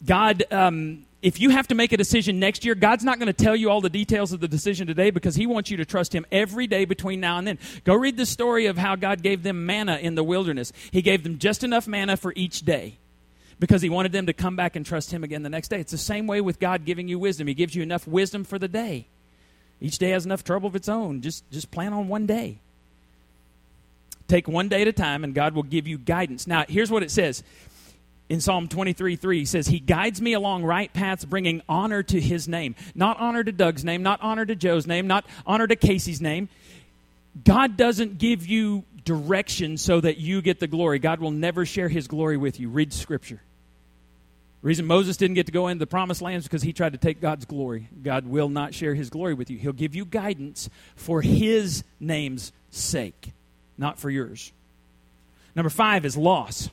God, 0.04 0.44
um, 0.50 1.04
if 1.20 1.40
you 1.40 1.50
have 1.50 1.68
to 1.68 1.74
make 1.74 1.92
a 1.92 1.96
decision 1.96 2.38
next 2.38 2.64
year, 2.64 2.74
God's 2.74 3.04
not 3.04 3.18
going 3.18 3.26
to 3.26 3.32
tell 3.32 3.56
you 3.56 3.70
all 3.70 3.80
the 3.80 3.90
details 3.90 4.32
of 4.32 4.40
the 4.40 4.48
decision 4.48 4.86
today 4.86 5.10
because 5.10 5.34
He 5.34 5.46
wants 5.46 5.70
you 5.70 5.76
to 5.78 5.84
trust 5.84 6.14
Him 6.14 6.24
every 6.30 6.66
day 6.66 6.84
between 6.84 7.20
now 7.20 7.38
and 7.38 7.46
then. 7.46 7.58
Go 7.84 7.94
read 7.94 8.16
the 8.16 8.26
story 8.26 8.66
of 8.66 8.78
how 8.78 8.94
God 8.94 9.22
gave 9.22 9.42
them 9.42 9.66
manna 9.66 9.96
in 9.96 10.14
the 10.14 10.22
wilderness. 10.22 10.72
He 10.92 11.02
gave 11.02 11.24
them 11.24 11.38
just 11.38 11.64
enough 11.64 11.88
manna 11.88 12.16
for 12.16 12.32
each 12.36 12.60
day 12.60 12.98
because 13.58 13.82
He 13.82 13.88
wanted 13.88 14.12
them 14.12 14.26
to 14.26 14.32
come 14.32 14.54
back 14.54 14.76
and 14.76 14.86
trust 14.86 15.10
Him 15.10 15.24
again 15.24 15.42
the 15.42 15.48
next 15.48 15.68
day. 15.68 15.80
It's 15.80 15.92
the 15.92 15.98
same 15.98 16.26
way 16.28 16.40
with 16.40 16.60
God 16.60 16.84
giving 16.84 17.08
you 17.08 17.18
wisdom. 17.18 17.48
He 17.48 17.54
gives 17.54 17.74
you 17.74 17.82
enough 17.82 18.06
wisdom 18.06 18.44
for 18.44 18.58
the 18.58 18.68
day. 18.68 19.06
Each 19.80 19.98
day 19.98 20.10
has 20.10 20.24
enough 20.24 20.44
trouble 20.44 20.68
of 20.68 20.76
its 20.76 20.88
own. 20.88 21.20
Just, 21.20 21.48
just 21.50 21.70
plan 21.70 21.92
on 21.92 22.08
one 22.08 22.26
day. 22.26 22.58
Take 24.28 24.46
one 24.46 24.68
day 24.68 24.82
at 24.82 24.88
a 24.88 24.92
time, 24.92 25.24
and 25.24 25.34
God 25.34 25.54
will 25.54 25.62
give 25.62 25.86
you 25.86 25.98
guidance. 25.98 26.46
Now, 26.46 26.64
here's 26.68 26.90
what 26.90 27.02
it 27.02 27.10
says 27.10 27.42
in 28.28 28.40
Psalm 28.40 28.68
23 28.68 29.16
3, 29.16 29.38
he 29.38 29.44
says, 29.44 29.66
He 29.66 29.80
guides 29.80 30.20
me 30.20 30.34
along 30.34 30.64
right 30.64 30.92
paths, 30.92 31.24
bringing 31.24 31.62
honor 31.68 32.02
to 32.02 32.20
his 32.20 32.46
name. 32.46 32.74
Not 32.94 33.18
honor 33.18 33.42
to 33.42 33.52
Doug's 33.52 33.84
name, 33.84 34.02
not 34.02 34.20
honor 34.22 34.44
to 34.44 34.54
Joe's 34.54 34.86
name, 34.86 35.06
not 35.06 35.24
honor 35.46 35.66
to 35.66 35.76
Casey's 35.76 36.20
name. 36.20 36.48
God 37.44 37.76
doesn't 37.76 38.18
give 38.18 38.46
you 38.46 38.84
direction 39.04 39.78
so 39.78 40.00
that 40.00 40.18
you 40.18 40.42
get 40.42 40.60
the 40.60 40.66
glory. 40.66 40.98
God 40.98 41.20
will 41.20 41.30
never 41.30 41.64
share 41.64 41.88
his 41.88 42.08
glory 42.08 42.36
with 42.36 42.60
you. 42.60 42.68
Read 42.68 42.92
Scripture. 42.92 43.40
The 44.60 44.66
reason 44.66 44.86
Moses 44.86 45.16
didn't 45.16 45.34
get 45.34 45.46
to 45.46 45.52
go 45.52 45.68
into 45.68 45.78
the 45.78 45.86
promised 45.86 46.20
land 46.20 46.38
is 46.38 46.44
because 46.44 46.62
he 46.62 46.72
tried 46.72 46.92
to 46.92 46.98
take 46.98 47.20
God's 47.20 47.44
glory. 47.44 47.88
God 48.02 48.26
will 48.26 48.48
not 48.48 48.74
share 48.74 48.94
his 48.94 49.08
glory 49.08 49.34
with 49.34 49.50
you. 49.50 49.56
He'll 49.56 49.72
give 49.72 49.94
you 49.94 50.04
guidance 50.04 50.68
for 50.96 51.22
his 51.22 51.84
name's 52.00 52.52
sake, 52.70 53.32
not 53.78 54.00
for 54.00 54.10
yours. 54.10 54.52
Number 55.54 55.70
five 55.70 56.04
is 56.04 56.16
loss. 56.16 56.70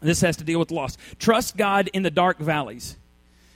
This 0.00 0.20
has 0.20 0.36
to 0.38 0.44
deal 0.44 0.58
with 0.58 0.70
loss. 0.70 0.96
Trust 1.18 1.56
God 1.56 1.88
in 1.92 2.02
the 2.02 2.10
dark 2.10 2.38
valleys. 2.38 2.96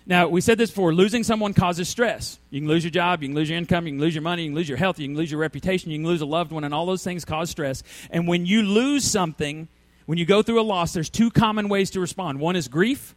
Now, 0.07 0.29
we 0.29 0.41
said 0.41 0.57
this 0.57 0.71
before 0.71 0.95
losing 0.95 1.23
someone 1.23 1.53
causes 1.53 1.87
stress. 1.87 2.39
You 2.51 2.61
can 2.61 2.69
lose 2.69 2.83
your 2.83 2.91
job, 2.91 3.23
you 3.23 3.29
can 3.29 3.35
lose 3.35 3.51
your 3.51 3.59
income, 3.59 3.87
you 3.87 3.93
can 3.93 4.01
lose 4.01 4.15
your 4.15 4.23
money, 4.23 4.45
you 4.45 4.49
can 4.49 4.57
lose 4.57 4.69
your 4.69 4.79
health, 4.79 4.99
you 4.99 5.07
can 5.07 5.15
lose 5.15 5.31
your 5.31 5.39
reputation, 5.39 5.91
you 5.91 5.99
can 5.99 6.07
lose 6.07 6.23
a 6.23 6.27
loved 6.27 6.51
one, 6.51 6.65
and 6.65 6.73
all 6.73 6.87
those 6.87 7.05
things 7.05 7.27
cause 7.27 7.51
stress. 7.51 7.83
And 8.11 8.27
when 8.27 8.47
you 8.47 8.63
lose 8.63 9.05
something, 9.05 9.69
when 10.07 10.17
you 10.17 10.25
go 10.25 10.41
through 10.41 10.61
a 10.61 10.63
loss, 10.63 10.95
there's 10.95 11.11
two 11.11 11.31
common 11.31 11.69
ways 11.69 11.91
to 11.91 12.01
respond 12.01 12.41
one 12.41 12.57
is 12.57 12.69
grief, 12.69 13.15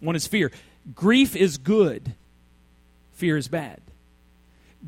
one 0.00 0.16
is 0.16 0.26
fear. 0.26 0.50
Grief 0.94 1.36
is 1.36 1.58
good, 1.58 2.14
fear 3.12 3.36
is 3.36 3.48
bad. 3.48 3.82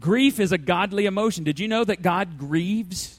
Grief 0.00 0.40
is 0.40 0.50
a 0.50 0.58
godly 0.58 1.04
emotion. 1.04 1.44
Did 1.44 1.60
you 1.60 1.68
know 1.68 1.84
that 1.84 2.00
God 2.00 2.38
grieves? 2.38 3.13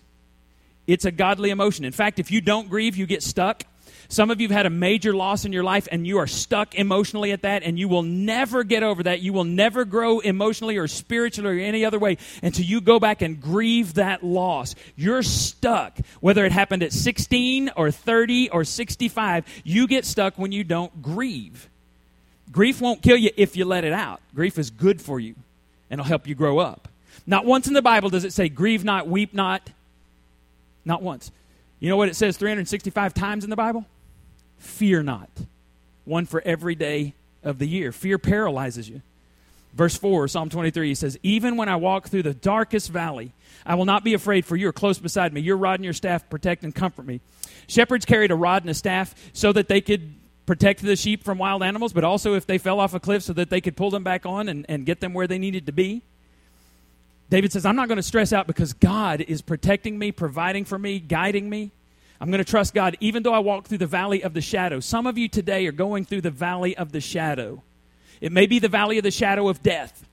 It's 0.87 1.05
a 1.05 1.11
godly 1.11 1.49
emotion. 1.49 1.85
In 1.85 1.91
fact, 1.91 2.19
if 2.19 2.31
you 2.31 2.41
don't 2.41 2.69
grieve, 2.69 2.95
you 2.95 3.05
get 3.05 3.23
stuck. 3.23 3.63
Some 4.07 4.29
of 4.29 4.39
you 4.39 4.47
have 4.47 4.55
had 4.55 4.65
a 4.65 4.71
major 4.71 5.13
loss 5.13 5.45
in 5.45 5.53
your 5.53 5.63
life 5.63 5.87
and 5.91 6.05
you 6.05 6.19
are 6.19 6.27
stuck 6.27 6.75
emotionally 6.75 7.31
at 7.31 7.41
that 7.41 7.63
and 7.63 7.79
you 7.79 7.87
will 7.87 8.03
never 8.03 8.63
get 8.63 8.83
over 8.83 9.03
that. 9.03 9.21
You 9.21 9.33
will 9.33 9.43
never 9.43 9.83
grow 9.83 10.19
emotionally 10.19 10.77
or 10.77 10.87
spiritually 10.87 11.61
or 11.61 11.65
any 11.65 11.85
other 11.85 11.97
way 11.97 12.17
until 12.43 12.65
you 12.65 12.81
go 12.81 12.99
back 12.99 13.21
and 13.21 13.41
grieve 13.41 13.95
that 13.95 14.23
loss. 14.23 14.75
You're 14.95 15.23
stuck. 15.23 15.97
Whether 16.19 16.45
it 16.45 16.51
happened 16.51 16.83
at 16.83 16.93
16 16.93 17.71
or 17.75 17.89
30 17.91 18.49
or 18.51 18.63
65, 18.63 19.45
you 19.63 19.87
get 19.87 20.05
stuck 20.05 20.37
when 20.37 20.51
you 20.51 20.63
don't 20.63 21.01
grieve. 21.01 21.69
Grief 22.51 22.79
won't 22.81 23.01
kill 23.01 23.17
you 23.17 23.31
if 23.37 23.57
you 23.57 23.65
let 23.65 23.83
it 23.83 23.93
out. 23.93 24.21
Grief 24.35 24.59
is 24.59 24.69
good 24.69 25.01
for 25.01 25.19
you 25.19 25.35
and 25.89 25.99
it'll 25.99 26.07
help 26.07 26.27
you 26.27 26.35
grow 26.35 26.59
up. 26.59 26.87
Not 27.25 27.45
once 27.45 27.67
in 27.67 27.73
the 27.73 27.81
Bible 27.81 28.09
does 28.09 28.23
it 28.23 28.33
say, 28.33 28.49
grieve 28.49 28.83
not, 28.83 29.07
weep 29.07 29.33
not. 29.33 29.71
Not 30.85 31.01
once. 31.01 31.31
You 31.79 31.89
know 31.89 31.97
what 31.97 32.09
it 32.09 32.15
says 32.15 32.37
365 32.37 33.13
times 33.13 33.43
in 33.43 33.49
the 33.49 33.55
Bible? 33.55 33.85
Fear 34.59 35.03
not. 35.03 35.29
One 36.05 36.25
for 36.25 36.41
every 36.45 36.75
day 36.75 37.13
of 37.43 37.59
the 37.59 37.67
year. 37.67 37.91
Fear 37.91 38.19
paralyzes 38.19 38.87
you. 38.87 39.01
Verse 39.73 39.97
4, 39.97 40.29
Psalm 40.29 40.49
23, 40.49 40.87
he 40.87 40.95
says, 40.95 41.17
Even 41.21 41.57
when 41.57 41.67
I 41.67 41.75
walk 41.75 42.07
through 42.07 42.23
the 42.23 42.33
darkest 42.33 42.89
valley, 42.89 43.33
I 43.65 43.75
will 43.75 43.83
not 43.83 44.05
be 44.05 44.13
afraid, 44.13 44.45
for 44.45 44.55
you 44.55 44.69
are 44.69 44.73
close 44.73 44.99
beside 44.99 45.33
me. 45.33 45.41
Your 45.41 45.57
rod 45.57 45.75
and 45.79 45.83
your 45.83 45.93
staff 45.93 46.29
protect 46.29 46.63
and 46.63 46.73
comfort 46.73 47.05
me. 47.05 47.19
Shepherds 47.67 48.05
carried 48.05 48.31
a 48.31 48.35
rod 48.35 48.63
and 48.63 48.69
a 48.69 48.73
staff 48.73 49.13
so 49.33 49.51
that 49.51 49.67
they 49.67 49.81
could 49.81 50.13
protect 50.45 50.81
the 50.81 50.95
sheep 50.95 51.23
from 51.23 51.39
wild 51.39 51.61
animals, 51.61 51.91
but 51.91 52.05
also 52.05 52.35
if 52.35 52.45
they 52.45 52.57
fell 52.57 52.79
off 52.79 52.93
a 52.93 52.99
cliff 53.01 53.23
so 53.23 53.33
that 53.33 53.49
they 53.49 53.59
could 53.59 53.75
pull 53.75 53.89
them 53.89 54.03
back 54.03 54.25
on 54.25 54.47
and, 54.47 54.65
and 54.69 54.85
get 54.85 55.01
them 55.01 55.13
where 55.13 55.27
they 55.27 55.39
needed 55.39 55.65
to 55.65 55.71
be. 55.73 56.03
David 57.29 57.51
says, 57.51 57.65
I'm 57.65 57.75
not 57.75 57.87
going 57.87 57.97
to 57.97 58.03
stress 58.03 58.31
out 58.31 58.47
because 58.47 58.73
God 58.73 59.21
is 59.21 59.41
protecting 59.41 59.97
me, 59.97 60.11
providing 60.11 60.65
for 60.65 60.77
me, 60.77 60.99
guiding 60.99 61.49
me. 61.49 61.71
I'm 62.21 62.29
going 62.29 62.43
to 62.43 62.49
trust 62.49 62.73
God 62.73 62.95
even 62.99 63.23
though 63.23 63.33
I 63.33 63.39
walk 63.39 63.67
through 63.67 63.79
the 63.79 63.87
valley 63.87 64.23
of 64.23 64.33
the 64.33 64.41
shadow. 64.41 64.79
Some 64.79 65.07
of 65.07 65.17
you 65.17 65.27
today 65.27 65.65
are 65.67 65.71
going 65.71 66.05
through 66.05 66.21
the 66.21 66.31
valley 66.31 66.77
of 66.77 66.91
the 66.91 67.01
shadow. 67.01 67.63
It 68.21 68.31
may 68.31 68.45
be 68.45 68.59
the 68.59 68.69
valley 68.69 68.97
of 68.97 69.03
the 69.03 69.11
shadow 69.11 69.49
of 69.49 69.61
death, 69.61 70.05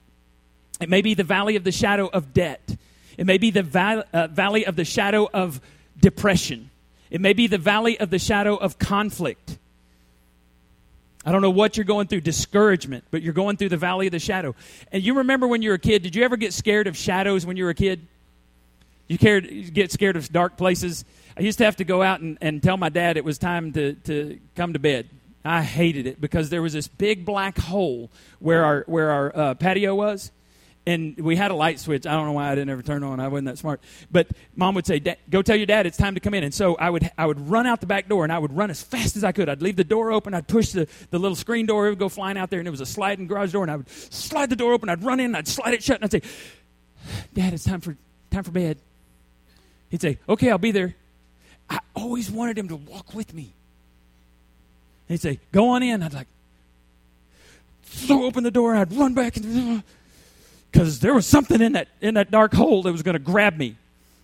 it 0.80 0.88
may 0.88 1.02
be 1.02 1.14
the 1.14 1.24
valley 1.24 1.56
of 1.56 1.64
the 1.64 1.72
shadow 1.72 2.08
of 2.08 2.32
debt, 2.34 2.76
it 3.16 3.26
may 3.26 3.38
be 3.38 3.50
the 3.50 3.62
val- 3.62 4.04
uh, 4.12 4.26
valley 4.26 4.66
of 4.66 4.74
the 4.76 4.84
shadow 4.84 5.28
of 5.32 5.60
depression, 6.00 6.70
it 7.10 7.20
may 7.20 7.32
be 7.32 7.46
the 7.46 7.58
valley 7.58 7.98
of 8.00 8.10
the 8.10 8.18
shadow 8.18 8.56
of 8.56 8.78
conflict. 8.78 9.58
I 11.24 11.32
don't 11.32 11.42
know 11.42 11.50
what 11.50 11.76
you're 11.76 11.84
going 11.84 12.08
through, 12.08 12.22
discouragement, 12.22 13.04
but 13.10 13.22
you're 13.22 13.32
going 13.32 13.56
through 13.56 13.68
the 13.68 13.76
valley 13.76 14.06
of 14.06 14.12
the 14.12 14.18
shadow. 14.18 14.54
And 14.90 15.02
you 15.02 15.14
remember 15.14 15.46
when 15.46 15.62
you 15.62 15.70
were 15.70 15.76
a 15.76 15.78
kid, 15.78 16.02
did 16.02 16.16
you 16.16 16.24
ever 16.24 16.36
get 16.36 16.52
scared 16.52 16.86
of 16.86 16.96
shadows 16.96 17.46
when 17.46 17.56
you 17.56 17.64
were 17.64 17.70
a 17.70 17.74
kid? 17.74 18.06
You, 19.06 19.18
cared, 19.18 19.72
get 19.72 19.92
scared 19.92 20.16
of 20.16 20.32
dark 20.32 20.56
places? 20.56 21.04
I 21.36 21.42
used 21.42 21.58
to 21.58 21.64
have 21.64 21.76
to 21.76 21.84
go 21.84 22.02
out 22.02 22.20
and, 22.20 22.38
and 22.40 22.62
tell 22.62 22.76
my 22.76 22.88
dad 22.88 23.16
it 23.16 23.24
was 23.24 23.38
time 23.38 23.72
to, 23.72 23.94
to 23.94 24.38
come 24.56 24.72
to 24.72 24.78
bed. 24.78 25.08
I 25.44 25.62
hated 25.62 26.06
it 26.06 26.20
because 26.20 26.50
there 26.50 26.62
was 26.62 26.72
this 26.72 26.88
big 26.88 27.24
black 27.24 27.58
hole 27.58 28.10
where 28.38 28.64
our, 28.64 28.84
where 28.86 29.10
our 29.10 29.36
uh, 29.36 29.54
patio 29.54 29.94
was 29.94 30.30
and 30.86 31.16
we 31.18 31.36
had 31.36 31.50
a 31.50 31.54
light 31.54 31.78
switch. 31.78 32.06
I 32.06 32.12
don't 32.12 32.26
know 32.26 32.32
why 32.32 32.50
I 32.50 32.54
didn't 32.54 32.70
ever 32.70 32.82
turn 32.82 33.04
on. 33.04 33.20
I 33.20 33.28
wasn't 33.28 33.46
that 33.46 33.58
smart. 33.58 33.80
But 34.10 34.28
mom 34.56 34.74
would 34.74 34.86
say, 34.86 35.00
"Go 35.30 35.42
tell 35.42 35.56
your 35.56 35.66
dad 35.66 35.86
it's 35.86 35.96
time 35.96 36.14
to 36.14 36.20
come 36.20 36.34
in." 36.34 36.42
And 36.42 36.52
so 36.52 36.74
I 36.74 36.90
would 36.90 37.10
I 37.16 37.26
would 37.26 37.48
run 37.48 37.66
out 37.66 37.80
the 37.80 37.86
back 37.86 38.08
door 38.08 38.24
and 38.24 38.32
I 38.32 38.38
would 38.38 38.56
run 38.56 38.70
as 38.70 38.82
fast 38.82 39.16
as 39.16 39.22
I 39.22 39.32
could. 39.32 39.48
I'd 39.48 39.62
leave 39.62 39.76
the 39.76 39.84
door 39.84 40.10
open. 40.10 40.34
I'd 40.34 40.48
push 40.48 40.70
the, 40.70 40.88
the 41.10 41.18
little 41.18 41.36
screen 41.36 41.66
door. 41.66 41.86
It 41.86 41.90
would 41.90 41.98
go 41.98 42.08
flying 42.08 42.36
out 42.36 42.50
there, 42.50 42.58
and 42.58 42.66
it 42.66 42.72
was 42.72 42.80
a 42.80 42.86
sliding 42.86 43.26
garage 43.26 43.52
door. 43.52 43.62
And 43.62 43.70
I 43.70 43.76
would 43.76 43.88
slide 43.88 44.50
the 44.50 44.56
door 44.56 44.72
open. 44.72 44.88
I'd 44.88 45.04
run 45.04 45.20
in. 45.20 45.34
I'd 45.34 45.48
slide 45.48 45.74
it 45.74 45.82
shut, 45.82 45.96
and 45.96 46.04
I'd 46.04 46.12
say, 46.12 46.22
"Dad, 47.32 47.52
it's 47.52 47.64
time 47.64 47.80
for 47.80 47.96
time 48.30 48.42
for 48.42 48.52
bed." 48.52 48.78
He'd 49.90 50.02
say, 50.02 50.18
"Okay, 50.28 50.50
I'll 50.50 50.58
be 50.58 50.72
there." 50.72 50.96
I 51.70 51.78
always 51.94 52.30
wanted 52.30 52.58
him 52.58 52.68
to 52.68 52.76
walk 52.76 53.14
with 53.14 53.32
me. 53.32 53.52
He'd 55.06 55.20
say, 55.20 55.38
"Go 55.52 55.70
on 55.70 55.82
in." 55.82 56.02
I'd 56.02 56.12
like 56.12 56.28
throw 57.84 58.24
open 58.24 58.42
the 58.42 58.50
door. 58.50 58.74
I'd 58.74 58.92
run 58.92 59.14
back 59.14 59.36
and 59.36 59.82
because 60.72 61.00
there 61.00 61.12
was 61.12 61.26
something 61.26 61.60
in 61.60 61.72
that 61.72 61.88
in 62.00 62.14
that 62.14 62.30
dark 62.30 62.54
hole 62.54 62.82
that 62.82 62.92
was 62.92 63.02
going 63.02 63.14
to 63.14 63.18
grab 63.18 63.56
me. 63.56 63.76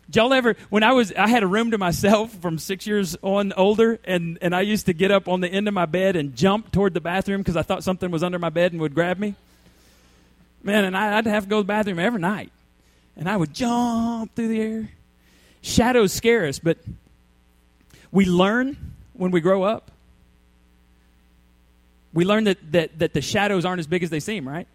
Did 0.06 0.16
y'all 0.16 0.32
ever 0.32 0.56
when 0.70 0.82
I 0.82 0.92
was 0.92 1.12
I 1.12 1.28
had 1.28 1.42
a 1.42 1.46
room 1.46 1.72
to 1.72 1.78
myself 1.78 2.32
from 2.40 2.58
six 2.58 2.86
years 2.86 3.16
on 3.20 3.52
older, 3.52 4.00
and 4.04 4.38
and 4.40 4.54
I 4.54 4.62
used 4.62 4.86
to 4.86 4.94
get 4.94 5.10
up 5.10 5.28
on 5.28 5.40
the 5.40 5.48
end 5.48 5.68
of 5.68 5.74
my 5.74 5.86
bed 5.86 6.16
and 6.16 6.34
jump 6.34 6.72
toward 6.72 6.94
the 6.94 7.00
bathroom 7.00 7.42
because 7.42 7.56
I 7.56 7.62
thought 7.62 7.84
something 7.84 8.10
was 8.10 8.22
under 8.22 8.38
my 8.38 8.48
bed 8.48 8.72
and 8.72 8.80
would 8.80 8.94
grab 8.94 9.18
me. 9.18 9.34
Man, 10.62 10.84
and 10.84 10.96
I, 10.96 11.18
I'd 11.18 11.26
have 11.26 11.44
to 11.44 11.50
go 11.50 11.58
to 11.58 11.62
the 11.62 11.68
bathroom 11.68 11.98
every 11.98 12.20
night, 12.20 12.50
and 13.16 13.28
I 13.28 13.36
would 13.36 13.52
jump 13.52 14.34
through 14.34 14.48
the 14.48 14.60
air. 14.60 14.88
Shadows 15.60 16.12
scare 16.12 16.46
us, 16.46 16.58
but 16.58 16.78
we 18.10 18.24
learn 18.24 18.76
when 19.12 19.30
we 19.30 19.40
grow 19.40 19.62
up. 19.62 19.90
We 22.14 22.24
learn 22.24 22.44
that, 22.44 22.72
that, 22.72 22.98
that 22.98 23.12
the 23.12 23.20
shadows 23.20 23.64
aren't 23.64 23.80
as 23.80 23.86
big 23.86 24.02
as 24.02 24.10
they 24.10 24.20
seem, 24.20 24.48
right? 24.48 24.66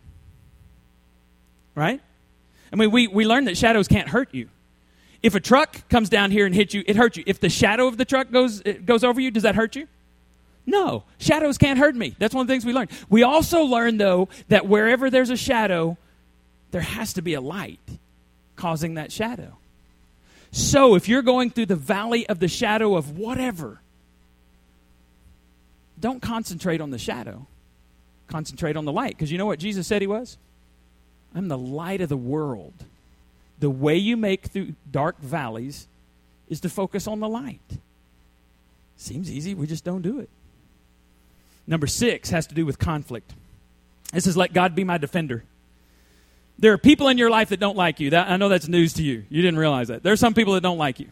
Right? 1.75 2.01
I 2.71 2.75
mean, 2.75 2.91
we, 2.91 3.07
we 3.07 3.25
learned 3.25 3.47
that 3.47 3.57
shadows 3.57 3.87
can't 3.87 4.09
hurt 4.09 4.33
you. 4.33 4.49
If 5.21 5.35
a 5.35 5.39
truck 5.39 5.87
comes 5.89 6.09
down 6.09 6.31
here 6.31 6.45
and 6.45 6.53
hits 6.53 6.73
you, 6.73 6.83
it 6.85 6.95
hurts 6.95 7.17
you. 7.17 7.23
If 7.25 7.39
the 7.39 7.49
shadow 7.49 7.87
of 7.87 7.97
the 7.97 8.05
truck 8.05 8.31
goes, 8.31 8.61
goes 8.61 9.03
over 9.03 9.21
you, 9.21 9.31
does 9.31 9.43
that 9.43 9.55
hurt 9.55 9.75
you? 9.75 9.87
No. 10.65 11.03
Shadows 11.17 11.57
can't 11.57 11.79
hurt 11.79 11.95
me. 11.95 12.15
That's 12.19 12.33
one 12.33 12.41
of 12.41 12.47
the 12.47 12.53
things 12.53 12.65
we 12.65 12.73
learned. 12.73 12.91
We 13.09 13.23
also 13.23 13.63
learned, 13.63 14.01
though, 14.01 14.29
that 14.49 14.67
wherever 14.67 15.09
there's 15.09 15.29
a 15.29 15.37
shadow, 15.37 15.97
there 16.71 16.81
has 16.81 17.13
to 17.13 17.21
be 17.21 17.35
a 17.35 17.41
light 17.41 17.79
causing 18.55 18.95
that 18.95 19.11
shadow. 19.11 19.57
So 20.51 20.95
if 20.95 21.07
you're 21.07 21.21
going 21.21 21.49
through 21.49 21.67
the 21.67 21.75
valley 21.75 22.27
of 22.27 22.39
the 22.39 22.47
shadow 22.47 22.95
of 22.95 23.17
whatever, 23.17 23.79
don't 25.99 26.21
concentrate 26.21 26.81
on 26.81 26.91
the 26.91 26.97
shadow. 26.97 27.47
Concentrate 28.27 28.75
on 28.75 28.85
the 28.85 28.91
light. 28.91 29.15
Because 29.15 29.31
you 29.31 29.37
know 29.37 29.45
what 29.45 29.59
Jesus 29.59 29.87
said 29.87 30.01
he 30.01 30.07
was? 30.07 30.37
I'm 31.35 31.47
the 31.47 31.57
light 31.57 32.01
of 32.01 32.09
the 32.09 32.17
world. 32.17 32.73
the 33.59 33.69
way 33.69 33.95
you 33.95 34.17
make 34.17 34.47
through 34.47 34.73
dark 34.91 35.17
valleys 35.19 35.87
is 36.49 36.59
to 36.59 36.69
focus 36.69 37.07
on 37.07 37.21
the 37.21 37.29
light. 37.29 37.61
Seems 38.97 39.31
easy, 39.31 39.53
we 39.53 39.67
just 39.67 39.85
don't 39.85 40.01
do 40.01 40.19
it. 40.19 40.29
Number 41.65 41.87
six 41.87 42.29
has 42.31 42.45
to 42.47 42.55
do 42.55 42.65
with 42.65 42.77
conflict. 42.77 43.33
This 44.11 44.27
is 44.27 44.35
let 44.35 44.51
God 44.51 44.75
be 44.75 44.83
my 44.83 44.97
defender. 44.97 45.45
There 46.59 46.73
are 46.73 46.77
people 46.77 47.07
in 47.07 47.17
your 47.17 47.29
life 47.29 47.49
that 47.49 47.59
don't 47.61 47.77
like 47.77 48.01
you. 48.01 48.09
That, 48.09 48.29
I 48.29 48.35
know 48.35 48.49
that's 48.49 48.67
news 48.67 48.93
to 48.93 49.03
you. 49.03 49.23
You 49.29 49.41
didn't 49.41 49.57
realize 49.57 49.87
that. 49.87 50.03
There 50.03 50.11
are 50.11 50.17
some 50.17 50.33
people 50.33 50.53
that 50.55 50.61
don't 50.61 50.77
like 50.77 50.99
you. 50.99 51.07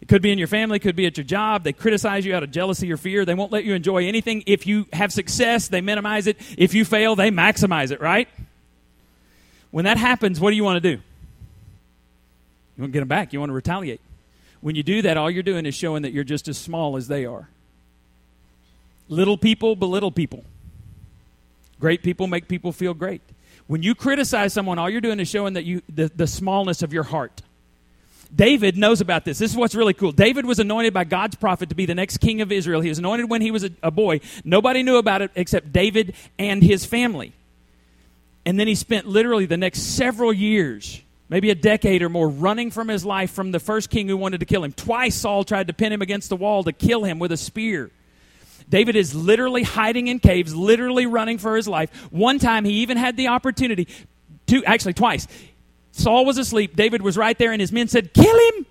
It 0.00 0.06
could 0.06 0.22
be 0.22 0.30
in 0.30 0.38
your 0.38 0.46
family, 0.46 0.78
could 0.78 0.94
be 0.94 1.06
at 1.06 1.16
your 1.16 1.24
job. 1.24 1.64
They 1.64 1.72
criticize 1.72 2.24
you 2.24 2.36
out 2.36 2.44
of 2.44 2.52
jealousy 2.52 2.92
or 2.92 2.96
fear. 2.96 3.24
They 3.24 3.34
won't 3.34 3.50
let 3.50 3.64
you 3.64 3.74
enjoy 3.74 4.06
anything. 4.06 4.44
If 4.46 4.66
you 4.66 4.86
have 4.92 5.12
success, 5.12 5.66
they 5.66 5.80
minimize 5.80 6.28
it. 6.28 6.36
If 6.56 6.72
you 6.72 6.84
fail, 6.84 7.16
they 7.16 7.30
maximize 7.30 7.90
it, 7.90 8.00
right? 8.00 8.28
When 9.76 9.84
that 9.84 9.98
happens, 9.98 10.40
what 10.40 10.52
do 10.52 10.56
you 10.56 10.64
want 10.64 10.82
to 10.82 10.96
do? 10.96 11.02
You 11.02 12.80
want 12.80 12.92
to 12.92 12.92
get 12.94 13.00
them 13.00 13.08
back. 13.08 13.34
You 13.34 13.40
want 13.40 13.50
to 13.50 13.54
retaliate. 13.54 14.00
When 14.62 14.74
you 14.74 14.82
do 14.82 15.02
that, 15.02 15.18
all 15.18 15.30
you're 15.30 15.42
doing 15.42 15.66
is 15.66 15.74
showing 15.74 16.00
that 16.00 16.14
you're 16.14 16.24
just 16.24 16.48
as 16.48 16.56
small 16.56 16.96
as 16.96 17.08
they 17.08 17.26
are. 17.26 17.50
Little 19.10 19.36
people 19.36 19.76
belittle 19.76 20.10
people. 20.10 20.44
Great 21.78 22.02
people 22.02 22.26
make 22.26 22.48
people 22.48 22.72
feel 22.72 22.94
great. 22.94 23.20
When 23.66 23.82
you 23.82 23.94
criticize 23.94 24.54
someone, 24.54 24.78
all 24.78 24.88
you're 24.88 25.02
doing 25.02 25.20
is 25.20 25.28
showing 25.28 25.52
that 25.52 25.66
you 25.66 25.82
the, 25.94 26.08
the 26.08 26.26
smallness 26.26 26.80
of 26.80 26.94
your 26.94 27.02
heart. 27.02 27.42
David 28.34 28.78
knows 28.78 29.02
about 29.02 29.26
this. 29.26 29.36
This 29.38 29.50
is 29.50 29.58
what's 29.58 29.74
really 29.74 29.92
cool. 29.92 30.10
David 30.10 30.46
was 30.46 30.58
anointed 30.58 30.94
by 30.94 31.04
God's 31.04 31.36
prophet 31.36 31.68
to 31.68 31.74
be 31.74 31.84
the 31.84 31.94
next 31.94 32.16
king 32.16 32.40
of 32.40 32.50
Israel. 32.50 32.80
He 32.80 32.88
was 32.88 32.98
anointed 32.98 33.28
when 33.28 33.42
he 33.42 33.50
was 33.50 33.64
a, 33.64 33.70
a 33.82 33.90
boy. 33.90 34.20
Nobody 34.42 34.82
knew 34.82 34.96
about 34.96 35.20
it 35.20 35.32
except 35.34 35.70
David 35.70 36.14
and 36.38 36.62
his 36.62 36.86
family. 36.86 37.34
And 38.46 38.58
then 38.58 38.68
he 38.68 38.76
spent 38.76 39.06
literally 39.06 39.44
the 39.44 39.56
next 39.56 39.80
several 39.80 40.32
years, 40.32 41.02
maybe 41.28 41.50
a 41.50 41.54
decade 41.56 42.00
or 42.00 42.08
more, 42.08 42.28
running 42.28 42.70
from 42.70 42.86
his 42.86 43.04
life 43.04 43.32
from 43.32 43.50
the 43.50 43.58
first 43.58 43.90
king 43.90 44.06
who 44.06 44.16
wanted 44.16 44.38
to 44.38 44.46
kill 44.46 44.62
him. 44.62 44.72
Twice 44.72 45.16
Saul 45.16 45.42
tried 45.42 45.66
to 45.66 45.72
pin 45.72 45.92
him 45.92 46.00
against 46.00 46.28
the 46.28 46.36
wall 46.36 46.62
to 46.62 46.72
kill 46.72 47.02
him 47.02 47.18
with 47.18 47.32
a 47.32 47.36
spear. 47.36 47.90
David 48.70 48.94
is 48.94 49.16
literally 49.16 49.64
hiding 49.64 50.06
in 50.06 50.20
caves, 50.20 50.54
literally 50.54 51.06
running 51.06 51.38
for 51.38 51.56
his 51.56 51.66
life. 51.66 51.90
One 52.12 52.38
time 52.38 52.64
he 52.64 52.74
even 52.82 52.96
had 52.96 53.16
the 53.16 53.28
opportunity 53.28 53.88
to, 54.46 54.64
actually, 54.64 54.94
twice. 54.94 55.26
Saul 55.90 56.24
was 56.24 56.38
asleep. 56.38 56.76
David 56.76 57.02
was 57.02 57.16
right 57.16 57.36
there, 57.36 57.50
and 57.50 57.60
his 57.60 57.72
men 57.72 57.88
said, 57.88 58.14
Kill 58.14 58.38
him! 58.52 58.66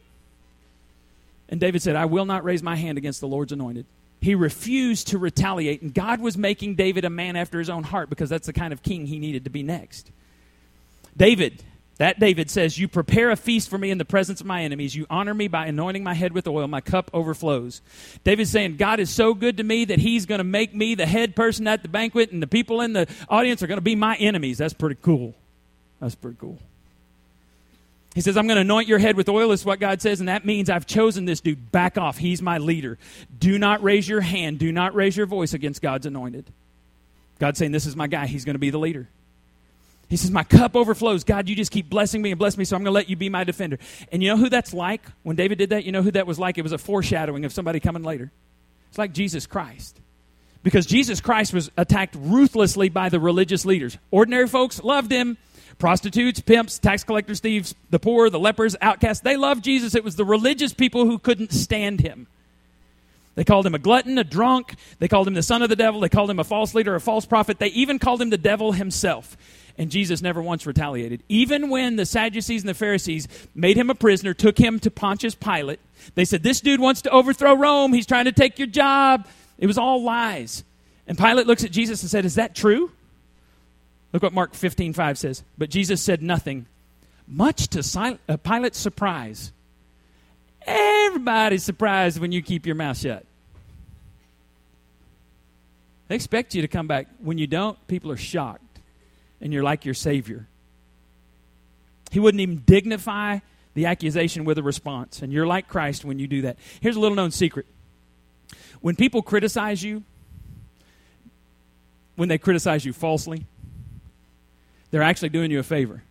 And 1.50 1.60
David 1.60 1.82
said, 1.82 1.98
I 1.98 2.06
will 2.06 2.26
not 2.26 2.46
raise 2.46 2.64
my 2.64 2.78
hand 2.78 2.98
against 2.98 3.20
the 3.20 3.28
Lord's 3.28 3.52
anointed. 3.52 3.86
He 4.22 4.36
refused 4.36 5.10
to 5.10 5.18
retaliate, 5.18 5.82
and 5.82 5.94
God 5.94 6.20
was 6.20 6.38
making 6.38 6.76
David 6.76 7.06
a 7.06 7.10
man 7.10 7.36
after 7.36 7.60
his 7.60 7.70
own 7.70 7.84
heart 7.84 8.10
because 8.10 8.30
that's 8.30 8.48
the 8.48 8.54
kind 8.54 8.74
of 8.74 8.82
king 8.82 9.06
he 9.06 9.20
needed 9.20 9.44
to 9.44 9.50
be 9.50 9.62
next. 9.62 10.12
David 11.16 11.64
that 11.98 12.20
David 12.20 12.50
says, 12.50 12.78
You 12.78 12.88
prepare 12.88 13.32
a 13.32 13.36
feast 13.36 13.70
for 13.70 13.78
me 13.78 13.90
in 13.90 13.98
the 13.98 14.06
presence 14.06 14.42
of 14.42 14.48
my 14.48 14.64
enemies. 14.64 14.96
You 14.96 15.06
honor 15.10 15.34
me 15.34 15.48
by 15.48 15.68
anointing 15.68 16.04
my 16.04 16.14
head 16.14 16.34
with 16.34 16.48
oil. 16.48 16.68
My 16.68 16.82
cup 16.82 17.10
overflows. 17.14 17.82
David's 18.24 18.52
saying, 18.52 18.78
God 18.78 19.00
is 19.00 19.10
so 19.10 19.34
good 19.34 19.58
to 19.58 19.64
me 19.64 19.86
that 19.86 20.00
he's 20.00 20.26
going 20.26 20.40
to 20.40 20.44
make 20.44 20.76
me 20.76 20.96
the 20.96 21.06
head 21.06 21.36
person 21.36 21.68
at 21.68 21.84
the 21.84 21.90
banquet, 21.90 22.32
and 22.32 22.42
the 22.42 22.48
people 22.48 22.82
in 22.82 22.94
the 22.94 23.08
audience 23.30 23.64
are 23.64 23.68
going 23.68 23.78
to 23.78 23.82
be 23.82 23.96
my 23.96 24.16
enemies. 24.18 24.58
That's 24.58 24.74
pretty 24.74 24.98
cool. 25.02 25.36
That's 26.02 26.16
pretty 26.16 26.38
cool. 26.40 26.60
He 28.16 28.22
says, 28.22 28.38
I'm 28.38 28.48
going 28.48 28.56
to 28.56 28.62
anoint 28.62 28.88
your 28.88 28.98
head 28.98 29.18
with 29.18 29.28
oil, 29.28 29.52
is 29.52 29.66
what 29.66 29.82
God 29.82 30.02
says, 30.02 30.22
and 30.22 30.30
that 30.30 30.46
means 30.46 30.70
I've 30.70 30.88
chosen 30.88 31.26
this 31.26 31.42
dude. 31.42 31.70
Back 31.74 31.98
off. 31.98 32.18
He's 32.18 32.42
my 32.42 32.60
leader. 32.60 32.98
Do 33.38 33.60
not 33.60 33.84
raise 33.84 34.08
your 34.08 34.22
hand. 34.22 34.58
Do 34.58 34.72
not 34.72 34.96
raise 34.96 35.18
your 35.18 35.26
voice 35.26 35.54
against 35.54 35.82
God's 35.82 36.06
anointed. 36.06 36.46
God's 37.40 37.60
saying, 37.60 37.74
This 37.74 37.86
is 37.86 37.98
my 37.98 38.08
guy. 38.08 38.26
He's 38.26 38.46
going 38.46 38.56
to 38.56 38.60
be 38.60 38.70
the 38.70 38.80
leader. 38.80 39.10
He 40.08 40.16
says, 40.16 40.32
My 40.32 40.46
cup 40.46 40.78
overflows. 40.78 41.26
God, 41.26 41.50
you 41.50 41.58
just 41.58 41.72
keep 41.72 41.90
blessing 41.90 42.22
me 42.22 42.32
and 42.32 42.40
bless 42.40 42.58
me, 42.58 42.64
so 42.64 42.78
I'm 42.78 42.84
going 42.84 42.94
to 42.94 42.96
let 42.96 43.10
you 43.10 43.18
be 43.18 43.28
my 43.28 43.44
defender. 43.44 43.80
And 44.14 44.24
you 44.24 44.30
know 44.30 44.38
who 44.38 44.48
that's 44.48 44.74
like? 44.74 45.02
When 45.24 45.36
David 45.36 45.58
did 45.58 45.72
that, 45.72 45.84
you 45.84 45.92
know 45.92 46.02
who 46.02 46.12
that 46.12 46.26
was 46.26 46.40
like? 46.40 46.58
It 46.58 46.62
was 46.64 46.72
a 46.72 46.78
foreshadowing 46.78 47.44
of 47.44 47.52
somebody 47.52 47.82
coming 47.82 48.04
later. 48.04 48.32
It's 48.88 48.98
like 48.98 49.12
Jesus 49.12 49.46
Christ. 49.46 50.00
Because 50.64 50.86
Jesus 50.86 51.20
Christ 51.20 51.54
was 51.54 51.70
attacked 51.76 52.16
ruthlessly 52.18 52.88
by 52.88 53.10
the 53.10 53.20
religious 53.20 53.66
leaders. 53.66 53.98
Ordinary 54.10 54.48
folks 54.48 54.82
loved 54.82 55.12
him. 55.12 55.38
Prostitutes, 55.78 56.40
pimps, 56.40 56.80
tax 56.80 57.04
collectors, 57.04 57.40
thieves, 57.42 57.76
the 57.90 58.00
poor, 58.00 58.30
the 58.30 58.40
lepers, 58.40 58.76
outcasts, 58.82 59.24
they 59.24 59.36
loved 59.36 59.64
Jesus. 59.64 59.94
It 59.94 60.04
was 60.04 60.16
the 60.16 60.26
religious 60.26 60.74
people 60.74 61.06
who 61.06 61.20
couldn't 61.20 61.52
stand 61.52 62.02
him. 62.02 62.28
They 63.36 63.44
called 63.44 63.66
him 63.66 63.76
a 63.76 63.80
glutton, 63.80 64.18
a 64.18 64.24
drunk. 64.24 64.76
They 65.00 65.10
called 65.10 65.28
him 65.28 65.34
the 65.34 65.44
son 65.44 65.62
of 65.62 65.68
the 65.68 65.76
devil. 65.76 66.00
They 66.00 66.10
called 66.10 66.30
him 66.30 66.40
a 66.40 66.46
false 66.46 66.74
leader, 66.74 66.96
a 66.96 67.02
false 67.02 67.26
prophet. 67.26 67.60
They 67.60 67.68
even 67.68 68.00
called 68.00 68.22
him 68.22 68.30
the 68.30 68.38
devil 68.38 68.72
himself 68.72 69.36
and 69.78 69.92
Jesus 69.92 70.22
never 70.22 70.42
once 70.42 70.66
retaliated. 70.66 71.22
Even 71.30 71.70
when 71.70 71.96
the 71.96 72.06
Sadducees 72.06 72.62
and 72.62 72.70
the 72.70 72.74
Pharisees 72.74 73.28
made 73.54 73.78
him 73.78 73.90
a 73.90 73.96
prisoner, 73.96 74.34
took 74.34 74.58
him 74.58 74.80
to 74.80 74.92
Pontius 74.92 75.36
Pilate, 75.36 75.80
they 76.16 76.26
said, 76.26 76.44
This 76.44 76.62
dude 76.62 76.80
wants 76.80 77.02
to 77.04 77.10
overthrow 77.10 77.56
Rome. 77.56 77.94
He's 77.94 78.06
trying 78.06 78.26
to 78.26 78.32
take 78.32 78.58
your 78.58 78.68
job. 78.68 79.28
It 79.58 79.68
was 79.68 79.78
all 79.78 80.04
lies. 80.04 80.64
And 81.08 81.18
Pilate 81.18 81.48
looks 81.48 81.64
at 81.64 81.72
Jesus 81.72 82.02
and 82.02 82.10
said, 82.10 82.26
Is 82.26 82.36
that 82.36 82.56
true? 82.56 82.92
Look 84.16 84.24
what 84.24 84.32
Mark 84.32 84.54
15 84.54 84.94
5 84.94 85.18
says. 85.18 85.44
But 85.58 85.70
Jesus 85.70 86.02
said 86.02 86.24
nothing, 86.24 86.68
much 87.28 87.68
to 87.68 88.18
uh, 88.30 88.38
Pilate's 88.38 88.80
surprise. 88.80 89.52
Everybody's 90.66 91.66
surprised 91.66 92.22
when 92.22 92.32
you 92.32 92.42
keep 92.42 92.66
your 92.66 92.76
mouth 92.76 92.98
shut. 92.98 93.26
They 96.08 96.16
expect 96.16 96.56
you 96.56 96.62
to 96.62 96.70
come 96.70 96.88
back. 96.88 97.08
When 97.20 97.38
you 97.38 97.46
don't, 97.46 97.78
people 97.90 98.10
are 98.10 98.16
shocked 98.16 98.80
and 99.42 99.52
you're 99.52 99.64
like 99.64 99.84
your 99.84 99.94
Savior. 99.94 100.48
He 102.10 102.22
wouldn't 102.22 102.40
even 102.40 102.64
dignify 102.66 103.40
the 103.74 103.88
accusation 103.88 104.46
with 104.46 104.58
a 104.58 104.64
response, 104.64 105.22
and 105.22 105.34
you're 105.34 105.46
like 105.46 105.68
Christ 105.68 106.06
when 106.06 106.20
you 106.20 106.28
do 106.28 106.44
that. 106.44 106.56
Here's 106.80 106.96
a 106.96 107.02
little 107.02 107.18
known 107.18 107.32
secret 107.32 107.66
when 108.80 108.96
people 108.96 109.22
criticize 109.22 109.84
you, 109.84 110.04
when 112.16 112.30
they 112.30 112.38
criticize 112.38 112.86
you 112.86 112.94
falsely, 112.94 113.46
they're 114.96 115.04
actually 115.04 115.28
doing 115.28 115.52
you 115.52 115.60
a 115.60 115.64
favor. 115.64 116.02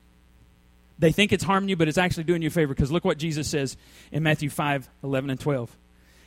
They 0.99 1.11
think 1.11 1.33
it's 1.33 1.43
harming 1.43 1.71
you, 1.71 1.77
but 1.77 1.89
it's 1.89 1.97
actually 1.97 2.25
doing 2.25 2.43
you 2.43 2.49
a 2.49 2.51
favor 2.51 2.75
because 2.75 2.93
look 2.93 3.03
what 3.03 3.17
Jesus 3.17 3.49
says 3.49 3.79
in 4.13 4.23
Matthew 4.23 4.51
5 4.51 4.91
11 5.03 5.31
and 5.31 5.41
12. 5.41 5.75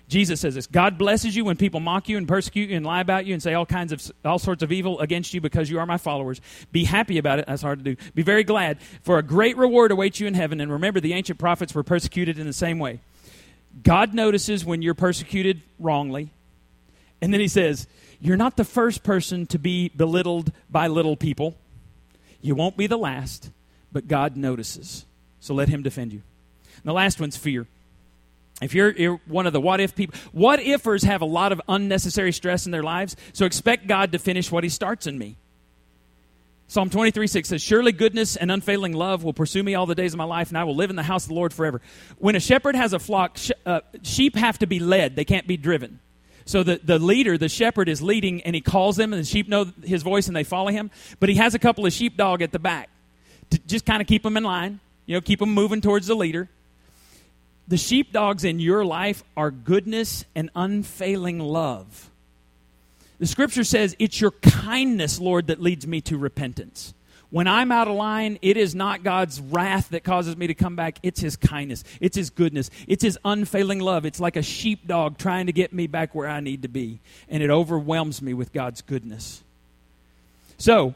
Jesus 0.08 0.42
says 0.42 0.56
this 0.56 0.66
God 0.66 0.98
blesses 0.98 1.36
you 1.36 1.46
when 1.46 1.56
people 1.56 1.80
mock 1.80 2.10
you 2.10 2.18
and 2.18 2.28
persecute 2.28 2.72
you 2.72 2.76
and 2.76 2.84
lie 2.84 3.02
about 3.02 3.28
you 3.28 3.36
and 3.36 3.44
say 3.44 3.54
all 3.54 3.68
kinds 3.68 3.92
of 3.92 4.12
all 4.26 4.40
sorts 4.40 4.64
of 4.64 4.72
evil 4.72 5.00
against 5.02 5.36
you 5.36 5.40
because 5.40 5.70
you 5.70 5.78
are 5.78 5.86
my 5.86 6.00
followers. 6.00 6.42
Be 6.72 6.84
happy 6.84 7.20
about 7.20 7.38
it. 7.38 7.46
That's 7.46 7.62
hard 7.62 7.78
to 7.78 7.94
do. 7.94 8.04
Be 8.16 8.24
very 8.24 8.44
glad, 8.44 8.80
for 9.04 9.20
a 9.20 9.24
great 9.24 9.56
reward 9.56 9.92
awaits 9.92 10.20
you 10.20 10.26
in 10.26 10.34
heaven. 10.34 10.60
And 10.60 10.72
remember, 10.72 11.00
the 11.00 11.14
ancient 11.14 11.38
prophets 11.38 11.76
were 11.76 11.84
persecuted 11.84 12.40
in 12.40 12.48
the 12.48 12.54
same 12.54 12.80
way. 12.80 13.02
God 13.84 14.16
notices 14.16 14.66
when 14.66 14.82
you're 14.82 14.96
persecuted 14.96 15.62
wrongly. 15.78 16.32
And 17.22 17.32
then 17.32 17.40
he 17.40 17.50
says, 17.50 17.86
You're 18.20 18.36
not 18.36 18.58
the 18.58 18.66
first 18.66 19.04
person 19.04 19.46
to 19.46 19.60
be 19.60 19.90
belittled 19.90 20.52
by 20.72 20.88
little 20.88 21.16
people. 21.16 21.56
You 22.48 22.56
won't 22.56 22.78
be 22.78 22.88
the 22.88 22.98
last, 22.98 23.52
but 23.92 24.08
God 24.08 24.38
notices. 24.38 25.06
So 25.42 25.54
let 25.54 25.68
him 25.68 25.84
defend 25.84 26.14
you. 26.14 26.22
And 26.78 26.86
the 26.86 26.94
last 26.94 27.20
one's 27.20 27.36
fear. 27.36 27.68
If 28.62 28.74
you're, 28.74 28.92
you're, 28.92 29.20
one 29.26 29.46
of 29.48 29.52
the 29.52 29.60
what 29.60 29.82
if 29.82 29.96
people, 29.96 30.18
what 30.32 30.62
ifers 30.62 31.04
have 31.04 31.22
a 31.22 31.26
lot 31.26 31.52
of 31.52 31.62
unnecessary 31.68 32.32
stress 32.32 32.66
in 32.66 32.72
their 32.72 32.84
lives, 32.84 33.18
so 33.34 33.46
expect 33.46 33.86
God 33.86 34.14
to 34.14 34.18
finish 34.18 34.50
what 34.50 34.64
He 34.64 34.70
starts 34.70 35.08
in 35.08 35.18
me. 35.18 35.36
Psalm 36.70 36.90
23 36.90 37.28
6 37.28 37.50
says, 37.50 37.62
Surely 37.62 37.92
goodness 37.92 38.38
and 38.38 38.50
unfailing 38.50 38.94
love 38.94 39.26
will 39.26 39.34
pursue 39.34 39.62
me 39.62 39.76
all 39.76 39.86
the 39.86 39.94
days 39.94 40.14
of 40.14 40.18
my 40.18 40.24
life, 40.24 40.48
and 40.48 40.58
I 40.58 40.64
will 40.64 40.76
live 40.76 40.90
in 40.90 40.96
the 40.96 41.04
house 41.04 41.26
of 41.26 41.30
the 41.30 41.36
Lord 41.36 41.54
forever. 41.54 41.82
When 42.18 42.38
a 42.38 42.40
shepherd 42.40 42.78
has 42.78 42.94
a 42.94 43.00
flock, 43.00 43.38
sh- 43.38 43.52
uh, 43.66 43.82
sheep 44.04 44.38
have 44.38 44.58
to 44.60 44.68
be 44.68 44.80
led, 44.80 45.18
they 45.18 45.26
can't 45.26 45.48
be 45.48 45.58
driven. 45.58 46.00
So 46.48 46.64
the, 46.64 46.80
the 46.82 46.98
leader, 46.98 47.38
the 47.38 47.50
shepherd, 47.50 47.90
is 47.90 48.02
leading, 48.02 48.42
and 48.44 48.56
he 48.56 48.62
calls 48.62 48.96
them, 48.96 49.12
and 49.12 49.22
the 49.22 49.26
sheep 49.26 49.50
know 49.50 49.66
his 49.84 50.02
voice 50.02 50.28
and 50.28 50.36
they 50.36 50.46
follow 50.46 50.70
him. 50.70 50.90
But 51.20 51.28
he 51.28 51.36
has 51.36 51.54
a 51.54 51.60
couple 51.60 51.86
of 51.86 51.92
sheepdog 51.92 52.42
at 52.42 52.54
the 52.54 52.60
back 52.60 52.90
to 53.50 53.60
just 53.68 53.86
kind 53.86 54.02
of 54.02 54.08
keep 54.08 54.24
them 54.24 54.38
in 54.38 54.44
line, 54.44 54.80
you 55.06 55.16
know, 55.16 55.22
keep 55.22 55.40
them 55.40 55.54
moving 55.54 55.82
towards 55.82 56.08
the 56.08 56.16
leader. 56.16 56.48
The 57.68 57.76
sheepdogs 57.76 58.46
in 58.46 58.62
your 58.62 58.86
life 58.86 59.26
are 59.36 59.52
goodness 59.52 60.24
and 60.36 60.50
unfailing 60.56 61.40
love. 61.40 62.10
The 63.20 63.28
scripture 63.28 63.66
says, 63.66 63.98
It's 64.00 64.22
your 64.22 64.32
kindness, 64.32 65.20
Lord, 65.20 65.48
that 65.48 65.62
leads 65.62 65.86
me 65.86 66.00
to 66.02 66.18
repentance. 66.18 66.94
When 67.30 67.48
I'm 67.48 67.72
out 67.72 67.88
of 67.90 67.96
line, 67.96 68.40
it 68.42 68.56
is 68.56 68.74
not 68.74 69.04
God's 69.04 69.42
wrath 69.42 69.90
that 69.90 70.04
causes 70.04 70.38
me 70.38 70.48
to 70.48 70.54
come 70.54 70.78
back. 70.78 70.98
It's 71.04 71.20
His 71.20 71.36
kindness. 71.36 71.84
It's 72.00 72.16
His 72.16 72.30
goodness. 72.30 72.70
It's 72.88 73.04
His 73.04 73.20
unfailing 73.26 73.80
love. 73.80 74.06
It's 74.06 74.20
like 74.20 74.38
a 74.38 74.42
sheepdog 74.42 75.18
trying 75.18 75.48
to 75.48 75.52
get 75.52 75.74
me 75.74 75.88
back 75.88 76.16
where 76.16 76.28
I 76.28 76.40
need 76.40 76.62
to 76.62 76.70
be. 76.70 77.00
And 77.28 77.44
it 77.44 77.50
overwhelms 77.50 78.22
me 78.22 78.34
with 78.34 78.54
God's 78.54 78.82
goodness. 78.82 79.44
So, 80.58 80.96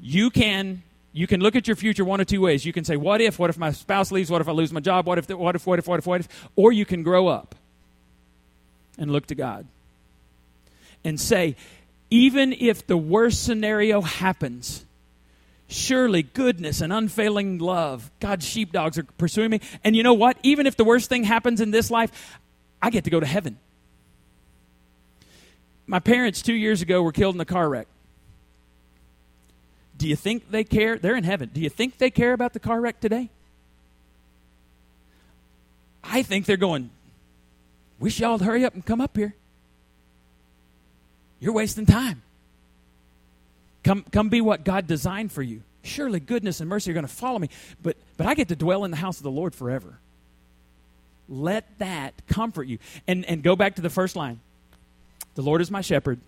you 0.00 0.30
can 0.30 0.82
you 1.12 1.26
can 1.26 1.40
look 1.40 1.56
at 1.56 1.66
your 1.66 1.74
future 1.74 2.04
one 2.04 2.20
of 2.20 2.28
two 2.28 2.40
ways. 2.40 2.64
You 2.64 2.72
can 2.72 2.84
say, 2.84 2.96
What 2.96 3.20
if? 3.20 3.38
What 3.38 3.50
if 3.50 3.58
my 3.58 3.72
spouse 3.72 4.12
leaves? 4.12 4.30
What 4.30 4.40
if 4.40 4.48
I 4.48 4.52
lose 4.52 4.72
my 4.72 4.80
job? 4.80 5.06
What 5.06 5.18
if, 5.18 5.28
what 5.28 5.56
if, 5.56 5.66
what 5.66 5.78
if, 5.80 5.88
what 5.88 5.98
if, 5.98 6.06
what 6.06 6.20
if? 6.20 6.48
Or 6.54 6.72
you 6.72 6.84
can 6.84 7.02
grow 7.02 7.26
up 7.26 7.56
and 8.96 9.10
look 9.10 9.26
to 9.26 9.34
God 9.34 9.66
and 11.04 11.20
say, 11.20 11.56
Even 12.10 12.52
if 12.52 12.86
the 12.86 12.96
worst 12.96 13.42
scenario 13.42 14.00
happens, 14.00 14.84
Surely 15.68 16.22
goodness 16.22 16.80
and 16.80 16.92
unfailing 16.92 17.58
love, 17.58 18.10
God's 18.20 18.46
sheepdogs 18.46 18.96
are 18.96 19.02
pursuing 19.02 19.50
me. 19.50 19.60
And 19.84 19.94
you 19.94 20.02
know 20.02 20.14
what? 20.14 20.38
Even 20.42 20.66
if 20.66 20.76
the 20.76 20.84
worst 20.84 21.10
thing 21.10 21.24
happens 21.24 21.60
in 21.60 21.70
this 21.70 21.90
life, 21.90 22.38
I 22.80 22.88
get 22.88 23.04
to 23.04 23.10
go 23.10 23.20
to 23.20 23.26
heaven. 23.26 23.58
My 25.86 25.98
parents, 26.00 26.40
two 26.40 26.54
years 26.54 26.80
ago, 26.80 27.02
were 27.02 27.12
killed 27.12 27.34
in 27.34 27.40
a 27.40 27.46
car 27.46 27.68
wreck. 27.68 27.86
Do 29.98 30.08
you 30.08 30.16
think 30.16 30.50
they 30.50 30.64
care? 30.64 30.96
They're 30.96 31.16
in 31.16 31.24
heaven. 31.24 31.50
Do 31.52 31.60
you 31.60 31.68
think 31.68 31.98
they 31.98 32.10
care 32.10 32.32
about 32.32 32.54
the 32.54 32.60
car 32.60 32.80
wreck 32.80 33.00
today? 33.00 33.30
I 36.02 36.22
think 36.22 36.46
they're 36.46 36.56
going, 36.56 36.90
wish 37.98 38.20
y'all 38.20 38.32
would 38.32 38.42
hurry 38.42 38.64
up 38.64 38.74
and 38.74 38.86
come 38.86 39.00
up 39.00 39.16
here. 39.16 39.34
You're 41.40 41.52
wasting 41.52 41.84
time. 41.84 42.22
Come, 43.88 44.04
come 44.12 44.28
be 44.28 44.42
what 44.42 44.64
God 44.64 44.86
designed 44.86 45.32
for 45.32 45.40
you. 45.40 45.62
Surely 45.82 46.20
goodness 46.20 46.60
and 46.60 46.68
mercy 46.68 46.90
are 46.90 46.94
going 46.94 47.06
to 47.06 47.12
follow 47.12 47.38
me, 47.38 47.48
but, 47.82 47.96
but 48.18 48.26
I 48.26 48.34
get 48.34 48.48
to 48.48 48.56
dwell 48.56 48.84
in 48.84 48.90
the 48.90 48.98
house 48.98 49.16
of 49.16 49.22
the 49.22 49.30
Lord 49.30 49.54
forever. 49.54 49.98
Let 51.26 51.66
that 51.78 52.12
comfort 52.26 52.64
you. 52.64 52.80
And, 53.06 53.24
and 53.24 53.42
go 53.42 53.56
back 53.56 53.76
to 53.76 53.80
the 53.80 53.88
first 53.88 54.14
line 54.14 54.40
The 55.36 55.40
Lord 55.40 55.62
is 55.62 55.70
my 55.70 55.80
shepherd. 55.80 56.20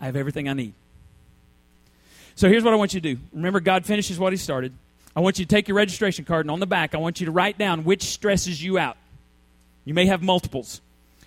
I 0.00 0.06
have 0.06 0.16
everything 0.16 0.48
I 0.48 0.52
need. 0.54 0.74
So 2.34 2.48
here's 2.48 2.64
what 2.64 2.72
I 2.74 2.76
want 2.76 2.92
you 2.92 3.00
to 3.02 3.14
do. 3.14 3.20
Remember, 3.32 3.60
God 3.60 3.86
finishes 3.86 4.18
what 4.18 4.32
He 4.32 4.36
started. 4.36 4.72
I 5.14 5.20
want 5.20 5.38
you 5.38 5.44
to 5.44 5.48
take 5.48 5.68
your 5.68 5.76
registration 5.76 6.24
card, 6.24 6.44
and 6.44 6.50
on 6.50 6.58
the 6.58 6.66
back, 6.66 6.92
I 6.92 6.98
want 6.98 7.20
you 7.20 7.26
to 7.26 7.32
write 7.32 7.56
down 7.56 7.84
which 7.84 8.02
stresses 8.02 8.60
you 8.60 8.78
out. 8.78 8.96
You 9.84 9.94
may 9.94 10.06
have 10.06 10.22
multiples. 10.22 10.80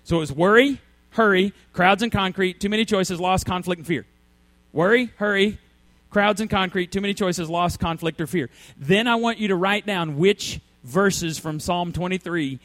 So 0.04 0.18
it 0.18 0.20
was 0.20 0.34
worry, 0.34 0.82
hurry, 1.12 1.54
crowds 1.72 2.04
and 2.04 2.12
concrete, 2.12 2.60
too 2.60 2.68
many 2.68 2.84
choices, 2.84 3.18
loss, 3.18 3.46
conflict, 3.46 3.80
and 3.80 3.88
fear. 3.88 4.06
Worry, 4.74 5.12
hurry, 5.18 5.58
crowds 6.10 6.42
and 6.42 6.50
concrete, 6.50 6.92
too 6.92 7.02
many 7.02 7.14
choices, 7.14 7.50
loss, 7.50 7.78
conflict, 7.78 8.22
or 8.22 8.28
fear. 8.28 8.50
Then 8.78 9.08
I 9.08 9.16
want 9.16 9.40
you 9.40 9.50
to 9.50 9.56
write 9.56 9.86
down 9.86 10.18
which 10.18 10.60
verses 10.84 11.38
from 11.38 11.60
Psalm 11.60 11.92
23 11.92 12.60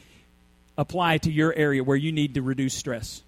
apply 0.77 1.17
to 1.19 1.31
your 1.31 1.53
area 1.53 1.83
where 1.83 1.97
you 1.97 2.11
need 2.11 2.35
to 2.35 2.41
reduce 2.41 2.73
stress. 2.73 3.23